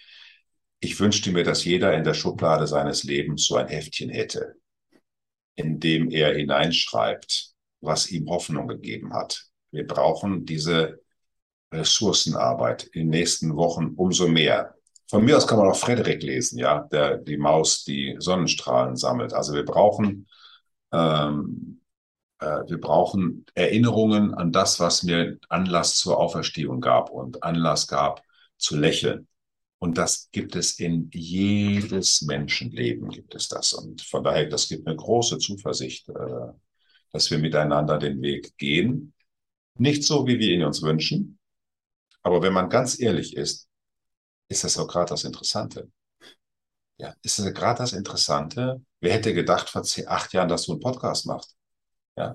Ich 0.81 0.99
wünschte 0.99 1.33
mir, 1.33 1.45
dass 1.45 1.65
jeder 1.65 1.95
in 1.95 2.05
der 2.05 2.15
Schublade 2.15 2.67
seines 2.67 3.05
Lebens 3.05 3.47
so 3.47 3.57
ein 3.57 3.69
Heftchen 3.69 4.11
hätte, 4.11 4.57
in 5.55 5.81
dem 5.81 6.11
er 6.11 6.35
hineinschreibt, 6.35 7.53
was 7.81 8.11
ihm 8.11 8.29
Hoffnung 8.29 8.69
gegeben 8.69 9.15
hat. 9.15 9.47
Wir 9.71 9.87
brauchen 9.87 10.45
diese 10.45 11.04
Ressourcenarbeit 11.75 12.85
in 12.85 13.03
den 13.03 13.11
nächsten 13.11 13.57
Wochen 13.57 13.95
umso 13.97 14.29
mehr. 14.29 14.75
Von 15.09 15.25
mir 15.25 15.37
aus 15.37 15.47
kann 15.47 15.59
man 15.59 15.68
auch 15.68 15.77
Frederik 15.77 16.22
lesen, 16.22 16.59
ja, 16.59 16.81
der 16.91 17.18
die 17.18 17.37
Maus, 17.37 17.85
die 17.85 18.16
Sonnenstrahlen 18.18 18.97
sammelt. 18.97 19.33
Also 19.33 19.55
wir 19.55 19.64
brauchen, 19.64 20.27
ähm, 20.93 21.81
äh, 22.39 22.62
wir 22.66 22.81
brauchen 22.81 23.45
Erinnerungen 23.55 24.35
an 24.35 24.53
das, 24.53 24.81
was 24.81 25.03
mir 25.03 25.39
Anlass 25.49 25.97
zur 25.97 26.18
Auferstehung 26.18 26.81
gab 26.81 27.11
und 27.11 27.43
Anlass 27.43 27.87
gab 27.87 28.22
zu 28.57 28.77
lächeln. 28.77 29.29
Und 29.79 29.99
das 29.99 30.31
gibt 30.33 30.57
es 30.57 30.79
in 30.79 31.11
jedes 31.12 32.22
Menschenleben 32.22 33.11
gibt 33.11 33.35
es 33.35 33.49
das. 33.49 33.75
Und 33.75 34.01
von 34.01 34.25
daher, 34.25 34.47
das 34.47 34.68
gibt 34.68 34.87
eine 34.87 34.97
große 34.97 35.39
Zuversicht, 35.39 36.09
äh, 36.09 36.53
dass 37.12 37.31
wir 37.31 37.39
miteinander 37.39 37.99
den 37.99 38.22
Weg 38.22 38.57
gehen. 38.57 39.12
Nicht 39.77 40.05
so, 40.05 40.27
wie 40.27 40.39
wir 40.39 40.51
ihn 40.51 40.64
uns 40.64 40.83
wünschen, 40.83 41.39
aber 42.25 42.43
wenn 42.43 42.53
man 42.53 42.68
ganz 42.68 42.99
ehrlich 42.99 43.37
ist, 43.37 43.68
ist 44.49 44.64
das 44.64 44.79
auch 44.79 44.89
gerade 44.89 45.11
das 45.11 45.25
Interessante. 45.25 45.91
Ja, 46.97 47.14
ist 47.22 47.39
das 47.39 47.53
gerade 47.55 47.79
das 47.79 47.93
Interessante? 47.93 48.83
Wer 49.01 49.12
hätte 49.12 49.35
gedacht 49.35 49.68
vor 49.68 49.83
zehn, 49.83 50.09
acht 50.09 50.33
Jahren, 50.33 50.49
dass 50.49 50.64
du 50.66 50.72
einen 50.72 50.81
Podcast 50.81 51.27
machst? 51.27 51.57
Ja, 52.16 52.35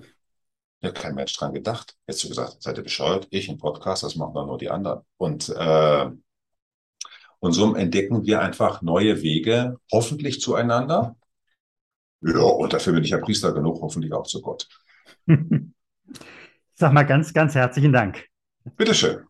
hat 0.82 0.94
kein 0.94 1.14
Mensch 1.14 1.34
dran 1.36 1.52
gedacht. 1.52 1.96
Jetzt 2.06 2.22
du 2.24 2.28
gesagt, 2.28 2.62
seid 2.62 2.78
ihr 2.78 2.84
bescheuert? 2.84 3.26
Ich 3.30 3.48
einen 3.48 3.58
Podcast, 3.58 4.02
das 4.02 4.16
machen 4.16 4.34
dann 4.34 4.46
nur 4.46 4.58
die 4.58 4.70
anderen. 4.70 5.00
Und, 5.16 5.48
äh, 5.48 6.10
und 7.40 7.52
so 7.52 7.74
entdecken 7.74 8.24
wir 8.24 8.40
einfach 8.40 8.82
neue 8.82 9.22
Wege, 9.22 9.78
hoffentlich 9.90 10.40
zueinander. 10.40 11.16
Ja, 12.20 12.42
und 12.42 12.72
dafür 12.72 12.92
bin 12.92 13.04
ich 13.04 13.10
ja 13.10 13.18
Priester 13.18 13.52
genug, 13.52 13.80
hoffentlich 13.80 14.12
auch 14.12 14.26
zu 14.26 14.40
Gott. 14.40 14.68
Sag 16.74 16.92
mal 16.92 17.04
ganz, 17.04 17.32
ganz 17.32 17.54
herzlichen 17.54 17.92
Dank. 17.92 18.26
Bitteschön. 18.76 19.29